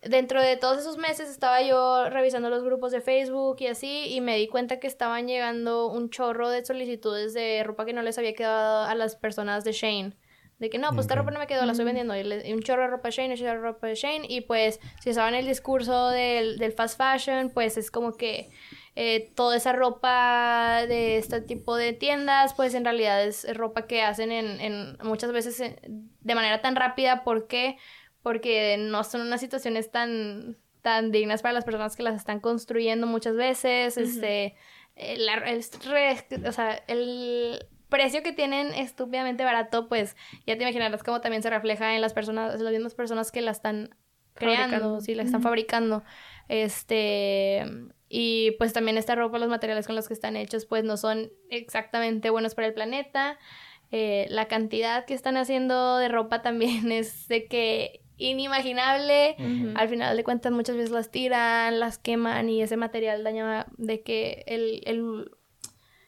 dentro 0.05 0.41
de 0.41 0.57
todos 0.57 0.79
esos 0.79 0.97
meses 0.97 1.29
estaba 1.29 1.61
yo 1.61 2.09
revisando 2.09 2.49
los 2.49 2.63
grupos 2.63 2.91
de 2.91 3.01
Facebook 3.01 3.57
y 3.59 3.67
así 3.67 4.07
y 4.09 4.21
me 4.21 4.37
di 4.37 4.47
cuenta 4.47 4.79
que 4.79 4.87
estaban 4.87 5.27
llegando 5.27 5.87
un 5.87 6.09
chorro 6.09 6.49
de 6.49 6.65
solicitudes 6.65 7.33
de 7.33 7.63
ropa 7.63 7.85
que 7.85 7.93
no 7.93 8.01
les 8.01 8.17
había 8.17 8.33
quedado 8.33 8.85
a 8.85 8.95
las 8.95 9.15
personas 9.15 9.63
de 9.63 9.71
Shane. 9.71 10.13
De 10.59 10.69
que 10.69 10.77
no, 10.77 10.89
pues 10.91 11.01
esta 11.01 11.15
ropa 11.15 11.31
no 11.31 11.39
me 11.39 11.47
quedó, 11.47 11.65
la 11.65 11.71
estoy 11.73 11.83
vendiendo. 11.83 12.15
Y, 12.15 12.53
un 12.53 12.61
chorro 12.61 12.83
de 12.83 12.87
ropa 12.87 13.09
de 13.09 13.11
Shane, 13.11 13.31
un 13.31 13.37
chorro 13.37 13.51
de 13.51 13.57
ropa 13.57 13.87
de 13.87 13.95
Shane. 13.95 14.25
Y 14.29 14.41
pues, 14.41 14.79
si 15.01 15.09
estaban 15.09 15.33
en 15.33 15.41
el 15.41 15.47
discurso 15.47 16.09
del, 16.09 16.57
del 16.57 16.71
fast 16.71 16.97
fashion, 16.97 17.49
pues 17.49 17.75
es 17.75 17.91
como 17.91 18.15
que 18.15 18.49
eh, 18.95 19.31
toda 19.35 19.57
esa 19.57 19.73
ropa 19.73 20.85
de 20.87 21.17
este 21.17 21.41
tipo 21.41 21.75
de 21.75 21.91
tiendas, 21.91 22.53
pues 22.53 22.75
en 22.75 22.85
realidad 22.85 23.25
es 23.25 23.45
ropa 23.57 23.87
que 23.87 24.03
hacen 24.03 24.31
en, 24.31 24.61
en 24.61 24.97
muchas 25.03 25.33
veces 25.33 25.59
de 25.59 26.35
manera 26.35 26.61
tan 26.61 26.77
rápida. 26.77 27.25
¿Por 27.25 27.47
qué? 27.47 27.77
Porque 28.23 28.77
no 28.79 29.03
son 29.03 29.21
unas 29.21 29.41
situaciones 29.41 29.91
tan, 29.91 30.57
tan 30.81 31.11
dignas 31.11 31.43
para 31.43 31.53
las 31.53 31.65
personas 31.65 31.95
que 31.95 32.01
las 32.03 32.15
están 32.15 32.39
construyendo 32.39 33.05
muchas 33.05 33.35
veces, 33.35 33.97
este, 33.97 34.55
el, 34.95 35.29
o 36.47 36.51
sea, 36.51 36.81
el 36.87 37.67
precio 37.89 38.23
que 38.23 38.31
tienen 38.31 38.73
estúpidamente 38.73 39.43
barato, 39.43 39.87
pues 39.87 40.15
ya 40.47 40.57
te 40.57 40.63
imaginarás 40.63 41.03
cómo 41.03 41.21
también 41.21 41.43
se 41.43 41.51
refleja 41.51 41.93
en 41.93 42.01
las 42.01 42.13
personas, 42.13 42.59
las 42.59 42.73
mismas 42.73 42.95
personas 42.95 43.31
que 43.31 43.41
la 43.41 43.51
están 43.51 43.95
creando, 44.33 44.99
sí, 45.01 45.13
la 45.13 45.23
están 45.23 45.43
fabricando, 45.43 46.03
este, 46.47 47.65
y 48.09 48.51
pues 48.57 48.73
también 48.73 48.97
esta 48.97 49.15
ropa, 49.15 49.37
los 49.37 49.49
materiales 49.49 49.85
con 49.85 49.95
los 49.95 50.07
que 50.07 50.13
están 50.13 50.37
hechos, 50.37 50.65
pues 50.65 50.83
no 50.83 50.97
son 50.97 51.31
exactamente 51.49 52.29
buenos 52.29 52.55
para 52.55 52.67
el 52.67 52.73
planeta, 52.73 53.37
Eh, 53.95 54.25
la 54.31 54.47
cantidad 54.47 55.05
que 55.05 55.13
están 55.13 55.37
haciendo 55.37 55.97
de 55.97 56.07
ropa 56.07 56.41
también 56.41 56.91
es 56.91 57.27
de 57.27 57.45
que 57.47 58.01
inimaginable. 58.29 59.35
Al 59.75 59.89
final 59.89 60.15
de 60.17 60.23
cuentas 60.23 60.51
muchas 60.51 60.75
veces 60.75 60.91
las 60.91 61.11
tiran, 61.11 61.79
las 61.79 61.97
queman 61.97 62.49
y 62.49 62.61
ese 62.61 62.77
material 62.77 63.23
daña 63.23 63.67
de 63.77 64.01
que 64.01 64.43
el, 64.47 64.81
el, 64.85 65.31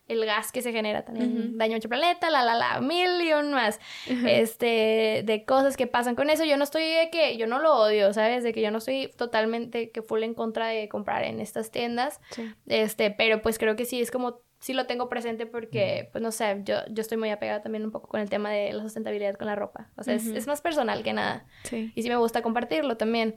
el 0.07 0.26
gas 0.26 0.51
que 0.51 0.61
se 0.61 0.72
genera 0.72 1.03
también 1.03 1.57
daña 1.57 1.76
mucho 1.76 1.89
planeta, 1.89 2.30
la, 2.30 2.43
la, 2.43 2.55
la, 2.55 2.80
millón 2.82 3.51
más. 3.51 3.80
Este, 4.07 5.24
de 5.26 5.45
cosas 5.45 5.78
que 5.78 5.88
pasan 5.88 6.16
con 6.16 6.30
eso. 6.30 6.45
Yo 6.45 6.57
no 6.57 6.63
estoy 6.63 6.84
de 6.84 7.09
que, 7.11 7.38
yo 7.38 7.47
no 7.47 7.59
lo 7.59 7.76
odio, 7.76 8.13
¿sabes? 8.13 8.43
De 8.43 8.53
que 8.53 8.61
yo 8.61 8.72
no 8.72 8.78
estoy 8.78 9.11
totalmente 9.18 9.91
que 9.91 10.01
full 10.01 10.24
en 10.24 10.34
contra 10.34 10.68
de 10.68 10.88
comprar 10.89 11.24
en 11.24 11.39
estas 11.39 11.72
tiendas. 11.72 12.20
Este, 12.68 13.11
pero 13.11 13.41
pues 13.41 13.57
creo 13.57 13.76
que 13.76 13.86
sí 13.86 13.99
es 13.99 14.11
como 14.11 14.41
sí 14.66 14.74
lo 14.74 14.88
tengo 14.88 15.09
presente 15.09 15.45
porque, 15.45 16.09
pues 16.11 16.24
no 16.24 16.32
sé, 16.32 16.61
yo, 16.63 16.78
yo 16.89 17.01
estoy 17.01 17.20
muy 17.20 17.30
apegada 17.30 17.61
también 17.61 17.86
un 17.86 17.91
poco 17.91 18.07
con 18.07 18.20
el 18.20 18.32
tema 18.32 18.49
de 18.49 18.74
la 18.74 18.82
sustentabilidad 18.82 19.36
con 19.36 19.45
la 19.45 19.55
ropa. 19.55 19.91
O 19.95 20.01
sea, 20.01 20.16
es, 20.16 20.47
más 20.47 20.61
personal 20.61 21.03
que 21.03 21.13
nada. 21.13 21.45
Sí. 21.66 21.91
Y 21.93 22.01
sí 22.01 22.09
me 22.09 22.16
gusta 22.16 22.41
compartirlo 22.41 22.97
también. 22.97 23.36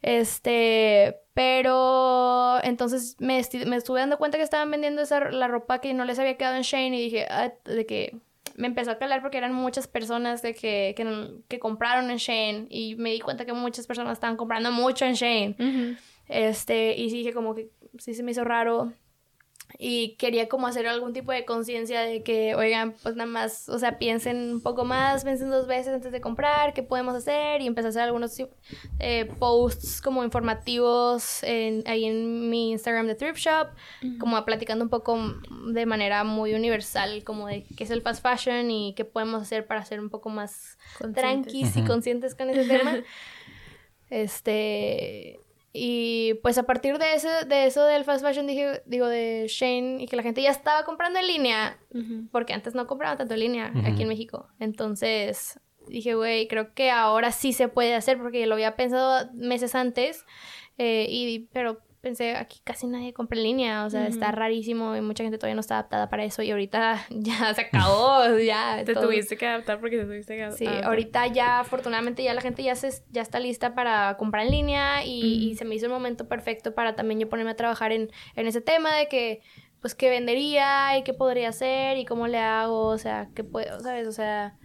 Este, 0.00 1.18
pero 1.34 2.56
entonces 2.64 3.16
me, 3.18 3.42
me 3.66 3.76
estuve 3.76 4.00
dando 4.00 4.16
cuenta 4.16 4.38
que 4.38 4.44
estaban 4.44 4.70
vendiendo 4.70 5.02
esa, 5.02 5.30
la 5.30 5.46
ropa 5.46 5.82
que 5.82 5.92
no 5.92 6.06
les 6.06 6.18
había 6.18 6.38
quedado 6.38 6.56
en 6.56 6.62
Shane 6.62 6.96
y 6.96 7.02
dije, 7.02 7.26
ah, 7.28 7.52
de 7.66 7.84
que 7.84 8.16
me 8.54 8.66
empezó 8.66 8.92
a 8.92 8.98
calar 8.98 9.20
porque 9.20 9.36
eran 9.36 9.52
muchas 9.52 9.86
personas 9.86 10.40
de 10.40 10.54
que, 10.54 10.94
que, 11.48 11.58
compraron 11.58 12.10
en 12.10 12.16
Shane 12.16 12.66
y 12.70 12.94
me 12.94 13.10
di 13.10 13.20
cuenta 13.20 13.44
que 13.44 13.52
muchas 13.52 13.86
personas 13.86 14.14
estaban 14.14 14.38
comprando 14.38 14.72
mucho 14.72 15.04
en 15.04 15.12
Shane. 15.12 15.98
Este, 16.28 16.96
y 16.96 17.10
dije 17.10 17.34
como 17.34 17.54
que 17.54 17.68
sí 17.98 18.14
se 18.14 18.22
me 18.22 18.30
hizo 18.30 18.42
raro 18.42 18.94
y 19.78 20.16
quería 20.16 20.48
como 20.48 20.66
hacer 20.66 20.86
algún 20.86 21.12
tipo 21.12 21.32
de 21.32 21.44
conciencia 21.44 22.00
de 22.00 22.22
que, 22.22 22.54
oigan, 22.54 22.94
pues 23.02 23.14
nada 23.14 23.28
más, 23.28 23.68
o 23.68 23.78
sea, 23.78 23.98
piensen 23.98 24.52
un 24.54 24.60
poco 24.62 24.84
más, 24.84 25.24
piensen 25.24 25.50
dos 25.50 25.66
veces 25.66 25.92
antes 25.92 26.12
de 26.12 26.20
comprar, 26.20 26.72
qué 26.72 26.82
podemos 26.82 27.14
hacer 27.14 27.60
y 27.60 27.66
empecé 27.66 27.88
a 27.88 27.90
hacer 27.90 28.02
algunos 28.02 28.40
eh, 29.00 29.30
posts 29.38 30.00
como 30.00 30.24
informativos 30.24 31.42
en, 31.42 31.82
ahí 31.86 32.06
en 32.06 32.48
mi 32.48 32.70
Instagram 32.70 33.06
de 33.06 33.14
Thrift 33.16 33.38
Shop, 33.38 33.68
como 34.18 34.42
platicando 34.44 34.84
un 34.84 34.90
poco 34.90 35.18
de 35.68 35.84
manera 35.84 36.24
muy 36.24 36.54
universal, 36.54 37.22
como 37.24 37.48
de 37.48 37.64
qué 37.76 37.84
es 37.84 37.90
el 37.90 38.02
fast 38.02 38.22
fashion 38.22 38.70
y 38.70 38.94
qué 38.94 39.04
podemos 39.04 39.42
hacer 39.42 39.66
para 39.66 39.84
ser 39.84 40.00
un 40.00 40.08
poco 40.08 40.30
más 40.30 40.78
tranquilos 41.14 41.76
y 41.76 41.82
conscientes 41.82 42.34
con 42.34 42.50
ese 42.50 42.64
tema. 42.64 42.96
Este, 44.08 45.40
y 45.78 46.34
pues 46.42 46.56
a 46.56 46.62
partir 46.62 46.96
de 46.98 47.14
eso, 47.14 47.28
de 47.46 47.66
eso 47.66 47.84
del 47.84 48.04
fast 48.04 48.24
fashion, 48.24 48.46
dije, 48.46 48.82
digo, 48.86 49.06
de 49.06 49.46
Shane, 49.48 50.02
y 50.02 50.06
que 50.06 50.16
la 50.16 50.22
gente 50.22 50.40
ya 50.40 50.50
estaba 50.50 50.84
comprando 50.84 51.18
en 51.18 51.26
línea, 51.26 51.78
porque 52.32 52.54
antes 52.54 52.74
no 52.74 52.86
compraban 52.86 53.18
tanto 53.18 53.34
en 53.34 53.40
línea 53.40 53.72
aquí 53.84 54.02
en 54.02 54.08
México. 54.08 54.48
Entonces 54.58 55.60
dije, 55.86 56.14
güey, 56.14 56.48
creo 56.48 56.72
que 56.72 56.90
ahora 56.90 57.30
sí 57.30 57.52
se 57.52 57.68
puede 57.68 57.94
hacer, 57.94 58.16
porque 58.18 58.46
lo 58.46 58.54
había 58.54 58.74
pensado 58.74 59.30
meses 59.34 59.74
antes, 59.74 60.24
eh, 60.78 61.06
y, 61.10 61.48
pero 61.52 61.82
pensé, 62.06 62.36
aquí 62.36 62.60
casi 62.62 62.86
nadie 62.86 63.12
compra 63.12 63.36
en 63.36 63.42
línea, 63.42 63.84
o 63.84 63.90
sea, 63.90 64.06
está 64.06 64.30
rarísimo 64.30 64.94
y 64.94 65.00
mucha 65.00 65.24
gente 65.24 65.38
todavía 65.38 65.56
no 65.56 65.60
está 65.60 65.74
adaptada 65.74 66.08
para 66.08 66.22
eso 66.22 66.40
y 66.40 66.52
ahorita 66.52 67.04
ya 67.10 67.52
se 67.52 67.62
acabó, 67.62 68.38
ya. 68.38 68.82
Te 68.86 68.94
tuviste 68.94 69.36
que 69.36 69.44
adaptar 69.44 69.80
porque 69.80 69.98
te 69.98 70.04
tuviste 70.04 70.36
que 70.36 70.44
adaptar. 70.44 70.68
Sí, 70.68 70.84
ahorita 70.84 71.26
ya 71.26 71.58
afortunadamente 71.58 72.22
ya 72.22 72.32
la 72.32 72.42
gente 72.42 72.62
ya, 72.62 72.76
se, 72.76 73.02
ya 73.10 73.22
está 73.22 73.40
lista 73.40 73.74
para 73.74 74.16
comprar 74.16 74.46
en 74.46 74.52
línea 74.52 75.04
y, 75.04 75.56
se 75.56 75.64
me 75.64 75.74
hizo 75.74 75.86
el 75.86 75.92
momento 75.92 76.28
perfecto 76.28 76.74
para 76.74 76.94
también 76.94 77.18
yo 77.18 77.28
ponerme 77.28 77.50
a 77.50 77.56
trabajar 77.56 77.90
en, 77.90 78.08
en 78.36 78.46
ese 78.46 78.60
tema 78.60 78.94
de 78.94 79.08
que 79.08 79.40
pues 79.80 79.96
qué 79.96 80.08
vendería 80.08 80.96
y 80.98 81.02
qué 81.02 81.12
podría 81.12 81.48
hacer 81.48 81.98
y 81.98 82.04
cómo 82.04 82.28
le 82.28 82.38
hago, 82.38 82.86
o 82.86 82.98
sea, 82.98 83.30
qué 83.34 83.42
puedo, 83.42 83.80
¿sabes? 83.80 84.06
O 84.06 84.12
sea, 84.12 84.56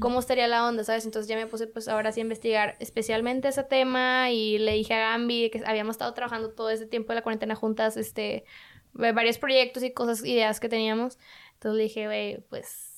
cómo 0.00 0.20
estaría 0.20 0.48
la 0.48 0.66
onda, 0.66 0.84
¿sabes? 0.84 1.04
Entonces 1.04 1.28
ya 1.28 1.36
me 1.36 1.46
puse 1.46 1.66
pues 1.66 1.88
ahora 1.88 2.12
sí 2.12 2.20
a 2.20 2.22
investigar 2.22 2.76
especialmente 2.80 3.48
ese 3.48 3.64
tema 3.64 4.30
y 4.30 4.58
le 4.58 4.72
dije 4.72 4.94
a 4.94 5.10
Gambi 5.10 5.50
que 5.50 5.62
habíamos 5.66 5.94
estado 5.94 6.14
trabajando 6.14 6.50
todo 6.50 6.70
ese 6.70 6.86
tiempo 6.86 7.12
de 7.12 7.16
la 7.16 7.22
cuarentena 7.22 7.54
juntas, 7.54 7.96
este, 7.96 8.44
varios 8.92 9.38
proyectos 9.38 9.82
y 9.82 9.92
cosas, 9.92 10.24
ideas 10.24 10.60
que 10.60 10.68
teníamos. 10.68 11.18
Entonces 11.54 11.76
le 11.76 11.82
dije, 11.84 12.06
güey, 12.06 12.38
pues 12.48 12.94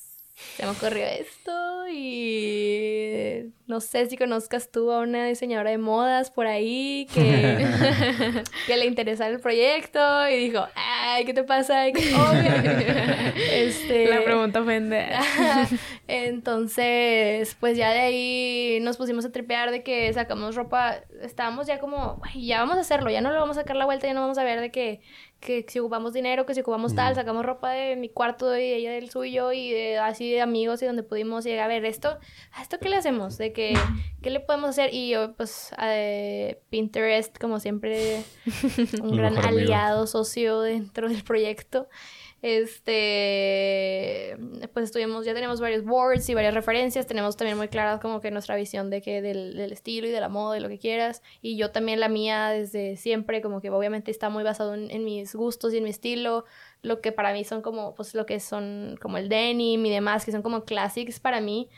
se 0.56 0.64
me 0.64 0.70
ocurrió 0.70 1.06
esto 1.06 1.88
y 1.88 3.52
no 3.66 3.80
sé 3.80 4.06
si 4.06 4.16
conozcas 4.16 4.70
tú 4.70 4.92
a 4.92 5.00
una 5.00 5.26
diseñadora 5.26 5.70
de 5.70 5.78
modas 5.78 6.30
por 6.30 6.46
ahí 6.46 7.08
que, 7.12 7.66
que 8.66 8.76
le 8.76 8.86
interesara 8.86 9.30
el 9.30 9.40
proyecto 9.40 10.28
y 10.28 10.36
dijo, 10.36 10.64
ay, 10.74 11.24
¿qué 11.24 11.34
te 11.34 11.42
pasa? 11.42 11.86
este... 13.50 14.06
La 14.06 14.22
pregunta 14.22 14.60
ofende. 14.60 15.08
Entonces, 16.06 17.56
pues 17.58 17.76
ya 17.76 17.90
de 17.90 18.00
ahí 18.00 18.78
nos 18.82 18.96
pusimos 18.96 19.24
a 19.24 19.32
tripear 19.32 19.72
de 19.72 19.82
que 19.82 20.12
sacamos 20.12 20.54
ropa, 20.54 21.00
estábamos 21.22 21.66
ya 21.66 21.80
como, 21.80 22.22
ya 22.36 22.60
vamos 22.60 22.76
a 22.76 22.80
hacerlo, 22.80 23.10
ya 23.10 23.20
no 23.20 23.32
le 23.32 23.38
vamos 23.38 23.56
a 23.56 23.62
sacar 23.62 23.74
la 23.74 23.84
vuelta, 23.84 24.06
ya 24.06 24.14
no 24.14 24.20
vamos 24.20 24.38
a 24.38 24.44
ver 24.44 24.60
de 24.60 24.70
que 24.70 25.00
que 25.40 25.64
si 25.68 25.78
ocupamos 25.78 26.12
dinero, 26.12 26.46
que 26.46 26.54
si 26.54 26.60
ocupamos 26.60 26.94
tal, 26.94 27.14
sacamos 27.14 27.44
ropa 27.44 27.70
de 27.70 27.96
mi 27.96 28.08
cuarto 28.08 28.56
y 28.56 28.72
ella 28.72 28.92
del 28.92 29.10
suyo 29.10 29.52
y 29.52 29.70
de, 29.70 29.98
así 29.98 30.30
de 30.30 30.40
amigos 30.40 30.82
y 30.82 30.86
donde 30.86 31.02
pudimos 31.02 31.44
llegar 31.44 31.66
a 31.66 31.68
ver 31.68 31.84
esto, 31.84 32.18
¿a 32.52 32.62
esto 32.62 32.78
qué 32.78 32.88
le 32.88 32.96
hacemos? 32.96 33.38
De 33.38 33.52
que, 33.52 33.74
¿qué 34.22 34.30
le 34.30 34.40
podemos 34.40 34.70
hacer? 34.70 34.92
Y 34.92 35.10
yo, 35.10 35.34
pues, 35.34 35.72
Pinterest, 36.70 37.38
como 37.38 37.60
siempre, 37.60 38.22
un 39.02 39.16
gran 39.16 39.36
aliado, 39.38 40.06
socio 40.06 40.60
dentro 40.60 41.08
del 41.08 41.22
proyecto 41.22 41.88
este, 42.48 44.36
pues 44.72 44.84
estuvimos, 44.84 45.26
ya 45.26 45.34
tenemos 45.34 45.60
varios 45.60 45.84
boards 45.84 46.28
y 46.28 46.34
varias 46.34 46.54
referencias, 46.54 47.04
tenemos 47.04 47.36
también 47.36 47.58
muy 47.58 47.66
claras 47.66 47.98
como 48.00 48.20
que 48.20 48.30
nuestra 48.30 48.54
visión 48.54 48.88
de 48.88 49.02
que 49.02 49.20
del, 49.20 49.58
estilo 49.72 50.06
y 50.06 50.12
de 50.12 50.20
la 50.20 50.28
moda 50.28 50.56
y 50.56 50.60
lo 50.60 50.68
que 50.68 50.78
quieras, 50.78 51.24
y 51.42 51.56
yo 51.56 51.72
también 51.72 51.98
la 51.98 52.08
mía 52.08 52.50
desde 52.50 52.96
siempre, 52.96 53.42
como 53.42 53.60
que 53.60 53.70
obviamente 53.70 54.12
está 54.12 54.28
muy 54.28 54.44
basado 54.44 54.74
en, 54.74 55.04
mis 55.04 55.34
gustos 55.34 55.74
y 55.74 55.78
en 55.78 55.84
mi 55.84 55.90
estilo, 55.90 56.44
lo 56.82 57.00
que 57.00 57.10
para 57.10 57.32
mí 57.32 57.42
son 57.42 57.62
como, 57.62 57.96
pues 57.96 58.14
lo 58.14 58.26
que 58.26 58.38
son 58.38 58.96
como 59.02 59.18
el 59.18 59.28
denim 59.28 59.84
y 59.84 59.90
demás, 59.90 60.24
que 60.24 60.30
son 60.30 60.42
como 60.42 60.64
classics 60.64 61.18
para 61.18 61.40
mí, 61.40 61.68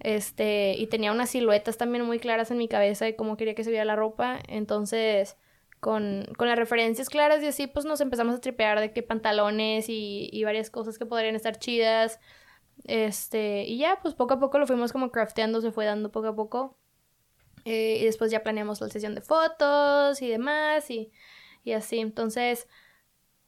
este, 0.00 0.74
y 0.76 0.88
tenía 0.88 1.10
unas 1.10 1.30
siluetas 1.30 1.78
también 1.78 2.04
muy 2.04 2.18
claras 2.18 2.50
en 2.50 2.58
mi 2.58 2.68
cabeza 2.68 3.06
de 3.06 3.16
cómo 3.16 3.38
quería 3.38 3.54
que 3.54 3.64
se 3.64 3.70
viera 3.70 3.86
la 3.86 3.96
ropa, 3.96 4.40
entonces 4.46 5.38
con, 5.80 6.26
con, 6.36 6.48
las 6.48 6.58
referencias 6.58 7.08
claras 7.08 7.42
y 7.42 7.46
así 7.46 7.66
pues 7.66 7.84
nos 7.84 8.00
empezamos 8.00 8.34
a 8.34 8.40
tripear 8.40 8.80
de 8.80 8.92
qué 8.92 9.02
pantalones 9.02 9.88
y, 9.88 10.28
y, 10.32 10.44
varias 10.44 10.70
cosas 10.70 10.98
que 10.98 11.06
podrían 11.06 11.36
estar 11.36 11.58
chidas. 11.58 12.20
Este, 12.84 13.64
y 13.64 13.78
ya, 13.78 13.98
pues 14.02 14.14
poco 14.14 14.34
a 14.34 14.40
poco 14.40 14.58
lo 14.58 14.66
fuimos 14.66 14.92
como 14.92 15.10
crafteando, 15.10 15.60
se 15.60 15.72
fue 15.72 15.84
dando 15.84 16.10
poco 16.10 16.28
a 16.28 16.36
poco. 16.36 16.76
Eh, 17.64 17.98
y 18.00 18.04
después 18.04 18.30
ya 18.30 18.42
planeamos 18.42 18.80
la 18.80 18.88
sesión 18.88 19.14
de 19.14 19.20
fotos 19.20 20.22
y 20.22 20.28
demás 20.28 20.90
y, 20.90 21.12
y 21.64 21.72
así. 21.72 21.98
Entonces, 21.98 22.68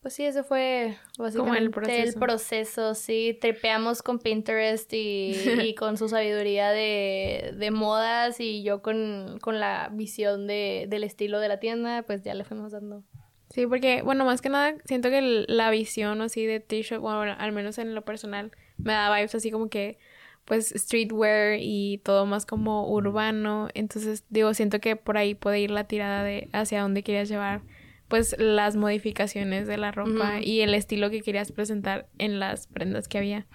pues 0.03 0.15
sí, 0.15 0.25
ese 0.25 0.43
fue 0.43 0.97
básicamente 1.19 1.59
el 1.59 1.71
proceso. 1.71 2.03
el 2.03 2.15
proceso. 2.15 2.95
sí. 2.95 3.37
Trepeamos 3.41 4.03
con 4.03 4.19
Pinterest 4.19 4.91
y, 4.95 5.75
con 5.79 5.97
su 5.99 6.09
sabiduría 6.09 6.71
de, 6.71 7.55
de 7.57 7.71
modas 7.71 8.41
y 8.41 8.63
yo 8.63 8.81
con, 8.81 9.39
con 9.41 9.61
la 9.61 9.91
visión 9.93 10.47
de, 10.47 10.87
del 10.89 11.05
estilo 11.05 11.39
de 11.39 11.49
la 11.49 11.61
tienda, 11.61 12.03
pues 12.03 12.23
ya 12.23 12.35
le 12.35 12.45
fuimos 12.45 12.73
dando. 12.73 13.03
Sí, 13.51 13.67
porque, 13.67 14.03
bueno, 14.03 14.25
más 14.25 14.41
que 14.41 14.49
nada, 14.49 14.75
siento 14.85 15.11
que 15.11 15.45
la 15.49 15.71
visión 15.71 16.23
así 16.23 16.47
de 16.47 16.61
t-shirt, 16.61 17.01
bueno, 17.01 17.35
al 17.37 17.53
menos 17.53 17.79
en 17.79 17.95
lo 17.95 18.03
personal, 18.03 18.53
me 18.79 18.93
da 18.93 19.15
vibes 19.15 19.35
así 19.35 19.51
como 19.51 19.69
que, 19.69 19.99
pues, 20.45 20.73
streetwear 20.75 21.59
y 21.61 21.99
todo 21.99 22.27
más 22.27 22.47
como 22.47 22.89
urbano. 22.89 23.69
Entonces, 23.75 24.25
digo, 24.31 24.55
siento 24.55 24.79
que 24.81 24.95
por 24.95 25.19
ahí 25.19 25.35
puede 25.35 25.61
ir 25.61 25.73
la 25.73 25.85
tirada 25.85 26.23
de 26.23 26.49
hacia 26.53 26.81
dónde 26.81 27.03
querías 27.03 27.29
llevar 27.29 27.63
pues 28.11 28.35
las 28.39 28.75
modificaciones 28.75 29.69
de 29.69 29.79
la 29.79 29.93
ropa 29.93 30.41
y 30.43 30.61
el 30.61 30.75
estilo 30.75 31.11
que 31.11 31.23
querías 31.23 31.53
presentar 31.53 32.09
en 32.19 32.41
las 32.41 32.67
prendas 32.67 33.07
que 33.07 33.19
había. 33.19 33.47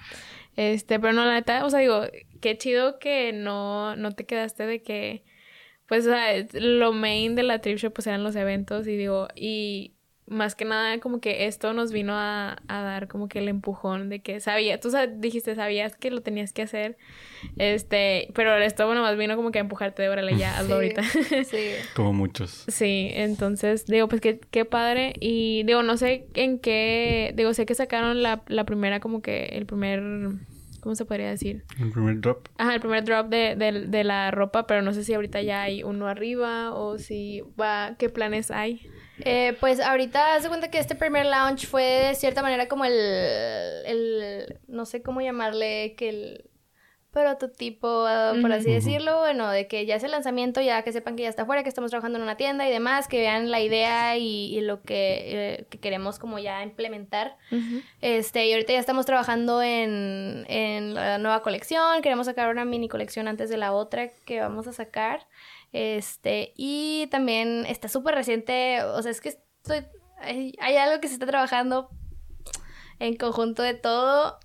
Este, 0.55 0.97
pero 0.97 1.11
no, 1.11 1.25
la 1.25 1.33
neta, 1.33 1.65
o 1.65 1.69
sea, 1.69 1.81
digo, 1.81 2.03
qué 2.39 2.57
chido 2.57 2.97
que 2.97 3.33
no, 3.33 3.97
no 3.97 4.13
te 4.13 4.25
quedaste 4.25 4.65
de 4.65 4.81
que, 4.81 5.25
pues, 5.87 6.07
o 6.07 6.09
sea, 6.09 6.31
lo 6.53 6.93
main 6.93 7.35
de 7.35 7.43
la 7.43 7.59
trip 7.59 7.77
show, 7.77 7.91
pues, 7.91 8.07
eran 8.07 8.23
los 8.23 8.37
eventos 8.37 8.87
y 8.87 8.95
digo, 8.95 9.27
y 9.35 9.94
más 10.27 10.55
que 10.55 10.65
nada 10.65 10.99
como 10.99 11.19
que 11.19 11.45
esto 11.45 11.73
nos 11.73 11.91
vino 11.91 12.13
a, 12.15 12.57
a, 12.67 12.81
dar 12.81 13.07
como 13.07 13.27
que 13.27 13.39
el 13.39 13.47
empujón 13.47 14.09
de 14.09 14.21
que 14.21 14.39
sabía, 14.39 14.79
tú 14.79 14.89
dijiste, 15.17 15.53
sabías 15.55 15.95
que 15.95 16.09
lo 16.09 16.21
tenías 16.21 16.51
que 16.51 16.63
hacer, 16.63 16.97
este, 17.57 18.29
pero 18.33 18.55
esto 18.57 18.87
bueno 18.87 19.01
más 19.01 19.17
vino 19.17 19.35
como 19.35 19.51
que 19.51 19.59
a 19.59 19.61
empujarte 19.61 20.01
de 20.01 20.09
órale 20.09 20.35
ya, 20.35 20.57
hazlo 20.57 20.75
ahorita. 20.75 21.03
sí. 21.43 21.71
Como 21.95 22.13
muchos. 22.13 22.65
Sí, 22.67 23.09
entonces 23.13 23.85
digo, 23.85 24.07
pues 24.07 24.19
qué, 24.19 24.39
qué 24.39 24.65
padre 24.65 25.13
y 25.19 25.63
digo, 25.63 25.83
no 25.83 25.95
sé 25.95 26.27
en 26.33 26.57
qué, 26.57 27.31
digo, 27.35 27.53
sé 27.53 27.67
que 27.67 27.75
sacaron 27.75 28.23
la, 28.23 28.43
la 28.47 28.65
primera 28.65 28.99
como 28.99 29.21
que 29.21 29.45
el 29.53 29.65
primer... 29.65 30.01
¿Cómo 30.81 30.93
se 30.93 31.03
podría 31.03 31.31
decir? 31.31 31.63
El 31.79 31.89
primer 31.89 32.21
drop. 32.21 32.47
Ajá, 32.59 32.75
el 32.75 32.79
primer 32.79 33.03
drop 33.05 33.27
de, 33.27 33.55
de, 33.55 33.87
de 33.87 34.03
la 34.03 34.29
ropa, 34.29 34.67
pero 34.67 34.83
no 34.83 34.93
sé 34.93 35.03
si 35.03 35.15
ahorita 35.15 35.41
ya 35.41 35.63
hay 35.63 35.81
uno 35.81 36.07
arriba 36.07 36.75
o 36.75 36.99
si 36.99 37.41
va, 37.59 37.95
¿qué 37.97 38.09
planes 38.09 38.51
hay? 38.51 38.87
Eh, 39.19 39.55
pues 39.59 39.79
ahorita 39.79 40.35
haz 40.35 40.47
cuenta 40.47 40.69
que 40.69 40.77
este 40.77 40.95
primer 40.95 41.25
launch 41.25 41.67
fue 41.67 41.83
de 41.83 42.15
cierta 42.15 42.41
manera 42.41 42.67
como 42.67 42.85
el, 42.85 42.93
el 43.85 44.59
no 44.67 44.85
sé 44.85 45.01
cómo 45.01 45.21
llamarle, 45.21 45.95
que 45.95 46.09
el 46.09 46.49
prototipo, 47.15 48.05
por 48.41 48.51
así 48.51 48.69
decirlo, 48.69 49.19
bueno, 49.19 49.49
de 49.49 49.67
que 49.67 49.85
ya 49.85 49.95
es 49.95 50.03
el 50.03 50.11
lanzamiento, 50.11 50.59
ya 50.59 50.83
que 50.83 50.91
sepan 50.91 51.15
que 51.15 51.23
ya 51.23 51.29
está 51.29 51.43
afuera, 51.43 51.63
que 51.63 51.69
estamos 51.69 51.89
trabajando 51.89 52.17
en 52.17 52.23
una 52.23 52.35
tienda 52.35 52.67
y 52.67 52.71
demás, 52.71 53.07
que 53.07 53.19
vean 53.19 53.49
la 53.51 53.61
idea 53.61 54.17
y, 54.17 54.59
lo 54.59 54.81
que, 54.81 55.63
eh, 55.71 55.77
queremos 55.79 56.19
como 56.19 56.39
ya 56.39 56.61
implementar. 56.61 57.37
Este, 58.01 58.47
y 58.47 58.51
ahorita 58.51 58.73
ya 58.73 58.79
estamos 58.79 59.05
trabajando 59.05 59.63
en, 59.63 60.45
en 60.49 60.93
la 60.93 61.17
nueva 61.17 61.41
colección, 61.41 62.01
queremos 62.01 62.25
sacar 62.25 62.49
una 62.49 62.65
mini 62.65 62.89
colección 62.89 63.29
antes 63.29 63.49
de 63.49 63.55
la 63.55 63.71
otra 63.71 64.09
que 64.25 64.41
vamos 64.41 64.67
a 64.67 64.73
sacar. 64.73 65.25
Este, 65.75 66.53
y 66.55 67.07
también 67.07 67.65
está 67.67 67.89
súper 67.89 68.15
reciente, 68.15 68.81
o 68.81 69.01
sea, 69.01 69.11
es 69.11 69.19
que 69.19 69.27
estoy, 69.27 69.85
hay, 70.21 70.53
hay, 70.61 70.77
algo 70.77 71.01
que 71.01 71.09
se 71.09 71.15
está 71.15 71.25
trabajando 71.25 71.89
en 72.99 73.17
conjunto 73.17 73.61
de 73.61 73.73
todo. 73.73 74.39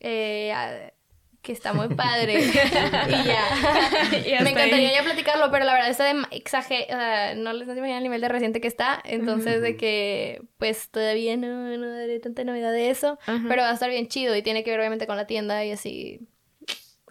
Eh, 0.00 0.92
que 1.40 1.52
está 1.52 1.72
muy 1.72 1.88
padre. 1.88 2.40
y 2.44 2.52
ya. 2.52 4.42
Me 4.42 4.50
encantaría 4.50 4.92
ya 4.92 5.02
platicarlo, 5.02 5.50
pero 5.50 5.64
la 5.64 5.72
verdad 5.72 5.88
está 5.88 6.12
de 6.12 6.26
exager... 6.32 6.84
O 6.84 6.98
sea, 6.98 7.34
no 7.36 7.54
les 7.54 7.68
imaginan 7.68 7.98
el 7.98 8.02
nivel 8.02 8.20
de 8.20 8.28
reciente 8.28 8.60
que 8.60 8.68
está. 8.68 9.00
Entonces, 9.04 9.62
de 9.62 9.78
que, 9.78 10.42
pues, 10.58 10.90
todavía 10.90 11.38
no, 11.38 11.74
no 11.78 11.88
daré 11.88 12.18
tanta 12.20 12.44
novedad 12.44 12.72
de 12.72 12.90
eso. 12.90 13.18
Pero 13.24 13.62
va 13.62 13.70
a 13.70 13.74
estar 13.74 13.88
bien 13.88 14.08
chido 14.08 14.36
y 14.36 14.42
tiene 14.42 14.62
que 14.62 14.72
ver, 14.72 14.80
obviamente, 14.80 15.06
con 15.06 15.16
la 15.16 15.26
tienda 15.26 15.64
y 15.64 15.70
así. 15.70 16.28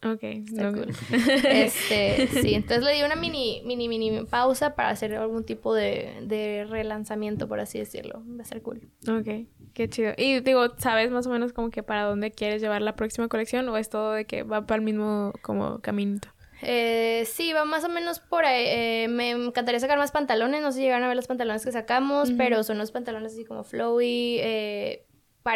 Ok, 0.06 0.24
está 0.24 0.72
cool. 0.72 0.94
este, 1.50 2.28
sí, 2.28 2.54
entonces 2.54 2.84
le 2.84 2.94
di 2.94 3.04
una 3.04 3.16
mini, 3.16 3.62
mini, 3.66 3.88
mini 3.88 4.26
pausa 4.26 4.76
para 4.76 4.90
hacer 4.90 5.16
algún 5.16 5.44
tipo 5.46 5.74
de, 5.74 6.20
de 6.22 6.66
relanzamiento, 6.70 7.48
por 7.48 7.60
así 7.60 7.80
decirlo. 7.80 8.24
Va 8.38 8.44
a 8.44 8.46
ser 8.46 8.62
cool. 8.62 8.88
Ok. 9.08 9.48
Qué 9.74 9.90
chido. 9.90 10.14
Y 10.18 10.40
digo, 10.40 10.78
¿sabes 10.78 11.12
más 11.12 11.28
o 11.28 11.30
menos 11.30 11.54
como 11.54 11.70
que 11.70 11.84
para 11.84 12.04
dónde 12.04 12.32
quieres 12.32 12.62
llevar 12.62 12.82
la 12.82 12.96
próxima 12.96 13.28
colección 13.28 13.68
o 13.68 13.78
es 13.78 13.90
todo 13.90 14.14
de 14.14 14.26
que 14.26 14.44
va 14.44 14.66
para 14.66 14.78
el 14.78 14.86
mismo 14.86 15.34
como 15.42 15.80
caminito? 15.80 16.30
Eh, 16.62 17.26
sí, 17.26 17.52
va 17.54 17.66
más 17.66 17.84
o 17.84 17.90
menos 17.90 18.20
por 18.20 18.46
ahí. 18.46 18.66
Eh, 18.68 19.08
me 19.10 19.32
encantaría 19.32 19.80
sacar 19.80 19.98
más 19.98 20.12
pantalones. 20.12 20.62
No 20.62 20.72
sé 20.72 20.78
si 20.78 20.84
llegaron 20.84 21.04
a 21.04 21.08
ver 21.08 21.18
los 21.18 21.28
pantalones 21.28 21.66
que 21.66 21.72
sacamos, 21.72 22.32
pero 22.38 22.64
son 22.64 22.78
unos 22.78 22.92
pantalones 22.92 23.34
así 23.34 23.46
como 23.46 23.64
flowy, 23.64 24.38
eh, 24.40 25.05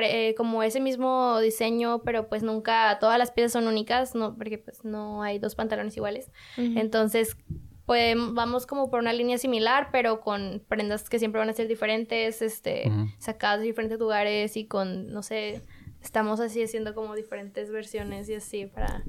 eh, 0.01 0.35
como 0.35 0.63
ese 0.63 0.79
mismo 0.79 1.39
diseño, 1.39 2.01
pero 2.03 2.27
pues 2.29 2.43
nunca 2.43 2.97
todas 2.99 3.17
las 3.17 3.31
piezas 3.31 3.53
son 3.53 3.67
únicas, 3.67 4.15
no, 4.15 4.35
porque 4.35 4.57
pues 4.57 4.85
no 4.85 5.23
hay 5.23 5.39
dos 5.39 5.55
pantalones 5.55 5.97
iguales. 5.97 6.31
Entonces 6.57 7.37
pues 7.89 8.15
vamos 8.15 8.67
como 8.67 8.91
por 8.91 8.99
una 8.99 9.13
línea 9.13 9.39
similar, 9.39 9.89
pero 9.91 10.21
con 10.21 10.61
prendas 10.67 11.09
que 11.09 11.17
siempre 11.17 11.39
van 11.39 11.49
a 11.49 11.53
ser 11.53 11.67
diferentes, 11.67 12.43
este, 12.43 12.91
sacadas 13.17 13.61
de 13.61 13.65
diferentes 13.65 13.97
lugares 13.97 14.55
y 14.57 14.67
con, 14.67 15.11
no 15.11 15.23
sé, 15.23 15.63
estamos 15.99 16.39
así 16.39 16.61
haciendo 16.61 16.93
como 16.93 17.15
diferentes 17.15 17.71
versiones 17.71 18.29
y 18.29 18.35
así 18.35 18.67
para... 18.67 19.03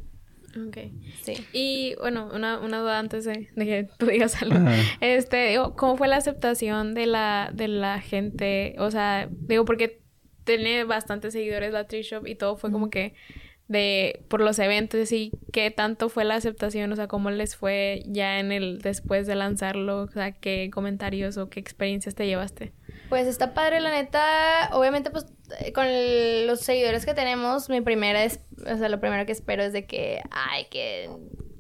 Ok. 0.66 0.78
Sí. 1.22 1.46
Y 1.52 1.94
bueno, 1.96 2.30
una, 2.34 2.58
una 2.58 2.80
duda 2.80 2.98
antes 2.98 3.26
de, 3.26 3.50
que 3.54 3.86
tú 3.98 4.06
digas 4.06 4.40
algo. 4.40 4.56
Este, 5.02 5.58
¿cómo 5.76 5.98
fue 5.98 6.08
la 6.08 6.16
aceptación 6.16 6.94
de 6.94 7.04
la, 7.04 7.50
de 7.52 7.68
la 7.68 8.00
gente? 8.00 8.76
O 8.78 8.90
sea, 8.90 9.28
digo, 9.30 9.66
porque 9.66 9.99
tiene 10.56 10.84
bastantes 10.84 11.32
seguidores 11.32 11.72
la 11.72 11.86
Tree 11.86 12.02
Shop 12.02 12.26
y 12.26 12.34
todo 12.34 12.56
fue 12.56 12.70
como 12.70 12.90
que 12.90 13.14
de 13.70 14.24
por 14.26 14.40
los 14.40 14.58
eventos 14.58 15.12
y 15.12 15.30
qué 15.52 15.70
tanto 15.70 16.08
fue 16.08 16.24
la 16.24 16.34
aceptación, 16.34 16.92
o 16.92 16.96
sea, 16.96 17.06
cómo 17.06 17.30
les 17.30 17.54
fue 17.54 18.02
ya 18.06 18.40
en 18.40 18.50
el 18.50 18.80
después 18.80 19.28
de 19.28 19.36
lanzarlo, 19.36 20.02
o 20.02 20.08
sea, 20.08 20.32
qué 20.32 20.70
comentarios 20.72 21.36
o 21.36 21.48
qué 21.48 21.60
experiencias 21.60 22.16
te 22.16 22.26
llevaste. 22.26 22.72
Pues 23.08 23.28
está 23.28 23.54
padre, 23.54 23.78
la 23.78 23.90
neta, 23.90 24.70
obviamente 24.72 25.10
pues 25.10 25.26
eh, 25.60 25.72
con 25.72 25.86
los 26.48 26.60
seguidores 26.60 27.06
que 27.06 27.14
tenemos, 27.14 27.68
mi 27.68 27.80
primera 27.80 28.24
es, 28.24 28.40
o 28.58 28.76
sea, 28.76 28.88
lo 28.88 28.98
primero 28.98 29.24
que 29.24 29.32
espero 29.32 29.62
es 29.62 29.72
de 29.72 29.86
que, 29.86 30.20
ay, 30.32 30.66
que 30.68 31.08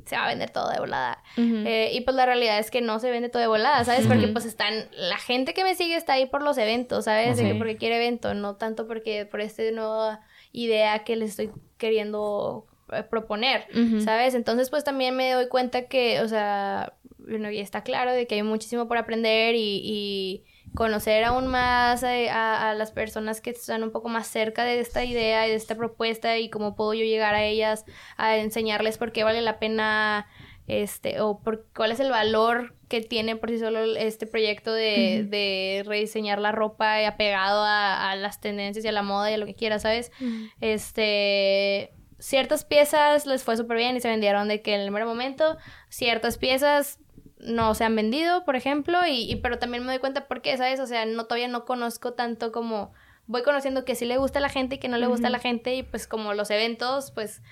se 0.06 0.16
va 0.16 0.24
a 0.24 0.28
vender 0.28 0.50
todo 0.50 0.70
de 0.70 0.78
volada. 0.78 1.22
Eh, 1.36 1.90
y 1.92 2.00
pues 2.02 2.16
la 2.16 2.26
realidad 2.26 2.58
es 2.58 2.70
que 2.70 2.80
no 2.80 2.98
se 2.98 3.10
vende 3.10 3.28
todo 3.28 3.40
de 3.40 3.48
volada, 3.48 3.84
¿sabes? 3.84 4.06
Porque 4.06 4.28
pues 4.28 4.44
están, 4.44 4.88
la 4.92 5.18
gente 5.18 5.54
que 5.54 5.64
me 5.64 5.74
sigue 5.74 5.96
está 5.96 6.14
ahí 6.14 6.26
por 6.26 6.42
los 6.42 6.58
eventos, 6.58 7.04
¿sabes? 7.04 7.40
Porque 7.58 7.76
quiere 7.76 7.96
evento, 7.96 8.34
no 8.34 8.56
tanto 8.56 8.86
porque 8.86 9.26
por 9.26 9.40
este 9.40 9.72
nuevo 9.72 10.18
idea 10.52 11.04
que 11.04 11.16
les 11.16 11.30
estoy 11.30 11.50
queriendo 11.78 12.66
eh, 12.92 13.02
proponer, 13.02 13.66
¿sabes? 14.04 14.34
Entonces, 14.34 14.70
pues 14.70 14.84
también 14.84 15.16
me 15.16 15.32
doy 15.32 15.48
cuenta 15.48 15.86
que, 15.86 16.20
o 16.20 16.28
sea, 16.28 16.94
bueno, 17.18 17.48
está 17.48 17.82
claro 17.82 18.12
de 18.12 18.26
que 18.26 18.36
hay 18.36 18.42
muchísimo 18.42 18.88
por 18.88 18.96
aprender 18.96 19.54
y, 19.56 20.44
conocer 20.74 21.24
aún 21.24 21.46
más 21.46 22.04
a, 22.04 22.74
las 22.74 22.92
personas 22.92 23.40
que 23.40 23.50
están 23.50 23.82
un 23.82 23.90
poco 23.90 24.08
más 24.08 24.26
cerca 24.26 24.64
de 24.64 24.80
esta 24.80 25.04
idea 25.04 25.46
y 25.46 25.50
de 25.50 25.56
esta 25.56 25.74
propuesta 25.74 26.38
y 26.38 26.50
cómo 26.50 26.76
puedo 26.76 26.94
yo 26.94 27.04
llegar 27.04 27.34
a 27.34 27.44
ellas 27.44 27.84
a 28.16 28.36
enseñarles 28.36 28.98
por 28.98 29.12
qué 29.12 29.24
vale 29.24 29.40
la 29.42 29.58
pena 29.58 30.26
este, 30.68 31.20
o 31.20 31.40
por 31.40 31.66
cuál 31.74 31.90
es 31.90 32.00
el 32.00 32.10
valor 32.10 32.74
que 32.88 33.00
tiene 33.00 33.36
por 33.36 33.50
sí 33.50 33.58
solo 33.58 33.96
este 33.96 34.26
proyecto 34.26 34.72
de, 34.72 35.26
de 35.28 35.82
rediseñar 35.84 36.38
la 36.40 36.52
ropa 36.52 37.00
y 37.02 37.04
apegado 37.04 37.64
a, 37.64 38.14
las 38.16 38.40
tendencias 38.40 38.84
y 38.84 38.88
a 38.88 38.92
la 38.92 39.02
moda 39.02 39.30
y 39.30 39.34
a 39.34 39.38
lo 39.38 39.46
que 39.46 39.54
quiera, 39.54 39.78
¿sabes? 39.78 40.12
Este, 40.60 41.92
ciertas 42.18 42.64
piezas 42.64 43.26
les 43.26 43.42
fue 43.42 43.56
súper 43.56 43.78
bien 43.78 43.96
y 43.96 44.00
se 44.00 44.08
vendieron 44.08 44.48
de 44.48 44.62
que 44.62 44.74
en 44.74 44.80
el 44.80 44.86
primer 44.86 45.06
momento, 45.06 45.56
ciertas 45.88 46.38
piezas 46.38 46.98
no 47.42 47.74
se 47.74 47.84
han 47.84 47.96
vendido, 47.96 48.44
por 48.44 48.56
ejemplo, 48.56 48.98
y, 49.08 49.36
pero 49.42 49.58
también 49.58 49.84
me 49.84 49.92
doy 49.92 50.00
cuenta 50.00 50.26
por 50.28 50.42
qué, 50.42 50.56
¿sabes? 50.56 50.80
O 50.80 50.86
sea, 50.86 51.06
no, 51.06 51.24
todavía 51.24 51.48
no 51.48 51.64
conozco 51.64 52.12
tanto 52.12 52.52
como 52.52 52.92
voy 53.26 53.42
conociendo 53.42 53.84
que 53.84 53.94
sí 53.94 54.04
le 54.04 54.16
gusta 54.16 54.40
a 54.40 54.42
la 54.42 54.48
gente 54.48 54.76
y 54.76 54.78
que 54.78 54.88
no 54.88 54.98
le 54.98 55.06
gusta 55.06 55.28
a 55.28 55.30
la 55.30 55.38
gente 55.38 55.76
y 55.76 55.82
pues 55.82 56.06
como 56.06 56.34
los 56.34 56.50
eventos, 56.50 57.12
pues 57.12 57.42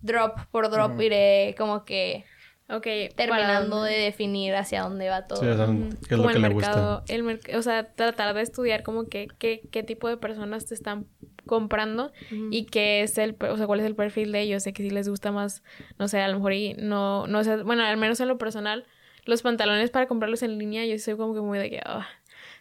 drop 0.00 0.38
por 0.50 0.70
drop 0.70 1.00
iré 1.00 1.54
como 1.58 1.84
que 1.84 2.24
terminando 3.16 3.82
de 3.82 3.98
definir 3.98 4.54
hacia 4.54 4.82
dónde 4.82 5.08
va 5.08 5.26
todo. 5.26 5.40
Sí, 5.40 5.46
o 5.46 5.98
qué 6.08 6.14
es 6.14 6.20
lo 6.20 6.28
que 6.28 6.38
le 6.38 6.48
gusta. 6.48 7.02
El 7.08 7.40
o 7.54 7.62
sea, 7.62 7.92
tratar 7.94 8.34
de 8.34 8.42
estudiar 8.42 8.82
como 8.82 9.06
que 9.08 9.28
qué, 9.38 9.82
tipo 9.82 10.08
de 10.08 10.16
personas 10.16 10.66
te 10.66 10.74
están 10.74 11.06
comprando 11.46 12.12
y 12.30 12.66
qué 12.66 13.02
es 13.02 13.18
el, 13.18 13.36
o 13.40 13.56
sea, 13.56 13.66
cuál 13.66 13.80
es 13.80 13.86
el 13.86 13.96
perfil 13.96 14.32
de 14.32 14.40
ellos, 14.40 14.64
de 14.64 14.72
que 14.72 14.82
si 14.82 14.90
les 14.90 15.08
gusta 15.08 15.32
más, 15.32 15.62
no 15.98 16.08
sé, 16.08 16.20
a 16.20 16.28
lo 16.28 16.36
mejor 16.36 16.52
y 16.52 16.74
no, 16.74 17.26
no 17.26 17.42
sé, 17.44 17.62
bueno, 17.62 17.82
al 17.82 17.96
menos 17.96 18.20
en 18.20 18.28
lo 18.28 18.38
personal, 18.38 18.86
los 19.24 19.42
pantalones 19.42 19.90
para 19.90 20.06
comprarlos 20.06 20.42
en 20.42 20.58
línea, 20.58 20.84
yo 20.84 20.98
soy 20.98 21.16
como 21.16 21.34
que 21.34 21.40
muy 21.40 21.58
de 21.58 21.70
que, 21.70 21.80
ah, 21.84 22.06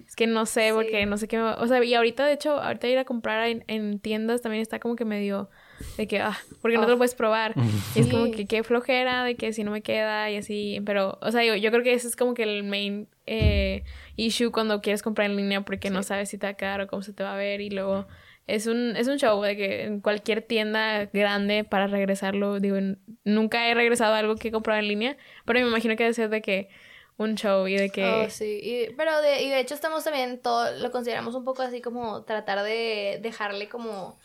es 0.06 0.16
que 0.16 0.28
no 0.28 0.46
sé, 0.46 0.72
porque 0.74 1.06
no 1.06 1.18
sé 1.18 1.28
qué, 1.28 1.40
o 1.40 1.68
sea, 1.68 1.84
y 1.84 1.94
ahorita, 1.94 2.26
de 2.26 2.34
hecho, 2.34 2.60
ahorita 2.60 2.88
ir 2.88 2.98
a 2.98 3.06
comprar 3.06 3.48
en, 3.48 3.64
en 3.68 4.00
tiendas 4.00 4.42
también 4.42 4.62
está 4.62 4.80
como 4.80 4.96
que 4.96 5.06
medio 5.06 5.50
de 5.98 6.08
que, 6.08 6.20
ah, 6.20 6.38
porque 6.62 6.78
no 6.78 6.86
te 6.86 6.92
lo 6.92 6.98
puedes 6.98 7.16
probar. 7.16 7.54
Y 7.96 8.00
es 8.00 8.08
como 8.08 8.32
que 8.32 8.46
qué 8.46 8.64
flojera 8.64 9.24
de 9.24 9.36
que 9.36 9.54
si 9.54 9.64
no 9.64 9.72
me 9.72 9.82
queda 9.82 10.30
y 10.30 10.38
así. 10.38 10.82
Pero, 10.86 11.18
o 11.22 11.32
sea, 11.32 11.44
yo, 11.44 11.56
yo 11.56 11.72
creo 11.72 11.84
que 11.84 11.94
ese 11.94 12.08
es 12.08 12.16
como 12.16 12.34
que 12.34 12.44
el 12.44 12.64
main 12.64 13.08
eh, 13.26 13.84
issue 14.16 14.52
cuando 14.52 14.82
quieres 14.82 15.02
comprar 15.02 15.30
en 15.30 15.38
línea 15.38 15.62
porque 15.62 15.90
no 15.90 16.04
sabes 16.04 16.30
si 16.30 16.38
te 16.38 16.48
va 16.48 16.52
a 16.52 16.56
quedar 16.56 16.82
o 16.82 16.88
cómo 16.88 17.02
se 17.02 17.14
te 17.14 17.24
va 17.24 17.34
a 17.34 17.38
ver. 17.38 17.62
Y 17.62 17.70
luego 17.70 18.08
es 18.48 18.68
un, 18.68 18.96
es 18.96 19.08
un 19.08 19.18
show 19.18 19.42
de 19.42 19.56
que 19.56 19.84
en 19.84 20.02
cualquier 20.02 20.42
tienda 20.42 21.06
grande 21.06 21.64
para 21.64 21.88
regresarlo, 21.88 22.60
digo, 22.60 22.78
nunca 23.24 23.68
he 23.68 23.74
regresado 23.74 24.14
algo 24.14 24.36
que 24.36 24.50
he 24.50 24.52
comprado 24.52 24.80
en 24.80 24.88
línea, 24.88 25.18
pero 25.46 25.60
me 25.60 25.68
imagino 25.68 25.96
que 25.96 26.04
debe 26.04 26.14
ser 26.14 26.30
de 26.30 26.42
que 26.42 26.70
un 27.18 27.36
show 27.36 27.68
y 27.68 27.76
de 27.78 27.90
que... 27.90 28.06
Oh, 28.06 28.30
sí, 28.30 28.60
y, 28.62 28.94
pero 28.98 29.22
de, 29.22 29.44
y 29.44 29.50
de 29.50 29.60
hecho 29.60 29.76
estamos 29.76 30.04
también, 30.04 30.40
todo 30.40 30.72
lo 30.78 30.92
consideramos 30.92 31.36
un 31.36 31.46
poco 31.46 31.62
así 31.62 31.82
como 31.82 32.24
tratar 32.24 32.64
de 32.64 33.20
dejarle 33.22 33.70
como 33.70 34.18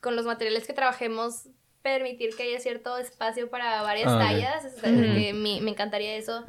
con 0.00 0.16
los 0.16 0.24
materiales 0.24 0.66
que 0.66 0.72
trabajemos 0.72 1.48
permitir 1.82 2.36
que 2.36 2.44
haya 2.44 2.60
cierto 2.60 2.98
espacio 2.98 3.48
para 3.50 3.82
varias 3.82 4.08
ah, 4.08 4.18
tallas. 4.18 4.64
me, 4.84 5.70
encantaría 5.70 6.16
eso. 6.16 6.44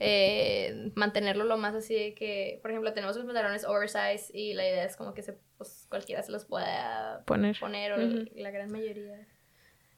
Eh, 0.00 0.90
mantenerlo 0.94 1.44
lo 1.44 1.58
más 1.58 1.74
así 1.74 1.94
de 1.94 2.14
que, 2.14 2.58
por 2.62 2.70
ejemplo, 2.70 2.92
tenemos 2.92 3.16
los 3.16 3.26
pantalones 3.26 3.64
oversize 3.64 4.30
y 4.32 4.54
la 4.54 4.66
idea 4.66 4.84
es 4.84 4.96
como 4.96 5.14
que 5.14 5.22
se, 5.22 5.38
pues, 5.58 5.86
cualquiera 5.88 6.22
se 6.22 6.32
los 6.32 6.46
pueda 6.46 7.22
poner, 7.26 7.58
poner 7.60 7.92
o 7.92 7.98
la 8.34 8.50
gran 8.50 8.72
mayoría. 8.72 9.26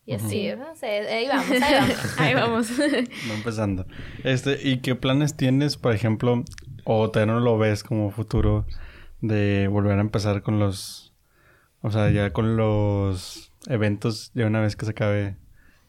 Y 0.05 0.15
así, 0.15 0.51
no 0.57 0.75
sé, 0.75 0.87
ahí 0.87 1.29
vamos, 1.29 1.51
ahí 1.51 1.75
vamos. 1.81 2.19
ahí 2.19 2.35
vamos. 2.35 2.81
Va 2.81 3.35
empezando. 3.35 3.87
Este, 4.25 4.59
¿y 4.61 4.81
qué 4.81 4.97
planes 4.97 5.37
tienes, 5.37 5.77
por 5.77 5.95
ejemplo, 5.95 6.45
o 6.85 7.11
te 7.11 7.25
no 7.25 7.39
lo 7.39 7.57
ves 7.57 7.85
como 7.85 8.11
futuro 8.11 8.67
de 9.21 9.69
volver 9.69 9.99
a 9.99 10.01
empezar 10.01 10.43
con 10.43 10.59
los 10.59 11.13
o 11.83 11.91
sea, 11.91 12.11
ya 12.11 12.33
con 12.33 12.57
los 12.57 13.53
eventos, 13.67 14.31
ya 14.35 14.47
una 14.47 14.61
vez 14.61 14.77
que 14.77 14.85
se 14.85 14.93
acabe 14.93 15.37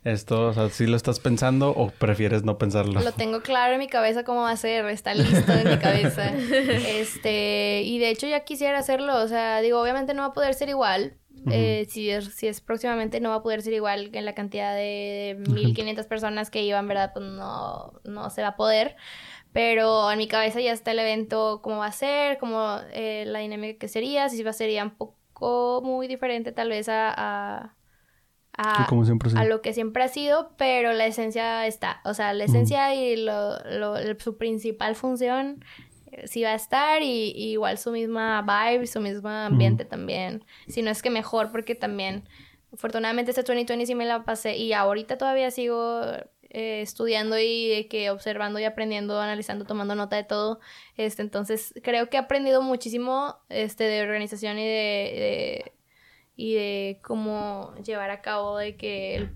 esto, 0.04 0.48
o 0.48 0.54
sea, 0.54 0.70
¿sí 0.70 0.86
lo 0.88 0.98
estás 0.98 1.20
pensando 1.20 1.70
o 1.70 1.90
prefieres 1.90 2.44
no 2.44 2.58
pensarlo? 2.58 3.02
Lo 3.02 3.12
tengo 3.14 3.42
claro 3.42 3.74
en 3.74 3.80
mi 3.80 3.88
cabeza 3.88 4.24
cómo 4.24 4.42
va 4.42 4.52
a 4.52 4.58
ser, 4.58 4.86
está 4.88 5.14
listo 5.14 5.52
en 5.52 5.70
mi 5.70 5.78
cabeza. 5.78 6.34
Este, 6.44 7.82
y 7.84 8.00
de 8.00 8.10
hecho 8.10 8.28
ya 8.28 8.42
quisiera 8.42 8.80
hacerlo, 8.80 9.22
o 9.22 9.28
sea, 9.28 9.62
digo, 9.62 9.82
obviamente 9.82 10.14
no 10.14 10.24
va 10.24 10.30
a 10.30 10.34
poder 10.34 10.54
ser 10.54 10.70
igual. 10.70 11.18
Eh, 11.52 11.86
si, 11.90 12.10
es, 12.10 12.34
si 12.36 12.48
es 12.48 12.62
próximamente 12.62 13.20
no 13.20 13.30
va 13.30 13.36
a 13.36 13.44
poder 13.44 13.62
ser 13.62 13.74
igual 13.74 14.12
en 14.14 14.24
la 14.24 14.34
cantidad 14.34 14.74
de 14.76 15.38
1500 15.50 16.06
personas 16.06 16.50
que 16.50 16.64
iban, 16.64 16.88
¿verdad? 16.88 17.12
Pues 17.14 17.26
no, 17.26 17.94
no 18.06 18.30
se 18.30 18.42
va 18.42 18.50
a 18.50 18.56
poder. 18.56 18.96
Pero 19.52 20.12
en 20.12 20.18
mi 20.18 20.28
cabeza 20.28 20.62
ya 20.62 20.72
está 20.72 20.92
el 20.92 21.00
evento, 21.00 21.62
cómo 21.62 21.78
va 21.78 21.88
a 21.88 21.92
ser, 21.92 22.38
cómo 22.40 22.78
eh, 22.92 23.24
la 23.28 23.40
dinámica 23.40 23.78
que 23.78 23.88
sería, 23.88 24.30
si 24.30 24.42
va 24.42 24.50
a 24.50 24.54
ser 24.54 24.82
un 24.82 24.92
poco 24.92 25.82
muy 25.84 26.08
diferente 26.08 26.52
tal 26.52 26.70
vez 26.70 26.90
a, 26.90 27.14
a, 27.16 27.76
a, 28.56 28.88
lo 29.46 29.62
que 29.62 29.74
siempre 29.74 30.04
ha 30.04 30.08
sido, 30.08 30.52
pero 30.58 30.94
la 30.94 31.08
esencia 31.08 31.66
está. 31.66 32.02
O 32.06 32.14
sea, 32.14 32.34
la 32.34 32.44
esencia 32.44 32.94
y 32.94 33.16
lo, 33.16 33.58
lo, 33.66 33.96
su 34.20 34.38
principal 34.38 34.96
función 34.96 35.66
eh, 36.12 36.28
sí 36.28 36.44
va 36.44 36.50
a 36.50 36.56
estar 36.56 37.02
y, 37.02 37.32
y, 37.36 37.52
igual 37.54 37.80
su 37.80 37.92
misma 37.92 38.42
vibe, 38.44 38.86
su 38.86 39.00
mismo 39.00 39.30
ambiente 39.30 39.86
también. 39.86 40.46
Si 40.68 40.84
no 40.84 40.92
es 40.92 41.02
que 41.02 41.10
mejor, 41.10 41.52
porque 41.52 41.74
también, 41.74 42.30
afortunadamente 42.72 43.32
este 43.32 43.42
2020 43.42 43.88
sí 43.88 43.96
me 43.96 44.06
la 44.06 44.24
pasé 44.24 44.56
y 44.56 44.74
ahorita 44.74 45.18
todavía 45.18 45.50
sigo 45.50 46.02
eh, 46.56 46.82
estudiando 46.82 47.40
y 47.40 47.88
que 47.90 48.12
observando 48.12 48.60
y 48.60 48.66
aprendiendo, 48.66 49.20
analizando, 49.20 49.66
tomando 49.66 49.96
nota 49.96 50.16
de 50.16 50.24
todo. 50.24 50.60
Este, 50.96 51.24
entonces, 51.24 51.74
creo 51.82 52.12
que 52.12 52.18
he 52.18 52.20
aprendido 52.20 52.62
muchísimo 52.62 53.38
este, 53.50 53.86
de 53.86 54.04
organización 54.04 54.60
y 54.60 54.64
de, 54.64 54.70
de 54.70 55.74
y 56.36 56.56
de 56.56 57.00
cómo 57.04 57.74
llevar 57.84 58.10
a 58.10 58.22
cabo 58.22 58.58
de 58.58 58.76
que 58.76 59.16
el 59.16 59.30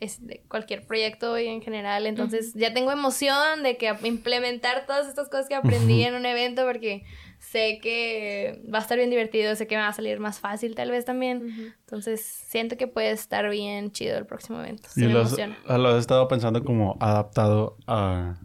es 0.00 0.24
de 0.26 0.42
cualquier 0.48 0.86
proyecto 0.86 1.38
y 1.38 1.46
en 1.46 1.60
general. 1.60 2.06
Entonces 2.06 2.54
ya 2.54 2.72
tengo 2.72 2.92
emoción 2.92 3.62
de 3.62 3.76
que 3.76 3.94
implementar 4.04 4.86
todas 4.86 5.08
estas 5.08 5.28
cosas 5.28 5.48
que 5.48 5.54
aprendí 5.54 6.04
en 6.04 6.14
un 6.14 6.26
evento 6.26 6.64
porque 6.64 7.04
sé 7.38 7.78
que 7.82 8.62
va 8.72 8.78
a 8.78 8.82
estar 8.82 8.96
bien 8.98 9.10
divertido, 9.10 9.54
sé 9.56 9.66
que 9.66 9.76
me 9.76 9.82
va 9.82 9.88
a 9.88 9.92
salir 9.92 10.20
más 10.20 10.38
fácil 10.38 10.74
tal 10.74 10.90
vez 10.90 11.04
también. 11.04 11.74
Entonces 11.80 12.24
siento 12.24 12.76
que 12.76 12.86
puede 12.86 13.10
estar 13.10 13.48
bien 13.50 13.90
chido 13.90 14.16
el 14.18 14.26
próximo 14.26 14.60
evento. 14.60 14.88
Y 14.96 15.02
lo 15.02 15.22
has, 15.22 15.36
lo 15.36 15.88
has, 15.88 15.98
estado 15.98 16.28
pensando 16.28 16.62
como 16.64 16.96
adaptado 17.00 17.76
a 17.86 18.36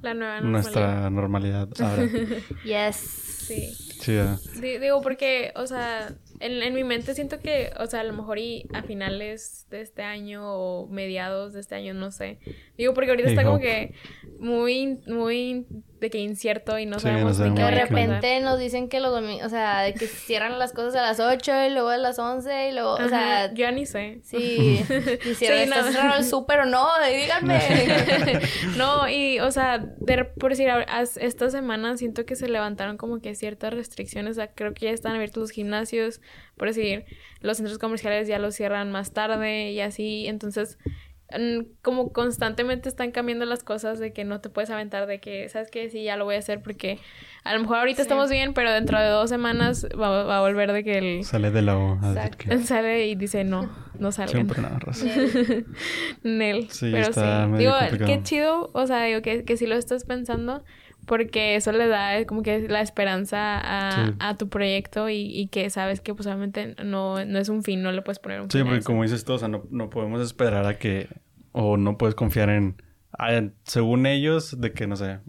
nuestra 0.41 1.09
normalidad 1.09 1.69
ahora. 1.79 2.07
yes. 2.65 3.33
Sí. 3.43 3.73
Digo, 4.61 5.01
porque, 5.01 5.51
o 5.55 5.67
sea, 5.67 6.13
en, 6.43 6.61
en, 6.61 6.73
mi 6.73 6.83
mente 6.83 7.15
siento 7.15 7.39
que, 7.39 7.71
o 7.79 7.85
sea, 7.85 8.01
a 8.01 8.03
lo 8.03 8.13
mejor 8.13 8.37
y 8.37 8.67
a 8.73 8.83
finales 8.83 9.65
de 9.69 9.81
este 9.81 10.01
año 10.01 10.41
o 10.45 10.87
mediados 10.87 11.53
de 11.53 11.61
este 11.61 11.75
año, 11.75 11.93
no 11.93 12.11
sé. 12.11 12.37
Digo, 12.77 12.93
porque 12.93 13.11
ahorita 13.11 13.29
está 13.29 13.43
como 13.43 13.59
que 13.59 13.93
muy, 14.39 14.99
muy 15.07 15.65
de 16.03 16.09
que 16.09 16.17
incierto 16.17 16.77
y 16.77 16.85
no 16.85 16.99
sabemos 16.99 17.39
ni 17.39 17.55
De 17.55 17.71
repente 17.71 18.41
nos 18.41 18.59
dicen 18.59 18.89
que 18.89 18.99
los 18.99 19.13
domingos, 19.13 19.45
o 19.45 19.49
sea, 19.49 19.83
de 19.83 19.93
que 19.93 20.05
cierran 20.05 20.59
las 20.59 20.73
cosas 20.73 20.95
a 20.97 21.01
las 21.01 21.21
8 21.21 21.67
y 21.67 21.69
luego 21.69 21.89
a 21.89 21.97
las 21.97 22.19
11 22.19 22.69
y 22.69 22.73
luego, 22.73 22.95
o 22.95 23.07
sea... 23.07 23.47
Yo 23.53 23.61
ya 23.61 23.71
ni 23.71 23.85
sé. 23.85 24.19
Sí, 24.23 24.83
y 25.25 25.33
si 25.33 25.45
sí, 25.45 25.45
no. 25.69 26.15
el 26.15 26.25
súper 26.25 26.59
o 26.59 26.65
no, 26.65 26.85
díganme. 27.09 27.61
no, 28.77 29.07
y, 29.07 29.39
o 29.39 29.49
sea, 29.51 29.77
de, 29.77 30.25
por 30.25 30.51
decir, 30.51 30.67
esta 31.21 31.49
semana 31.49 31.95
siento 31.95 32.25
que 32.25 32.35
se 32.35 32.49
levantaron 32.49 32.97
como 32.97 33.21
que 33.21 33.33
ciertas 33.33 33.73
restricciones, 33.73 34.31
o 34.31 34.35
sea, 34.35 34.47
creo 34.53 34.73
que 34.73 34.87
ya 34.87 34.91
están 34.91 35.15
abiertos 35.15 35.41
los 35.41 35.51
gimnasios, 35.51 36.19
por 36.57 36.67
decir, 36.67 37.05
los 37.39 37.57
centros 37.57 37.79
comerciales 37.79 38.27
ya 38.27 38.39
los 38.39 38.55
cierran 38.55 38.91
más 38.91 39.13
tarde 39.13 39.71
y 39.71 39.79
así, 39.79 40.27
entonces 40.27 40.77
como 41.81 42.11
constantemente 42.11 42.89
están 42.89 43.11
cambiando 43.11 43.45
las 43.45 43.63
cosas 43.63 43.99
de 43.99 44.13
que 44.13 44.23
no 44.23 44.41
te 44.41 44.49
puedes 44.49 44.69
aventar 44.69 45.07
de 45.07 45.19
que, 45.19 45.49
¿sabes 45.49 45.71
qué? 45.71 45.89
Sí, 45.89 46.03
ya 46.03 46.17
lo 46.17 46.25
voy 46.25 46.35
a 46.35 46.39
hacer 46.39 46.61
porque 46.61 46.99
a 47.43 47.53
lo 47.53 47.59
mejor 47.59 47.77
ahorita 47.77 48.01
estamos 48.01 48.29
bien, 48.29 48.53
pero 48.53 48.71
dentro 48.71 48.99
de 48.99 49.07
dos 49.07 49.29
semanas 49.29 49.87
va, 49.99 50.37
a 50.37 50.41
volver 50.41 50.71
de 50.71 50.83
que 50.83 50.97
el... 50.97 51.23
Sale 51.23 51.51
de 51.51 51.61
la 51.61 51.77
O. 51.77 51.99
Sale 52.63 53.07
y 53.07 53.15
dice, 53.15 53.43
no, 53.43 53.69
no 53.97 54.11
salgan. 54.11 54.33
Siempre 54.33 54.61
nada, 54.61 54.79
Rosa. 54.79 55.05
Nel. 56.23 56.69
Sí, 56.69 56.89
pero 56.91 57.09
está 57.09 57.47
sí. 57.47 57.57
digo, 57.57 57.73
qué 58.05 58.21
chido, 58.23 58.69
o 58.73 58.87
sea, 58.87 59.03
digo 59.03 59.21
que, 59.21 59.43
que 59.43 59.57
si 59.57 59.65
lo 59.65 59.75
estás 59.75 60.05
pensando 60.05 60.63
porque 61.05 61.55
eso 61.55 61.71
le 61.71 61.87
da 61.87 62.25
como 62.25 62.43
que 62.43 62.67
la 62.67 62.81
esperanza 62.81 63.57
a, 63.57 64.13
a 64.19 64.37
tu 64.37 64.49
proyecto 64.49 65.09
y, 65.09 65.21
y, 65.25 65.47
que 65.47 65.69
sabes 65.69 66.01
que 66.01 66.13
pues 66.13 66.27
obviamente 66.27 66.75
no, 66.83 67.23
no 67.25 67.39
es 67.39 67.49
un 67.49 67.63
fin, 67.63 67.81
no 67.81 67.91
le 67.91 68.01
puedes 68.01 68.19
poner 68.19 68.41
un 68.41 68.49
fin. 68.49 68.61
Sí, 68.61 68.67
porque 68.67 68.83
como 68.83 69.03
dices 69.03 69.25
tú, 69.25 69.33
o 69.33 69.37
sea, 69.37 69.47
no, 69.47 69.63
no 69.69 69.89
podemos 69.89 70.21
esperar 70.21 70.65
a 70.65 70.77
que, 70.77 71.09
o 71.51 71.77
no 71.77 71.97
puedes 71.97 72.15
confiar 72.15 72.49
en, 72.49 72.75
según 73.63 74.05
ellos, 74.05 74.59
de 74.59 74.71
que, 74.71 74.87
no 74.87 74.95
sé, 74.95 75.19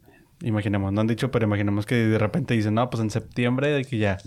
imaginemos, 0.42 0.92
no 0.92 1.00
han 1.00 1.06
dicho, 1.06 1.30
pero 1.30 1.46
imaginemos 1.46 1.86
que 1.86 1.94
de 1.94 2.18
repente 2.18 2.54
dicen, 2.54 2.74
no, 2.74 2.88
pues 2.90 3.02
en 3.02 3.10
septiembre 3.10 3.68
de 3.68 3.84
que 3.84 3.98
ya, 3.98 4.18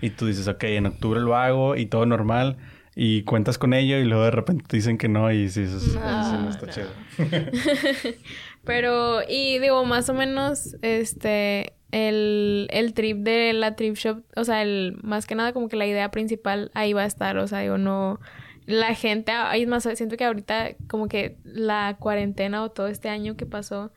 y 0.00 0.10
tú 0.10 0.26
dices, 0.26 0.48
ok, 0.48 0.64
en 0.64 0.86
octubre 0.86 1.20
lo 1.20 1.36
hago 1.36 1.76
y 1.76 1.86
todo 1.86 2.06
normal, 2.06 2.56
y 2.98 3.24
cuentas 3.24 3.58
con 3.58 3.74
ello 3.74 3.98
y 3.98 4.04
luego 4.04 4.24
de 4.24 4.30
repente 4.30 4.64
te 4.66 4.78
dicen 4.78 4.96
que 4.96 5.06
no 5.06 5.30
y 5.30 5.50
sí, 5.50 5.64
eso, 5.64 6.00
no, 6.00 6.48
está 6.48 6.66
chido. 6.68 6.88
Pero, 8.64 9.20
y 9.28 9.58
digo, 9.58 9.84
más 9.84 10.08
o 10.08 10.14
menos, 10.14 10.76
este, 10.80 11.74
el, 11.92 12.68
el 12.70 12.94
trip 12.94 13.18
de 13.18 13.52
la 13.52 13.76
trip 13.76 13.96
shop, 13.96 14.22
o 14.34 14.44
sea, 14.44 14.62
el, 14.62 14.96
más 15.02 15.26
que 15.26 15.34
nada 15.34 15.52
como 15.52 15.68
que 15.68 15.76
la 15.76 15.86
idea 15.86 16.10
principal 16.10 16.70
ahí 16.72 16.94
va 16.94 17.02
a 17.02 17.06
estar, 17.06 17.36
o 17.36 17.46
sea, 17.46 17.60
digo, 17.60 17.76
no, 17.76 18.18
la 18.64 18.94
gente, 18.94 19.30
es 19.54 19.68
más, 19.68 19.86
siento 19.94 20.16
que 20.16 20.24
ahorita 20.24 20.70
como 20.88 21.06
que 21.06 21.36
la 21.44 21.98
cuarentena 22.00 22.62
o 22.62 22.70
todo 22.70 22.88
este 22.88 23.10
año 23.10 23.36
que 23.36 23.44
pasó, 23.44 23.92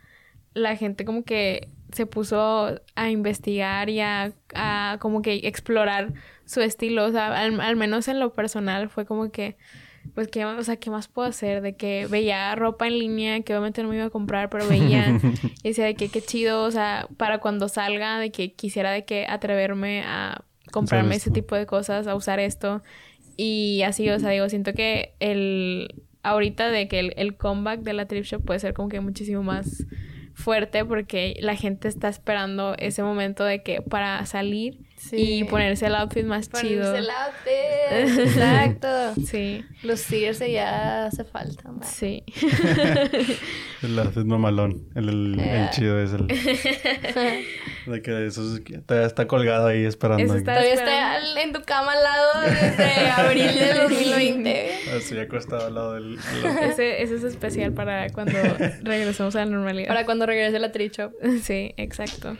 la 0.53 0.75
gente 0.75 1.05
como 1.05 1.23
que 1.23 1.69
se 1.93 2.05
puso 2.05 2.81
a 2.95 3.09
investigar 3.09 3.89
y 3.89 4.01
a, 4.01 4.33
a 4.53 4.97
como 4.99 5.21
que 5.21 5.35
explorar 5.43 6.13
su 6.49 6.61
estilo, 6.61 7.05
o 7.05 7.11
sea, 7.11 7.27
al, 7.39 7.61
al 7.61 7.75
menos 7.75 8.07
en 8.07 8.19
lo 8.19 8.33
personal 8.33 8.89
fue 8.89 9.05
como 9.05 9.31
que 9.31 9.55
pues, 10.15 10.29
¿qué, 10.29 10.45
o 10.45 10.63
sea, 10.63 10.77
¿qué 10.77 10.89
más 10.89 11.07
puedo 11.07 11.27
hacer? 11.27 11.61
De 11.61 11.75
que 11.75 12.07
veía 12.09 12.55
ropa 12.55 12.87
en 12.87 12.97
línea 12.97 13.41
que 13.41 13.53
obviamente 13.53 13.83
no 13.83 13.89
me 13.89 13.97
iba 13.97 14.05
a 14.05 14.09
comprar, 14.09 14.49
pero 14.49 14.67
veía 14.67 15.19
y 15.63 15.69
decía 15.69 15.85
de 15.85 15.93
que 15.93 16.09
qué 16.09 16.21
chido, 16.21 16.63
o 16.63 16.71
sea, 16.71 17.07
para 17.17 17.37
cuando 17.37 17.69
salga, 17.69 18.17
de 18.17 18.31
que 18.31 18.53
quisiera 18.53 18.89
de 18.91 19.05
que 19.05 19.27
atreverme 19.29 20.01
a 20.01 20.43
comprarme 20.71 21.15
ese 21.15 21.29
tipo 21.29 21.55
de 21.55 21.67
cosas, 21.67 22.07
a 22.07 22.15
usar 22.15 22.39
esto. 22.39 22.81
Y 23.37 23.83
así, 23.83 24.09
o 24.09 24.19
sea, 24.19 24.31
digo, 24.31 24.49
siento 24.49 24.73
que 24.73 25.13
el, 25.19 26.01
ahorita 26.23 26.69
de 26.69 26.87
que 26.87 26.99
el, 26.99 27.13
el 27.15 27.37
comeback 27.37 27.81
de 27.81 27.93
la 27.93 28.07
trip 28.07 28.23
shop 28.23 28.43
puede 28.43 28.59
ser 28.59 28.73
como 28.73 28.89
que 28.89 29.01
muchísimo 29.01 29.43
más 29.43 29.85
fuerte 30.33 30.85
porque 30.85 31.35
la 31.41 31.55
gente 31.55 31.87
está 31.87 32.07
esperando 32.09 32.75
ese 32.79 33.03
momento 33.03 33.43
de 33.43 33.61
que 33.61 33.81
para 33.81 34.25
salir 34.25 34.88
y 35.11 35.43
ponerse 35.45 35.85
el 35.87 35.95
outfit 35.95 36.25
más 36.25 36.49
chido. 36.49 36.91
Ponerse 36.91 36.99
el 36.99 37.09
outfit, 37.09 38.19
exacto. 38.27 39.15
sí. 39.25 39.65
Lucirse 39.83 40.51
ya 40.51 41.05
hace 41.05 41.23
falta. 41.23 41.71
Sí. 41.83 42.23
el 43.83 43.99
outfit 43.99 44.25
mamalón, 44.25 44.89
el, 44.95 45.09
el, 45.09 45.39
el 45.39 45.69
chido 45.71 45.99
es 45.99 46.13
el... 46.13 46.27
de 47.85 48.01
que 48.01 48.27
eso 48.27 48.41
todavía 48.85 49.07
está 49.07 49.27
colgado 49.27 49.67
ahí 49.67 49.85
esperando. 49.85 50.35
Está 50.35 50.53
todavía 50.53 50.73
está 50.73 51.41
en 51.41 51.53
tu 51.53 51.61
cama 51.63 51.93
al 51.93 52.03
lado 52.03 52.41
desde 52.41 53.09
abril 53.09 53.55
de 53.55 53.73
2020. 53.73 54.71
Así 54.97 55.17
acostado 55.17 55.67
al 55.67 55.75
lado 55.75 55.93
del... 55.93 56.19
Ese, 56.61 57.01
ese 57.01 57.15
es 57.15 57.23
especial 57.23 57.73
para 57.73 58.09
cuando 58.09 58.37
regresemos 58.81 59.35
a 59.35 59.39
la 59.39 59.45
normalidad. 59.45 59.87
Para 59.87 60.05
cuando 60.05 60.25
regrese 60.25 60.59
la 60.59 60.71
tricho. 60.71 61.11
Sí, 61.41 61.73
exacto. 61.77 62.37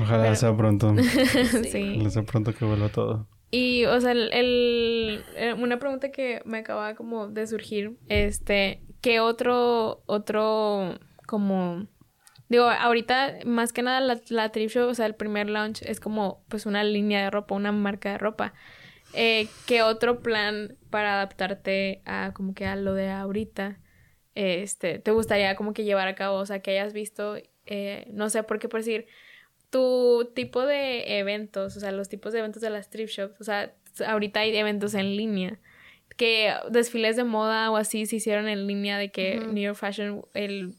Ojalá 0.00 0.34
sea 0.34 0.56
pronto. 0.56 0.94
sí. 1.70 1.94
Ojalá 1.96 2.10
sea 2.10 2.22
pronto 2.22 2.54
que 2.54 2.64
vuelva 2.64 2.88
todo. 2.88 3.28
Y, 3.50 3.84
o 3.84 4.00
sea, 4.00 4.10
el, 4.10 4.32
el, 4.32 5.24
eh, 5.36 5.52
una 5.52 5.78
pregunta 5.78 6.10
que 6.10 6.42
me 6.44 6.58
acaba 6.58 6.96
como 6.96 7.28
de 7.28 7.46
surgir, 7.46 7.96
este, 8.08 8.82
¿qué 9.00 9.20
otro, 9.20 10.02
otro, 10.06 10.98
como, 11.28 11.86
digo, 12.48 12.64
ahorita, 12.64 13.38
más 13.46 13.72
que 13.72 13.82
nada, 13.82 14.00
la, 14.00 14.20
la 14.28 14.48
trip 14.50 14.70
show, 14.70 14.88
o 14.88 14.94
sea, 14.94 15.06
el 15.06 15.14
primer 15.14 15.48
launch 15.48 15.82
es 15.82 16.00
como, 16.00 16.44
pues, 16.48 16.66
una 16.66 16.82
línea 16.82 17.22
de 17.22 17.30
ropa, 17.30 17.54
una 17.54 17.70
marca 17.70 18.10
de 18.10 18.18
ropa. 18.18 18.54
Eh, 19.12 19.46
¿Qué 19.66 19.82
otro 19.82 20.20
plan 20.20 20.76
para 20.90 21.14
adaptarte 21.14 22.02
a, 22.06 22.32
como 22.34 22.54
que 22.54 22.66
a 22.66 22.74
lo 22.74 22.94
de 22.94 23.10
ahorita, 23.10 23.78
este, 24.34 24.98
te 24.98 25.12
gustaría 25.12 25.54
como 25.54 25.74
que 25.74 25.84
llevar 25.84 26.08
a 26.08 26.16
cabo? 26.16 26.38
O 26.38 26.46
sea, 26.46 26.58
que 26.58 26.72
hayas 26.72 26.92
visto, 26.92 27.36
eh, 27.66 28.08
no 28.12 28.30
sé, 28.30 28.42
por 28.42 28.58
qué 28.58 28.68
por 28.68 28.80
decir, 28.80 29.06
tu 29.74 30.30
tipo 30.36 30.64
de 30.64 31.18
eventos, 31.18 31.76
o 31.76 31.80
sea, 31.80 31.90
los 31.90 32.08
tipos 32.08 32.32
de 32.32 32.38
eventos 32.38 32.62
de 32.62 32.70
las 32.70 32.90
trip 32.90 33.08
shops, 33.08 33.40
o 33.40 33.42
sea, 33.42 33.74
ahorita 34.06 34.38
hay 34.38 34.56
eventos 34.56 34.94
en 34.94 35.16
línea, 35.16 35.58
que 36.16 36.54
desfiles 36.70 37.16
de 37.16 37.24
moda 37.24 37.72
o 37.72 37.76
así 37.76 38.06
se 38.06 38.14
hicieron 38.14 38.46
en 38.46 38.68
línea, 38.68 38.98
de 38.98 39.10
que 39.10 39.40
New 39.40 39.64
York 39.64 39.76
Fashion, 39.76 40.24
el 40.32 40.76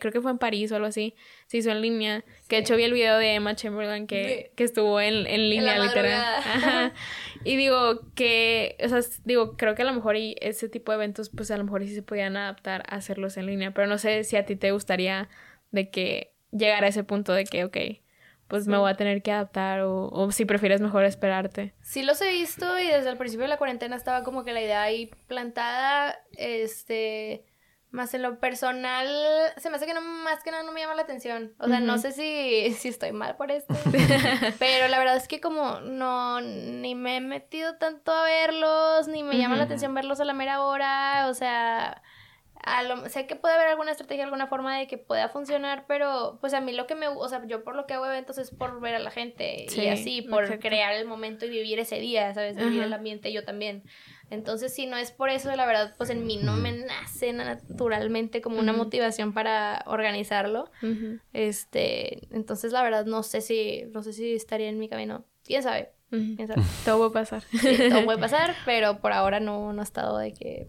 creo 0.00 0.12
que 0.12 0.20
fue 0.20 0.30
en 0.30 0.38
París 0.38 0.72
o 0.72 0.76
algo 0.76 0.88
así, 0.88 1.14
se 1.46 1.58
hizo 1.58 1.70
en 1.70 1.82
línea. 1.82 2.24
Que 2.48 2.56
de 2.56 2.62
hecho 2.62 2.74
vi 2.74 2.84
el 2.84 2.92
video 2.92 3.18
de 3.18 3.34
Emma 3.34 3.54
Chamberlain 3.54 4.06
que, 4.08 4.50
que 4.56 4.64
estuvo 4.64 5.00
en, 5.00 5.26
en 5.26 5.50
línea, 5.50 5.78
literal. 5.78 6.92
Y 7.44 7.54
digo 7.54 8.00
que, 8.16 8.76
o 8.82 8.88
sea, 8.88 9.00
digo, 9.24 9.56
creo 9.56 9.76
que 9.76 9.82
a 9.82 9.84
lo 9.84 9.92
mejor 9.92 10.16
y 10.16 10.34
ese 10.40 10.68
tipo 10.68 10.90
de 10.90 10.96
eventos, 10.96 11.30
pues 11.30 11.52
a 11.52 11.56
lo 11.56 11.62
mejor 11.62 11.84
sí 11.84 11.94
se 11.94 12.02
podían 12.02 12.36
adaptar 12.36 12.82
a 12.88 12.96
hacerlos 12.96 13.36
en 13.36 13.46
línea. 13.46 13.70
Pero 13.70 13.86
no 13.86 13.98
sé 13.98 14.24
si 14.24 14.34
a 14.34 14.44
ti 14.44 14.56
te 14.56 14.72
gustaría 14.72 15.28
de 15.70 15.90
que 15.90 16.32
llegara 16.50 16.86
a 16.86 16.88
ese 16.90 17.04
punto 17.04 17.32
de 17.32 17.44
que, 17.44 17.64
ok, 17.64 17.76
pues 18.48 18.66
me 18.66 18.78
voy 18.78 18.90
a 18.90 18.94
tener 18.94 19.22
que 19.22 19.30
adaptar 19.30 19.80
o, 19.80 20.08
o, 20.08 20.32
si 20.32 20.46
prefieres 20.46 20.80
mejor 20.80 21.04
esperarte. 21.04 21.74
Sí 21.82 22.02
los 22.02 22.20
he 22.22 22.32
visto 22.32 22.78
y 22.78 22.86
desde 22.86 23.10
el 23.10 23.18
principio 23.18 23.42
de 23.42 23.48
la 23.48 23.58
cuarentena 23.58 23.94
estaba 23.94 24.24
como 24.24 24.42
que 24.42 24.52
la 24.52 24.62
idea 24.62 24.82
ahí 24.82 25.10
plantada, 25.26 26.18
este, 26.32 27.44
Más 27.90 28.14
en 28.14 28.22
lo 28.22 28.40
personal, 28.40 29.06
se 29.58 29.68
me 29.68 29.76
hace 29.76 29.84
que 29.84 29.92
no, 29.92 30.00
más 30.00 30.42
que 30.42 30.50
nada 30.50 30.62
no 30.62 30.72
me 30.72 30.80
llama 30.80 30.94
la 30.94 31.02
atención. 31.02 31.54
O 31.58 31.68
sea, 31.68 31.80
no 31.80 31.98
sé 31.98 32.12
si, 32.12 32.72
si 32.72 32.88
estoy 32.88 33.12
mal 33.12 33.36
por 33.36 33.50
esto. 33.50 33.74
pero 34.58 34.88
la 34.88 34.98
verdad 34.98 35.16
es 35.16 35.28
que 35.28 35.40
como 35.40 35.80
no, 35.80 36.40
ni 36.40 36.94
me 36.94 37.18
he 37.18 37.20
metido 37.20 37.76
tanto 37.76 38.12
a 38.12 38.24
verlos, 38.24 39.08
ni 39.08 39.22
me 39.22 39.36
llama 39.36 39.56
la 39.56 39.64
atención 39.64 39.94
verlos 39.94 40.20
a 40.20 40.24
la 40.24 40.32
mera 40.32 40.62
hora. 40.62 41.28
O 41.28 41.34
sea, 41.34 42.02
a 42.76 42.82
lo, 42.82 43.08
sé 43.08 43.26
que 43.26 43.36
puede 43.36 43.54
haber 43.54 43.68
alguna 43.68 43.92
estrategia, 43.92 44.24
alguna 44.24 44.46
forma 44.46 44.76
de 44.78 44.86
que 44.86 44.98
pueda 44.98 45.28
funcionar, 45.28 45.84
pero 45.86 46.38
pues 46.40 46.54
a 46.54 46.60
mí 46.60 46.72
lo 46.72 46.86
que 46.86 46.94
me, 46.94 47.08
o 47.08 47.28
sea, 47.28 47.44
yo 47.46 47.64
por 47.64 47.76
lo 47.76 47.86
que 47.86 47.94
hago 47.94 48.06
eventos 48.06 48.38
es 48.38 48.50
por 48.50 48.80
ver 48.80 48.94
a 48.94 48.98
la 48.98 49.10
gente 49.10 49.66
y 49.74 49.88
así, 49.88 50.22
por 50.22 50.58
crear 50.58 50.94
el 50.94 51.06
momento 51.06 51.46
y 51.46 51.50
vivir 51.50 51.78
ese 51.78 52.00
día, 52.00 52.32
¿sabes? 52.34 52.56
Vivir 52.56 52.82
el 52.82 52.92
ambiente 52.92 53.32
yo 53.32 53.44
también. 53.44 53.84
Entonces, 54.30 54.74
si 54.74 54.86
no 54.86 54.96
es 54.96 55.10
por 55.10 55.30
eso, 55.30 55.54
la 55.56 55.64
verdad, 55.64 55.94
pues 55.96 56.10
en 56.10 56.26
mí 56.26 56.36
no 56.36 56.54
me 56.54 56.72
nace 56.72 57.32
naturalmente 57.32 58.42
como 58.42 58.58
una 58.58 58.72
motivación 58.72 59.32
para 59.32 59.82
organizarlo. 59.86 60.70
Este, 61.32 62.28
entonces 62.34 62.72
la 62.72 62.82
verdad 62.82 63.06
no 63.06 63.22
sé 63.22 63.40
si, 63.40 63.84
no 63.92 64.02
sé 64.02 64.12
si 64.12 64.34
estaría 64.34 64.68
en 64.68 64.78
mi 64.78 64.88
camino. 64.88 65.24
¿Quién 65.44 65.62
sabe? 65.62 65.92
¿Quién 66.10 66.46
sabe? 66.46 66.62
todo 66.84 66.98
puede 66.98 67.24
pasar. 67.24 67.42
todo 67.90 68.04
puede 68.04 68.18
pasar, 68.20 68.54
pero 68.66 69.00
por 69.00 69.12
ahora 69.12 69.40
no, 69.40 69.72
no 69.72 69.80
ha 69.80 69.84
estado 69.84 70.18
de 70.18 70.32
que 70.34 70.68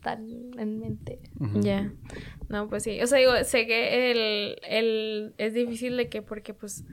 tan 0.00 0.50
en 0.58 0.80
mente. 0.80 1.20
Ya. 1.54 1.92
No, 2.48 2.68
pues 2.68 2.82
sí. 2.82 3.00
O 3.02 3.06
sea, 3.06 3.18
digo, 3.18 3.32
sé 3.44 3.66
que 3.66 4.10
el, 4.10 4.56
el, 4.62 5.34
es 5.38 5.54
difícil 5.54 5.96
de 5.96 6.08
que, 6.08 6.22
porque 6.22 6.54
pues, 6.54 6.84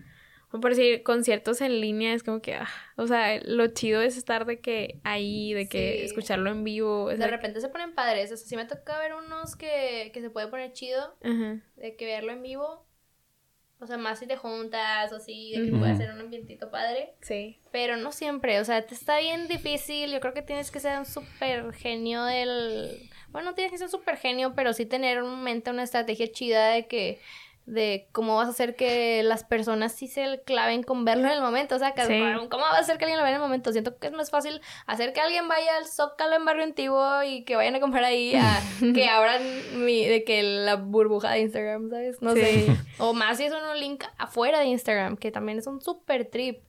por 0.49 0.69
decir, 0.69 1.03
conciertos 1.03 1.61
en 1.61 1.81
línea 1.81 2.13
es 2.13 2.23
como 2.23 2.41
que, 2.41 2.55
ah, 2.55 2.69
o 2.95 3.07
sea, 3.07 3.39
lo 3.43 3.67
chido 3.67 4.01
es 4.01 4.17
estar 4.17 4.45
de 4.45 4.59
que 4.59 4.99
ahí, 5.03 5.53
de 5.53 5.67
que 5.67 6.05
escucharlo 6.05 6.49
en 6.49 6.63
vivo. 6.63 7.09
De 7.09 7.27
repente 7.27 7.59
se 7.61 7.69
ponen 7.69 7.93
padres. 7.93 8.31
O 8.31 8.37
sea, 8.37 8.47
sí 8.47 8.55
me 8.55 8.65
toca 8.65 8.97
ver 8.99 9.13
unos 9.13 9.55
que, 9.55 10.11
que 10.13 10.21
se 10.21 10.29
puede 10.29 10.47
poner 10.47 10.71
chido, 10.73 11.17
de 11.21 11.95
que 11.95 12.05
verlo 12.05 12.31
en 12.31 12.41
vivo. 12.41 12.86
O 13.79 13.85
sea, 13.85 13.97
más 13.97 14.17
si 14.19 14.25
te 14.25 14.37
juntas 14.37 15.13
o 15.13 15.17
así, 15.17 15.51
de 15.51 15.65
que 15.65 15.77
puede 15.77 15.95
ser 15.95 16.11
un 16.11 16.19
ambientito 16.19 16.71
padre. 16.71 17.13
Sí. 17.21 17.59
Pero 17.71 17.95
no 17.95 18.11
siempre, 18.11 18.59
o 18.59 18.65
sea, 18.65 18.85
te 18.85 18.95
está 18.95 19.19
bien 19.19 19.47
difícil. 19.47 20.11
Yo 20.11 20.19
creo 20.19 20.33
que 20.33 20.41
tienes 20.41 20.71
que 20.71 20.79
ser 20.79 20.97
un 20.97 21.05
súper 21.05 21.71
genio 21.73 22.23
del... 22.23 23.09
Bueno, 23.29 23.51
no 23.51 23.55
tienes 23.55 23.71
que 23.71 23.77
ser 23.77 23.85
un 23.85 23.91
súper 23.91 24.17
genio, 24.17 24.53
pero 24.55 24.73
sí 24.73 24.87
tener 24.87 25.21
un 25.21 25.43
mente, 25.43 25.69
una 25.69 25.83
estrategia 25.83 26.31
chida 26.31 26.69
de 26.69 26.87
que 26.87 27.19
de 27.67 28.07
cómo 28.13 28.37
vas 28.37 28.47
a 28.47 28.51
hacer 28.51 28.77
que 28.77 29.21
las 29.23 29.43
personas 29.43 29.91
sí 29.91 30.07
se 30.07 30.41
claven 30.45 30.83
con 30.83 31.03
verlo 31.03 31.25
en 31.25 31.33
el 31.33 31.41
momento. 31.41 31.75
O 31.75 31.79
sea, 31.79 31.93
¿cómo 31.93 32.63
vas 32.63 32.77
a 32.77 32.79
hacer 32.79 32.97
que 32.97 33.03
alguien 33.03 33.17
lo 33.17 33.23
vea 33.23 33.31
en 33.31 33.35
el 33.35 33.41
momento? 33.41 33.73
Siento 33.73 33.97
que 33.99 34.07
es 34.07 34.13
más 34.13 34.31
fácil 34.31 34.61
hacer 34.85 35.11
que 35.11 35.19
alguien 35.19 35.49
vaya 35.49 35.75
al 35.75 35.85
Zócalo 35.85 36.37
en 36.37 36.45
Barrio 36.45 36.63
Antiguo 36.63 37.23
y 37.23 37.43
que 37.43 37.57
vayan 37.57 37.75
a 37.75 37.81
comprar 37.81 38.05
ahí 38.05 38.33
a 38.35 38.61
que 38.95 39.09
abran 39.09 39.41
mi, 39.85 40.05
de 40.05 40.23
que 40.23 40.43
la 40.43 40.77
burbuja 40.77 41.31
de 41.31 41.41
Instagram, 41.41 41.89
¿sabes? 41.89 42.21
No 42.21 42.33
sé. 42.33 42.67
O 42.99 43.13
más 43.13 43.37
si 43.37 43.43
es 43.43 43.51
un 43.51 43.79
link 43.79 44.05
afuera 44.17 44.59
de 44.59 44.67
Instagram, 44.67 45.17
que 45.17 45.29
también 45.29 45.59
es 45.59 45.67
un 45.67 45.81
súper 45.81 46.29
trip. 46.29 46.63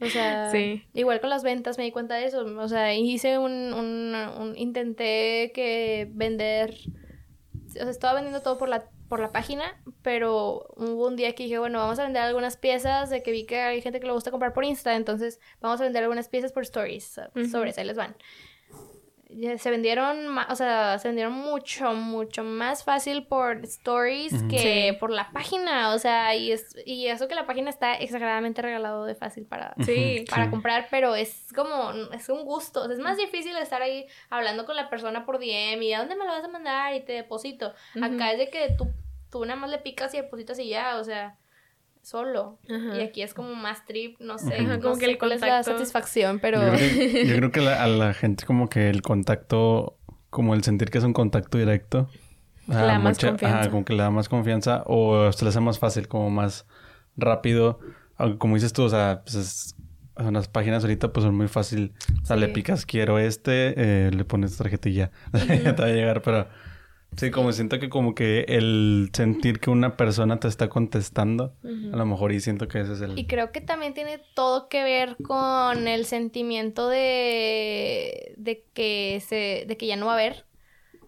O 0.00 0.06
sea, 0.06 0.50
igual 0.94 1.20
con 1.20 1.30
las 1.30 1.44
ventas 1.44 1.78
me 1.78 1.84
di 1.84 1.92
cuenta 1.92 2.16
de 2.16 2.26
eso. 2.26 2.44
O 2.44 2.68
sea, 2.68 2.92
hice 2.92 3.38
un, 3.38 3.72
un, 3.72 4.14
un 4.16 4.58
intenté 4.58 5.52
que 5.54 6.08
vender, 6.10 6.74
o 7.68 7.72
sea, 7.72 7.88
estaba 7.88 8.14
vendiendo 8.14 8.42
todo 8.42 8.58
por 8.58 8.68
la 8.68 8.90
por 9.08 9.20
la 9.20 9.32
página, 9.32 9.80
pero 10.02 10.66
hubo 10.76 11.06
un 11.06 11.16
día 11.16 11.34
que 11.34 11.44
dije, 11.44 11.58
bueno, 11.58 11.78
vamos 11.78 11.98
a 11.98 12.04
vender 12.04 12.22
algunas 12.22 12.56
piezas, 12.56 13.10
de 13.10 13.22
que 13.22 13.32
vi 13.32 13.44
que 13.44 13.60
hay 13.60 13.82
gente 13.82 14.00
que 14.00 14.06
le 14.06 14.12
gusta 14.12 14.30
comprar 14.30 14.52
por 14.52 14.64
Insta, 14.64 14.96
entonces 14.96 15.40
vamos 15.60 15.80
a 15.80 15.84
vender 15.84 16.02
algunas 16.02 16.28
piezas 16.28 16.52
por 16.52 16.62
stories, 16.62 17.20
sobre 17.50 17.72
ahí 17.76 17.84
les 17.84 17.96
van 17.96 18.16
se 19.58 19.70
vendieron, 19.70 20.36
o 20.38 20.54
sea, 20.54 20.98
se 20.98 21.08
vendieron 21.08 21.32
mucho, 21.32 21.92
mucho 21.94 22.44
más 22.44 22.84
fácil 22.84 23.26
por 23.26 23.64
stories 23.64 24.32
que 24.50 24.96
por 25.00 25.10
la 25.10 25.30
página, 25.32 25.94
o 25.94 25.98
sea, 25.98 26.34
y, 26.34 26.52
es, 26.52 26.76
y 26.84 27.06
eso 27.06 27.28
que 27.28 27.34
la 27.34 27.46
página 27.46 27.70
está 27.70 27.94
exageradamente 27.94 28.62
regalado 28.62 29.04
de 29.04 29.14
fácil 29.14 29.46
para, 29.46 29.74
para 30.30 30.50
comprar, 30.50 30.88
pero 30.90 31.14
es 31.14 31.52
como, 31.54 31.92
es 32.12 32.28
un 32.28 32.44
gusto, 32.44 32.90
es 32.90 32.98
más 32.98 33.16
difícil 33.16 33.56
estar 33.56 33.82
ahí 33.82 34.06
hablando 34.30 34.64
con 34.64 34.76
la 34.76 34.88
persona 34.88 35.24
por 35.24 35.38
DM 35.38 35.82
y 35.82 35.92
a 35.92 36.00
dónde 36.00 36.16
me 36.16 36.24
lo 36.24 36.32
vas 36.32 36.44
a 36.44 36.48
mandar 36.48 36.94
y 36.94 37.00
te 37.00 37.12
deposito. 37.12 37.74
Acá 38.00 38.32
es 38.32 38.38
de 38.38 38.50
que 38.50 38.74
tú, 38.76 38.88
tú 39.30 39.44
nada 39.44 39.58
más 39.58 39.70
le 39.70 39.78
picas 39.78 40.14
y 40.14 40.18
depositas 40.18 40.58
y 40.58 40.68
ya, 40.68 40.98
o 40.98 41.04
sea 41.04 41.36
solo. 42.04 42.58
Y 42.68 43.00
aquí 43.00 43.22
es 43.22 43.34
como 43.34 43.54
más 43.54 43.84
trip, 43.84 44.18
no 44.20 44.38
sé, 44.38 44.56
como 44.82 44.96
que 44.96 45.18
cuál 45.18 45.32
es 45.32 45.40
la 45.40 45.62
satisfacción, 45.62 46.38
pero... 46.38 46.60
Yo 46.76 47.36
creo 47.36 47.50
que, 47.50 47.66
a 47.68 47.86
la 47.86 48.14
gente 48.14 48.44
como 48.44 48.68
que 48.68 48.90
el 48.90 49.02
contacto, 49.02 49.98
como 50.30 50.54
el 50.54 50.62
sentir 50.62 50.90
que 50.90 50.98
es 50.98 51.04
un 51.04 51.12
contacto 51.12 51.58
directo. 51.58 52.08
Le 52.66 52.76
da 52.76 52.98
más 52.98 53.18
confianza. 53.18 53.70
como 53.70 53.84
que 53.84 53.92
le 53.92 54.02
da 54.02 54.10
más 54.10 54.28
confianza 54.28 54.82
o 54.86 55.30
se 55.32 55.44
le 55.44 55.50
hace 55.50 55.60
más 55.60 55.78
fácil, 55.78 56.08
como 56.08 56.30
más 56.30 56.66
rápido. 57.16 57.80
Aunque 58.16 58.38
como 58.38 58.54
dices 58.54 58.72
tú, 58.72 58.84
o 58.84 58.88
sea, 58.88 59.22
pues 59.24 59.34
es, 59.34 59.76
las 60.16 60.48
páginas 60.48 60.84
ahorita 60.84 61.12
pues 61.12 61.24
son 61.24 61.34
muy 61.34 61.48
fácil. 61.48 61.92
O 62.22 62.26
sea, 62.26 62.36
le 62.36 62.48
picas 62.48 62.86
quiero 62.86 63.18
este, 63.18 63.74
eh, 63.76 64.10
le 64.10 64.24
pones 64.24 64.56
tarjetilla. 64.56 65.10
te 65.32 65.72
va 65.72 65.86
a 65.86 65.90
llegar, 65.90 66.22
pero 66.22 66.48
Sí, 67.16 67.30
como 67.30 67.52
siento 67.52 67.78
que 67.78 67.88
como 67.88 68.14
que 68.14 68.44
el 68.48 69.10
sentir 69.12 69.60
que 69.60 69.70
una 69.70 69.96
persona 69.96 70.40
te 70.40 70.48
está 70.48 70.68
contestando, 70.68 71.54
a 71.64 71.96
lo 71.96 72.06
mejor 72.06 72.32
y 72.32 72.40
siento 72.40 72.66
que 72.66 72.80
ese 72.80 72.94
es 72.94 73.00
el... 73.00 73.18
Y 73.18 73.26
creo 73.26 73.52
que 73.52 73.60
también 73.60 73.94
tiene 73.94 74.20
todo 74.34 74.68
que 74.68 74.82
ver 74.82 75.16
con 75.22 75.86
el 75.86 76.06
sentimiento 76.06 76.88
de, 76.88 78.34
de 78.36 78.64
que 78.74 79.22
se, 79.26 79.64
de 79.66 79.76
que 79.76 79.86
ya 79.86 79.96
no 79.96 80.06
va 80.06 80.12
a 80.12 80.14
haber, 80.16 80.46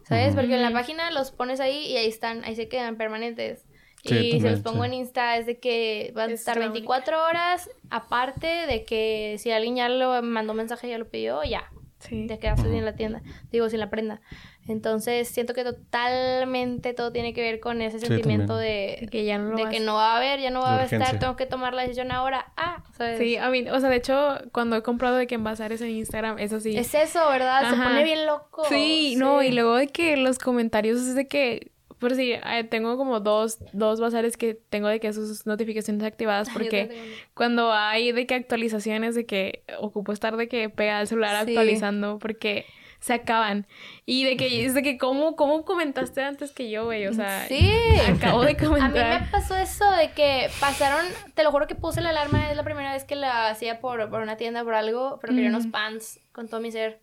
¿sabes? 0.04 0.34
Porque 0.34 0.54
en 0.54 0.62
la 0.62 0.72
página 0.72 1.11
los 1.11 1.32
pones 1.32 1.61
ahí 1.61 1.86
y 1.86 1.96
ahí 1.96 2.07
están, 2.07 2.44
ahí 2.44 2.54
se 2.54 2.68
quedan 2.68 2.96
permanentes. 2.96 3.64
y 4.04 4.32
si 4.32 4.40
los 4.40 4.61
pongo 4.61 4.84
en 4.84 4.94
Insta 4.94 5.36
es 5.36 5.46
de 5.46 5.59
que 5.59 6.12
van 6.14 6.30
a 6.30 6.34
estar 6.34 6.59
24 6.59 7.24
horas, 7.24 7.68
aparte 7.90 8.46
de 8.46 8.84
que 8.84 9.36
si 9.38 9.50
alguien 9.50 9.76
ya 9.76 9.88
lo 9.88 10.22
mandó 10.22 10.54
mensaje, 10.54 10.88
ya 10.88 10.98
lo 10.98 11.09
pidió, 11.09 11.42
ya. 11.42 11.70
Sí. 11.98 12.26
De 12.26 12.38
quedarse 12.38 12.66
en 12.66 12.84
la 12.84 12.94
tienda, 12.94 13.22
digo, 13.50 13.68
sin 13.68 13.80
la 13.80 13.90
prenda. 13.90 14.20
Entonces 14.69 15.29
siento 15.29 15.55
que 15.55 15.62
totalmente 15.62 16.93
todo 16.93 17.12
tiene 17.12 17.33
que 17.33 17.43
ver 17.43 17.61
con 17.61 17.81
ese 17.83 18.01
sentimiento 18.01 18.57
de, 18.57 19.09
que 19.11 19.25
ya 19.25 19.39
no 19.39 19.57
de 19.57 19.69
que 19.71 19.81
no 19.81 19.95
va 19.95 20.14
a 20.14 20.17
haber, 20.17 20.41
ya 20.41 20.51
no 20.51 20.61
va 20.61 20.81
a 20.81 20.85
estar, 20.85 21.19
tengo 21.19 21.37
que 21.37 21.47
tomar 21.47 21.73
la 21.75 21.83
decisión 21.83 22.11
ahora. 22.11 22.53
Ah, 22.57 22.83
¿sabes? 22.97 23.19
Sí, 23.19 23.37
a 23.37 23.49
mí, 23.51 23.69
o 23.71 23.79
sea, 23.79 23.89
de 23.89 23.97
hecho, 23.97 24.39
cuando 24.53 24.77
he 24.77 24.83
comprado 24.83 25.17
de 25.17 25.27
que 25.27 25.37
en 25.37 25.45
bazares 25.45 25.81
en 25.83 25.91
Instagram, 25.91 26.39
eso 26.39 26.59
sí. 26.59 26.77
Es 26.77 26.95
eso, 26.95 27.29
¿verdad? 27.29 27.71
Se 27.71 27.77
pone 27.77 28.03
bien 28.03 28.27
loco. 28.27 28.64
Sí, 28.69 29.14
no, 29.17 29.43
y 29.43 29.53
luego 29.53 29.77
de 29.77 29.89
que 29.89 30.17
los 30.17 30.39
comentarios 30.39 31.01
es 31.01 31.14
de 31.14 31.29
que 31.29 31.71
por 31.99 32.14
si 32.14 32.33
eh, 32.33 32.64
tengo 32.69 32.97
como 32.97 33.21
dos, 33.21 33.59
dos 33.73 34.01
bazares 34.01 34.37
que 34.37 34.55
tengo 34.69 34.89
de 34.89 35.01
que 35.01 35.12
sus 35.12 35.47
notificaciones 35.47 36.03
activadas 36.03 36.49
porque 36.53 36.91
cuando 37.35 37.73
hay 37.73 38.12
de 38.12 38.27
que 38.27 38.35
actualizaciones 38.35 39.14
de 39.14 39.25
que 39.27 39.62
ocupo 39.81 40.12
estar 40.12 40.37
de 40.37 40.49
que 40.49 40.69
pega 40.69 41.01
el 41.01 41.07
celular 41.07 41.37
actualizando 41.37 42.19
porque 42.19 42.67
se 43.01 43.14
acaban. 43.14 43.66
Y 44.05 44.24
de 44.24 44.36
que, 44.36 44.64
es 44.64 44.74
de 44.74 44.82
que, 44.82 44.99
¿cómo, 44.99 45.36
¿cómo 45.36 45.64
comentaste 45.64 46.22
antes 46.22 46.53
que 46.53 46.70
yo, 46.70 46.84
güey? 46.84 47.07
O 47.07 47.12
sea, 47.12 47.47
sí. 47.47 47.72
acabo 48.09 48.44
de 48.44 48.57
comentar. 48.57 48.97
A 49.12 49.18
mí 49.18 49.24
me 49.24 49.30
pasó 49.30 49.57
eso 49.57 49.90
de 49.92 50.11
que 50.12 50.49
pasaron, 50.61 51.07
te 51.34 51.42
lo 51.42 51.51
juro 51.51 51.66
que 51.66 51.74
puse 51.74 52.01
la 52.01 52.11
alarma, 52.11 52.51
es 52.51 52.57
la 52.57 52.64
primera 52.64 52.92
vez 52.92 53.05
que 53.05 53.16
la 53.16 53.49
hacía 53.49 53.80
por, 53.80 54.09
por 54.11 54.20
una 54.20 54.36
tienda, 54.36 54.64
por 54.64 54.74
algo, 54.74 55.18
pero 55.20 55.34
quería 55.34 55.51
unos 55.51 55.66
pants 55.66 56.20
con 56.32 56.49
todo 56.49 56.61
mi 56.61 56.70
ser. 56.70 57.01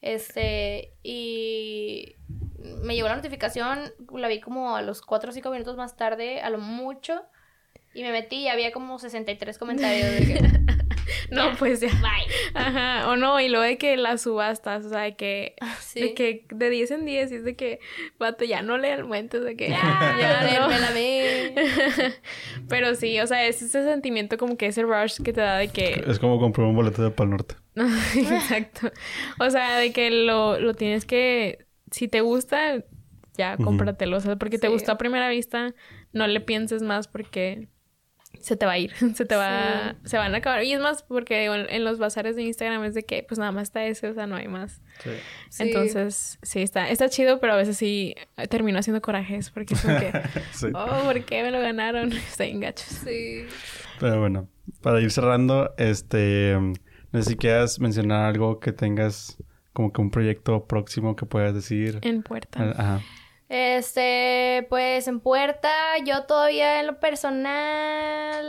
Este, 0.00 0.92
y 1.02 2.16
me 2.82 2.94
llegó 2.94 3.08
la 3.08 3.16
notificación, 3.16 3.92
la 4.12 4.28
vi 4.28 4.40
como 4.40 4.76
a 4.76 4.82
los 4.82 5.00
4 5.00 5.30
o 5.30 5.32
5 5.32 5.50
minutos 5.50 5.76
más 5.76 5.96
tarde, 5.96 6.40
a 6.40 6.50
lo 6.50 6.58
mucho, 6.58 7.22
y 7.94 8.02
me 8.02 8.12
metí 8.12 8.36
y 8.36 8.48
había 8.48 8.72
como 8.72 8.98
63 8.98 9.56
comentarios 9.58 10.10
de 10.10 10.26
que... 10.26 10.74
no, 11.30 11.56
pues 11.58 11.80
ya. 11.80 11.88
Bye. 11.88 12.32
Ajá, 12.54 13.08
o 13.08 13.16
no, 13.16 13.40
y 13.40 13.48
luego 13.48 13.64
de 13.64 13.78
que 13.78 13.96
las 13.96 14.22
subastas, 14.22 14.84
o 14.84 14.88
sea, 14.88 15.00
de 15.00 15.16
que, 15.16 15.54
ah, 15.60 15.76
de 15.94 16.14
que 16.14 16.46
de 16.50 16.70
10 16.70 16.90
en 16.92 17.04
10, 17.04 17.32
y 17.32 17.34
es 17.36 17.44
de 17.44 17.56
que, 17.56 17.80
vato, 18.18 18.44
ya 18.44 18.62
no 18.62 18.78
le 18.78 18.92
aumentes, 18.92 19.44
de 19.44 19.56
que 19.56 19.68
ya, 19.70 20.16
ya, 20.18 20.60
no. 20.60 20.68
la 20.68 20.90
Pero 22.68 22.94
sí, 22.94 23.18
o 23.20 23.26
sea, 23.26 23.46
es 23.46 23.62
ese 23.62 23.84
sentimiento 23.84 24.36
como 24.36 24.56
que 24.56 24.66
ese 24.66 24.82
rush 24.82 25.20
que 25.22 25.32
te 25.32 25.40
da 25.40 25.58
de 25.58 25.68
que... 25.68 26.04
Es 26.06 26.18
como 26.18 26.38
comprar 26.38 26.66
un 26.66 26.76
boleto 26.76 27.02
de 27.02 27.10
Pal 27.10 27.30
Norte. 27.30 27.56
Exacto. 27.76 28.90
O 29.38 29.50
sea, 29.50 29.78
de 29.78 29.92
que 29.92 30.10
lo, 30.10 30.58
lo 30.58 30.74
tienes 30.74 31.04
que... 31.04 31.66
Si 31.90 32.08
te 32.08 32.22
gusta, 32.22 32.84
ya 33.36 33.56
cómpratelo. 33.56 34.16
O 34.16 34.20
sea, 34.20 34.36
porque 34.36 34.58
te 34.58 34.68
gustó 34.68 34.92
a 34.92 34.98
primera 34.98 35.28
vista, 35.28 35.74
no 36.12 36.26
le 36.26 36.40
pienses 36.40 36.82
más 36.82 37.08
porque 37.08 37.68
se 38.44 38.56
te 38.56 38.66
va 38.66 38.72
a 38.72 38.78
ir, 38.78 38.92
se 39.14 39.24
te 39.24 39.36
va, 39.36 39.96
se 40.04 40.18
van 40.18 40.34
a 40.34 40.38
acabar. 40.38 40.62
Y 40.64 40.72
es 40.72 40.80
más, 40.80 41.02
porque 41.02 41.46
en 41.46 41.84
los 41.84 41.98
bazares 41.98 42.36
de 42.36 42.42
Instagram 42.42 42.84
es 42.84 42.94
de 42.94 43.04
que 43.04 43.24
pues 43.26 43.38
nada 43.38 43.52
más 43.52 43.64
está 43.64 43.84
ese, 43.86 44.08
o 44.08 44.14
sea, 44.14 44.26
no 44.26 44.36
hay 44.36 44.48
más. 44.48 44.82
Sí. 45.02 45.10
Entonces, 45.60 46.38
sí, 46.42 46.60
está, 46.60 46.90
está 46.90 47.08
chido, 47.08 47.40
pero 47.40 47.54
a 47.54 47.56
veces 47.56 47.78
sí 47.78 48.14
termino 48.50 48.78
haciendo 48.78 49.00
corajes 49.00 49.50
porque 49.50 49.74
es 49.74 49.80
como 49.80 49.98
que, 49.98 50.12
oh, 50.74 51.04
¿por 51.04 51.24
qué 51.24 51.42
me 51.42 51.50
lo 51.50 51.60
ganaron? 51.60 52.12
Estoy 52.12 52.50
en 52.50 52.60
gachos. 52.60 52.88
Sí. 52.88 53.46
Pero 53.98 54.20
bueno, 54.20 54.48
para 54.82 55.00
ir 55.00 55.10
cerrando, 55.10 55.74
este, 55.78 56.54
no 56.58 57.22
sé 57.22 57.30
si 57.30 57.36
quieras 57.36 57.80
mencionar 57.80 58.26
algo 58.26 58.60
que 58.60 58.72
tengas 58.72 59.38
como 59.72 59.90
que 59.90 60.02
un 60.02 60.10
proyecto 60.10 60.66
próximo 60.66 61.16
que 61.16 61.24
puedas 61.24 61.54
decir. 61.54 61.98
En 62.02 62.22
puerta. 62.22 62.74
Ajá. 62.76 63.00
Este, 63.56 64.66
pues 64.68 65.06
en 65.06 65.20
puerta, 65.20 65.70
yo 66.04 66.24
todavía 66.24 66.80
en 66.80 66.88
lo 66.88 66.98
personal. 66.98 68.40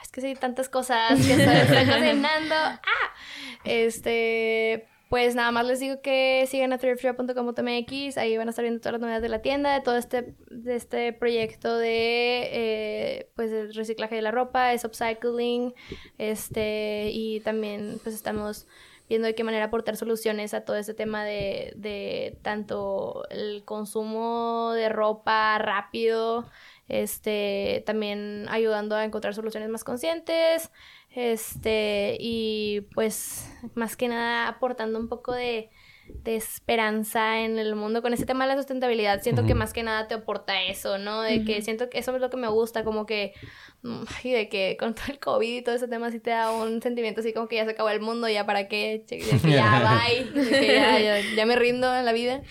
Es 0.00 0.12
que 0.12 0.20
sí, 0.20 0.36
tantas 0.36 0.68
cosas 0.68 1.18
que 1.26 1.32
estoy, 1.32 1.84
cocinando. 1.92 2.54
¡Ah! 2.54 2.78
Este, 3.64 4.86
pues 5.08 5.34
nada 5.34 5.50
más 5.50 5.66
les 5.66 5.80
digo 5.80 6.00
que 6.00 6.46
sigan 6.48 6.72
a 6.72 6.78
thriftshop.com.mx, 6.78 8.18
ahí 8.18 8.36
van 8.36 8.46
a 8.46 8.50
estar 8.50 8.62
viendo 8.62 8.78
todas 8.78 8.92
las 8.92 9.00
novedades 9.00 9.22
de 9.22 9.28
la 9.30 9.42
tienda, 9.42 9.74
de 9.74 9.80
todo 9.80 9.96
este, 9.96 10.36
de 10.52 10.76
este 10.76 11.12
proyecto 11.12 11.76
de 11.76 12.50
eh, 12.52 13.32
pues 13.34 13.50
el 13.50 13.74
reciclaje 13.74 14.14
de 14.14 14.22
la 14.22 14.30
ropa, 14.30 14.72
es 14.72 14.84
upcycling, 14.84 15.74
este, 16.18 17.10
y 17.12 17.40
también 17.40 17.98
pues 18.04 18.14
estamos 18.14 18.68
viendo 19.08 19.26
de 19.26 19.34
qué 19.34 19.44
manera 19.44 19.66
aportar 19.66 19.96
soluciones 19.96 20.54
a 20.54 20.64
todo 20.64 20.76
este 20.76 20.94
tema 20.94 21.24
de, 21.24 21.72
de 21.76 22.38
tanto 22.42 23.24
el 23.30 23.64
consumo 23.64 24.72
de 24.74 24.88
ropa 24.88 25.58
rápido, 25.58 26.48
este, 26.88 27.82
también 27.86 28.46
ayudando 28.48 28.96
a 28.96 29.04
encontrar 29.04 29.34
soluciones 29.34 29.68
más 29.68 29.84
conscientes, 29.84 30.70
este, 31.10 32.16
y 32.20 32.82
pues 32.94 33.50
más 33.74 33.96
que 33.96 34.08
nada 34.08 34.48
aportando 34.48 34.98
un 34.98 35.08
poco 35.08 35.32
de, 35.32 35.70
de 36.22 36.36
esperanza 36.36 37.40
en 37.40 37.58
el 37.58 37.74
mundo 37.74 38.02
con 38.02 38.12
ese 38.12 38.26
tema 38.26 38.44
de 38.46 38.54
la 38.54 38.56
sustentabilidad. 38.56 39.22
Siento 39.22 39.46
que 39.46 39.54
más 39.54 39.72
que 39.72 39.82
nada 39.82 40.08
te 40.08 40.14
aporta 40.14 40.62
eso, 40.62 40.98
¿no? 40.98 41.22
De 41.22 41.44
que 41.44 41.62
siento 41.62 41.88
que 41.88 41.98
eso 41.98 42.14
es 42.14 42.20
lo 42.20 42.30
que 42.30 42.36
me 42.36 42.48
gusta, 42.48 42.84
como 42.84 43.06
que, 43.06 43.34
mm, 43.82 44.02
y 44.24 44.32
de 44.32 44.48
que 44.48 44.76
con 44.78 44.94
todo 44.94 45.06
el 45.08 45.18
COVID 45.18 45.56
y 45.56 45.62
todo 45.62 45.74
ese 45.74 45.88
tema 45.88 46.10
sí 46.10 46.20
te 46.20 46.30
da 46.30 46.50
un 46.50 46.82
sentimiento 46.82 47.20
así 47.20 47.32
como 47.32 47.48
que 47.48 47.56
ya 47.56 47.64
se 47.64 47.72
acabó 47.72 47.90
el 47.90 48.00
mundo, 48.00 48.28
ya 48.28 48.46
para 48.46 48.68
qué, 48.68 49.04
de 49.06 49.18
que 49.18 49.20
ya 49.48 50.00
bye, 50.06 50.42
de 50.42 50.50
que 50.50 50.66
ya, 50.66 50.98
ya, 50.98 51.20
ya 51.36 51.46
me 51.46 51.56
rindo 51.56 51.94
en 51.96 52.04
la 52.04 52.12
vida. 52.12 52.42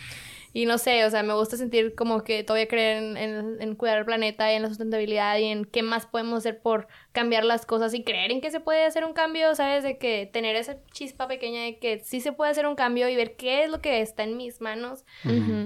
Y 0.57 0.65
no 0.65 0.79
sé, 0.79 1.05
o 1.05 1.09
sea, 1.11 1.21
me 1.21 1.35
gusta 1.35 1.55
sentir 1.55 1.93
como 1.93 2.23
que 2.23 2.43
todavía 2.43 2.67
creer 2.67 2.97
en, 2.97 3.15
en, 3.15 3.61
en, 3.61 3.75
cuidar 3.75 3.99
el 3.99 4.05
planeta 4.05 4.51
y 4.51 4.55
en 4.55 4.63
la 4.63 4.69
sustentabilidad 4.69 5.37
y 5.37 5.43
en 5.43 5.65
qué 5.65 5.83
más 5.83 6.07
podemos 6.07 6.39
hacer 6.39 6.63
por 6.63 6.87
cambiar 7.11 7.43
las 7.43 7.67
cosas 7.67 7.93
y 7.93 8.03
creer 8.03 8.31
en 8.31 8.41
que 8.41 8.49
se 8.49 8.59
puede 8.59 8.83
hacer 8.83 9.05
un 9.05 9.13
cambio, 9.13 9.53
¿sabes? 9.53 9.83
De 9.83 9.99
que 9.99 10.27
tener 10.33 10.55
esa 10.55 10.77
chispa 10.91 11.27
pequeña 11.27 11.61
de 11.61 11.77
que 11.77 11.99
sí 11.99 12.21
se 12.21 12.31
puede 12.31 12.49
hacer 12.49 12.65
un 12.65 12.73
cambio 12.73 13.07
y 13.07 13.15
ver 13.15 13.35
qué 13.35 13.65
es 13.65 13.69
lo 13.69 13.81
que 13.81 14.01
está 14.01 14.23
en 14.23 14.35
mis 14.35 14.59
manos 14.59 15.05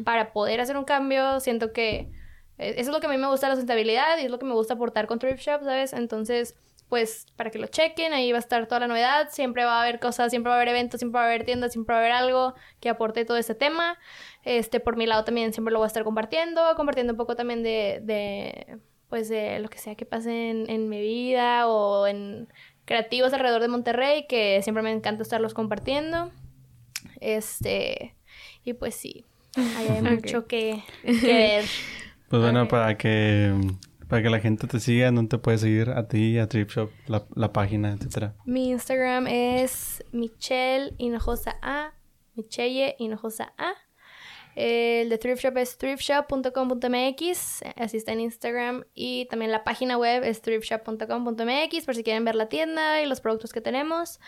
para 0.04 0.34
poder 0.34 0.60
hacer 0.60 0.76
un 0.76 0.84
cambio. 0.84 1.40
Siento 1.40 1.72
que 1.72 2.12
eh, 2.58 2.74
eso 2.76 2.90
es 2.90 2.94
lo 2.94 3.00
que 3.00 3.08
a 3.08 3.10
mí 3.10 3.16
me 3.16 3.28
gusta 3.28 3.48
la 3.48 3.56
sustentabilidad 3.56 4.18
y 4.18 4.26
es 4.26 4.30
lo 4.30 4.40
que 4.40 4.46
me 4.46 4.54
gusta 4.54 4.74
aportar 4.74 5.08
con 5.08 5.20
Thrift 5.20 5.40
Shop, 5.40 5.64
¿sabes? 5.64 5.94
Entonces 5.94 6.54
pues 6.92 7.26
para 7.38 7.50
que 7.52 7.58
lo 7.58 7.68
chequen, 7.68 8.12
ahí 8.12 8.34
va 8.34 8.38
a 8.38 8.42
estar 8.42 8.68
toda 8.68 8.82
la 8.82 8.88
novedad, 8.88 9.30
siempre 9.32 9.64
va 9.64 9.78
a 9.78 9.84
haber 9.84 10.02
cosas, 10.02 10.30
siempre 10.30 10.50
va 10.50 10.56
a 10.56 10.58
haber 10.58 10.68
eventos, 10.68 11.00
siempre 11.00 11.20
va 11.20 11.24
a 11.24 11.28
haber 11.30 11.46
tiendas, 11.46 11.72
siempre 11.72 11.94
va 11.94 12.02
a 12.02 12.04
haber 12.04 12.12
algo 12.12 12.54
que 12.82 12.90
aporte 12.90 13.24
todo 13.24 13.38
este 13.38 13.56
tema. 13.56 13.98
Este, 14.44 14.80
por 14.80 14.98
mi 14.98 15.06
lado 15.06 15.24
también 15.24 15.54
siempre 15.54 15.72
lo 15.72 15.80
voy 15.80 15.86
a 15.86 15.88
estar 15.88 16.04
compartiendo, 16.04 16.62
compartiendo 16.76 17.14
un 17.14 17.18
poco 17.18 17.36
también 17.36 17.64
de, 17.64 18.02
de 18.04 18.80
pues 19.08 19.30
de 19.30 19.60
lo 19.60 19.70
que 19.70 19.78
sea 19.78 19.96
que 19.96 20.06
pase 20.06 20.50
en, 20.50 20.70
en 20.70 20.90
mi 20.90 21.02
vida 21.02 21.68
o 21.68 22.08
en 22.08 22.48
creativos 22.86 23.34
alrededor 23.34 23.62
de 23.62 23.68
Monterrey, 23.68 24.26
que 24.28 24.62
siempre 24.64 24.84
me 24.84 24.92
encanta 24.92 25.24
estarlos 25.24 25.54
compartiendo. 25.54 26.32
Este, 27.20 28.16
y 28.64 28.74
pues 28.74 28.96
sí, 28.96 29.26
hay 29.56 30.02
mucho 30.02 30.48
que, 30.48 30.84
que 31.04 31.34
ver. 31.34 31.66
Pues 32.30 32.42
bueno, 32.42 32.66
para 32.70 32.98
que 32.98 33.54
para 34.08 34.24
que 34.24 34.30
la 34.30 34.40
gente 34.40 34.66
te 34.66 34.80
siga, 34.80 35.12
¿dónde 35.12 35.30
te 35.30 35.38
puede 35.38 35.58
seguir 35.58 35.90
a 35.90 36.08
ti, 36.08 36.38
a 36.38 36.48
Trip 36.48 36.70
Shop, 36.70 36.90
la, 37.08 37.26
la 37.36 37.52
página, 37.52 37.92
etcétera? 37.92 38.36
Mi 38.46 38.70
Instagram 38.70 39.28
es 39.28 40.02
Michelle 40.14 40.94
Hinojosa 40.98 41.58
A, 41.62 41.94
Michelle 42.36 42.96
Hinojosa 43.00 43.54
A. 43.58 43.74
El 44.56 45.10
de 45.10 45.18
Thrift 45.18 45.44
Shop 45.44 45.58
es 45.58 45.78
thriftshop.com.mx, 45.78 47.62
así 47.76 47.98
está 47.98 48.12
en 48.12 48.20
Instagram. 48.20 48.84
Y 48.94 49.26
también 49.26 49.52
la 49.52 49.64
página 49.64 49.98
web 49.98 50.24
es 50.24 50.42
thriftshop.com.mx 50.42 51.86
por 51.86 51.96
si 51.96 52.04
quieren 52.04 52.26
ver 52.26 52.36
la 52.36 52.50
tienda 52.50 53.02
y 53.02 53.06
los 53.06 53.22
productos 53.22 53.54
que 53.54 53.62
tenemos. 53.62 54.20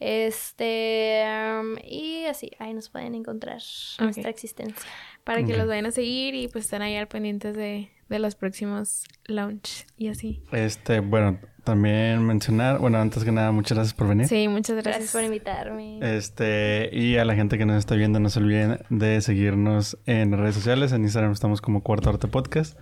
Este, 0.00 1.24
um, 1.26 1.76
y 1.84 2.26
así, 2.26 2.52
ahí 2.58 2.74
nos 2.74 2.88
pueden 2.88 3.14
encontrar 3.14 3.60
okay. 3.94 4.04
nuestra 4.04 4.30
existencia. 4.30 4.90
Para 5.24 5.44
que 5.44 5.56
los 5.56 5.66
vayan 5.66 5.86
a 5.86 5.92
seguir 5.92 6.34
y 6.34 6.48
pues 6.48 6.64
estén 6.64 6.82
ahí 6.82 6.96
al 6.96 7.06
pendientes 7.06 7.56
de, 7.56 7.90
de 8.12 8.18
los 8.18 8.34
próximos 8.34 9.04
launch 9.24 9.86
y 9.96 10.08
así. 10.08 10.42
Este, 10.52 11.00
bueno, 11.00 11.38
también 11.64 12.22
mencionar, 12.24 12.78
bueno, 12.78 12.98
antes 12.98 13.24
que 13.24 13.32
nada, 13.32 13.52
muchas 13.52 13.78
gracias 13.78 13.94
por 13.94 14.06
venir. 14.06 14.28
Sí, 14.28 14.48
muchas 14.48 14.76
gracias. 14.76 14.96
Gracias 14.96 15.12
por 15.12 15.24
invitarme. 15.24 15.98
Este, 16.02 16.90
y 16.92 17.16
a 17.16 17.24
la 17.24 17.34
gente 17.34 17.56
que 17.56 17.64
nos 17.64 17.78
está 17.78 17.94
viendo, 17.94 18.20
no 18.20 18.28
se 18.28 18.38
olviden 18.38 18.80
de 18.90 19.20
seguirnos 19.22 19.96
en 20.04 20.36
redes 20.36 20.54
sociales. 20.54 20.92
En 20.92 21.02
Instagram 21.02 21.32
estamos 21.32 21.62
como 21.62 21.82
Cuarto 21.82 22.10
Arte 22.10 22.28
Podcast. 22.28 22.78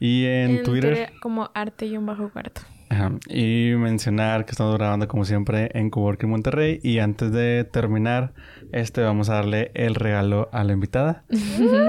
Y 0.00 0.24
en, 0.24 0.56
En 0.56 0.62
Twitter. 0.62 1.12
Como 1.20 1.50
arte 1.54 1.86
y 1.86 1.96
un 1.96 2.06
bajo 2.06 2.30
cuarto. 2.30 2.62
Ajá. 2.88 3.12
Y 3.28 3.72
mencionar 3.76 4.44
que 4.44 4.52
estamos 4.52 4.74
grabando 4.76 5.08
como 5.08 5.24
siempre 5.24 5.70
en 5.74 5.90
Coworking 5.90 6.30
Monterrey. 6.30 6.80
Y 6.82 6.98
antes 6.98 7.32
de 7.32 7.64
terminar, 7.64 8.32
este 8.72 9.02
vamos 9.02 9.28
a 9.28 9.34
darle 9.34 9.70
el 9.74 9.94
regalo 9.94 10.48
a 10.52 10.64
la 10.64 10.72
invitada. 10.72 11.24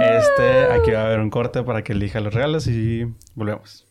Este, 0.08 0.66
aquí 0.72 0.92
va 0.92 1.02
a 1.02 1.06
haber 1.08 1.20
un 1.20 1.30
corte 1.30 1.64
para 1.64 1.84
que 1.84 1.94
elija 1.94 2.20
los 2.20 2.34
regalos 2.34 2.68
y 2.68 3.06
volvemos. 3.36 3.88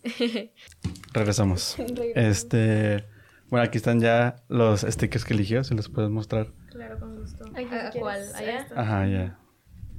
Regresamos. 1.12 1.76
Este, 2.14 3.04
bueno, 3.48 3.64
aquí 3.64 3.78
están 3.78 4.00
ya 4.00 4.36
los 4.48 4.80
stickers 4.80 5.24
que 5.24 5.34
eligió, 5.34 5.62
si 5.62 5.74
los 5.74 5.88
puedes 5.88 6.10
mostrar. 6.10 6.52
Claro, 6.70 6.98
con 6.98 7.16
gusto. 7.16 7.44
Ay, 7.54 7.66
¿A 7.66 7.90
¿Cuál? 7.90 8.22
¿Allá? 8.34 8.66
Ajá, 8.74 9.06
ya. 9.06 9.38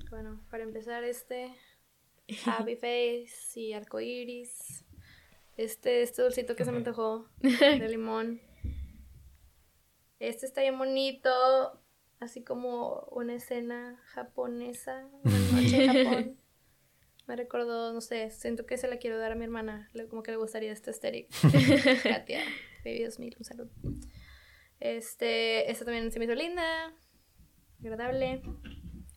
Bueno, 0.09 0.41
para 0.49 0.63
empezar 0.63 1.03
este 1.03 1.53
Happy 2.45 2.75
Face 2.81 3.59
y 3.59 3.73
arcoiris. 3.73 4.83
Este, 5.57 6.03
este 6.03 6.21
dulcito 6.21 6.55
que 6.55 6.65
se 6.65 6.71
me 6.71 6.77
antojó 6.77 7.27
de 7.39 7.89
limón. 7.89 8.39
Este 10.19 10.45
está 10.45 10.61
bien 10.61 10.77
bonito, 10.77 11.31
así 12.19 12.43
como 12.43 13.01
una 13.11 13.35
escena 13.35 13.99
japonesa, 14.05 15.09
una 15.23 15.39
noche 15.39 15.83
en 15.83 16.05
Japón. 16.05 16.39
Me 17.27 17.35
recordó, 17.35 17.91
no 17.91 17.99
sé, 17.99 18.29
siento 18.31 18.65
que 18.65 18.77
se 18.77 18.87
la 18.87 18.99
quiero 18.99 19.17
dar 19.17 19.33
a 19.33 19.35
mi 19.35 19.43
hermana, 19.43 19.91
como 20.09 20.23
que 20.23 20.31
le 20.31 20.37
gustaría 20.37 20.71
este 20.71 20.91
aesthetic. 20.91 21.27
Katia, 22.03 22.41
baby 22.85 22.99
Dios 22.99 23.19
mío, 23.19 23.33
un 23.37 23.43
saludo. 23.43 23.69
Este, 24.79 25.69
esta 25.69 25.83
también 25.83 26.09
se 26.09 26.19
me 26.19 26.25
hizo 26.25 26.35
linda, 26.35 26.93
agradable. 27.81 28.41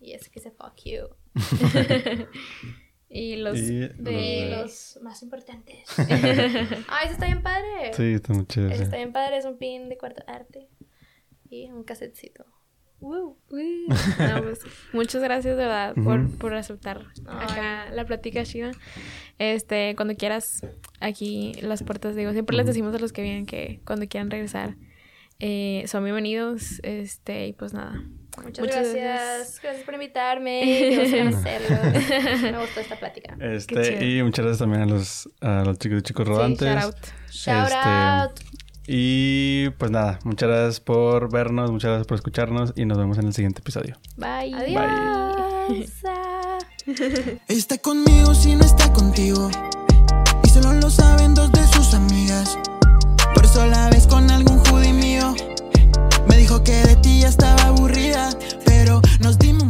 Y 0.00 0.14
es 0.14 0.28
que 0.28 0.40
se 0.40 0.50
fuck 0.50 0.74
you. 0.84 1.06
Y 3.12 3.36
los 3.36 3.58
Y 3.58 3.88
De 3.98 4.48
los 4.50 4.94
los 4.94 5.02
más 5.02 5.22
importantes. 5.22 5.84
Ay, 5.98 7.04
ese 7.04 7.12
está 7.12 7.26
bien 7.26 7.42
padre. 7.42 7.92
Sí, 7.92 8.04
está 8.14 8.32
muy 8.32 8.46
chido. 8.46 8.68
Ese 8.68 8.76
sí. 8.78 8.82
está 8.84 8.96
bien 8.96 9.12
padre, 9.12 9.36
es 9.36 9.44
un 9.44 9.58
pin 9.58 9.88
de 9.88 9.98
cuarto 9.98 10.22
arte. 10.28 10.68
Y 11.50 11.68
un 11.70 11.82
casetcito. 11.82 12.46
Woo. 13.00 13.36
No, 13.50 14.42
pues, 14.42 14.60
muchas 14.92 15.22
gracias 15.22 15.56
de 15.56 15.62
verdad 15.64 15.94
por, 15.94 16.20
Ujú. 16.20 16.36
por 16.38 16.54
aceptar 16.54 17.06
acá 17.26 17.90
la 17.90 18.04
plática 18.04 18.44
chida. 18.44 18.70
Este, 19.38 19.96
cuando 19.96 20.14
quieras, 20.14 20.64
aquí 21.00 21.54
las 21.62 21.82
puertas, 21.82 22.14
digo, 22.14 22.32
siempre 22.32 22.56
les 22.56 22.64
Ujú. 22.64 22.68
decimos 22.68 22.94
a 22.94 22.98
los 22.98 23.12
que 23.12 23.22
vienen 23.22 23.46
que 23.46 23.80
cuando 23.84 24.06
quieran 24.06 24.30
regresar, 24.30 24.76
eh, 25.40 25.82
son 25.88 26.04
bienvenidos. 26.04 26.78
Este, 26.84 27.48
y 27.48 27.52
pues 27.54 27.72
nada. 27.72 28.04
Muchas, 28.36 28.60
Muchas 28.64 28.92
gracias. 28.94 29.60
gracias. 29.62 29.84
por 29.84 29.94
invitarme. 29.94 30.62
Me 32.42 32.58
gustó 32.58 32.80
esta 32.80 32.96
plática. 32.98 33.36
Este, 33.40 34.04
y 34.04 34.22
muchas 34.22 34.44
gracias 34.44 34.58
también 34.60 34.82
a 34.82 34.86
los, 34.86 35.28
a 35.40 35.64
los 35.64 35.78
chicos 35.78 35.96
de 35.98 36.02
chicos 36.02 36.26
Sí, 36.26 36.32
rodantes. 36.32 36.68
shout 36.68 36.84
out. 36.84 36.96
Shout 37.30 37.64
Este, 37.66 37.76
out. 37.84 38.40
Y 38.86 39.70
pues 39.78 39.90
nada, 39.90 40.18
muchas 40.24 40.48
gracias 40.48 40.80
por 40.80 41.30
vernos, 41.30 41.70
muchas 41.70 41.90
gracias 41.90 42.06
por 42.08 42.16
escucharnos 42.16 42.72
y 42.76 42.86
nos 42.86 42.98
vemos 42.98 43.18
en 43.18 43.26
el 43.26 43.34
siguiente 43.34 43.60
episodio. 43.60 43.98
Bye. 44.16 44.52
Adiós. 44.54 45.90
Ah. 46.04 46.58
Está 47.46 47.78
conmigo 47.78 48.34
si 48.34 48.56
no 48.56 48.64
está 48.64 48.92
contigo. 48.92 49.48
Y 50.42 50.48
solo 50.48 50.72
lo 50.72 50.90
saben 50.90 51.34
dos 51.34 51.52
de 51.52 51.64
sus 51.68 51.94
amigas. 51.94 52.58
Por 53.34 53.44
eso 53.44 53.64
la 53.66 53.90
ves 53.90 54.06
con 54.08 54.28
algún 54.30 54.59
que 56.58 56.72
de 56.72 56.96
ti 56.96 57.20
ya 57.20 57.28
estaba 57.28 57.62
aburrida, 57.62 58.28
pero 58.64 59.00
nos 59.20 59.38
dimos 59.38 59.68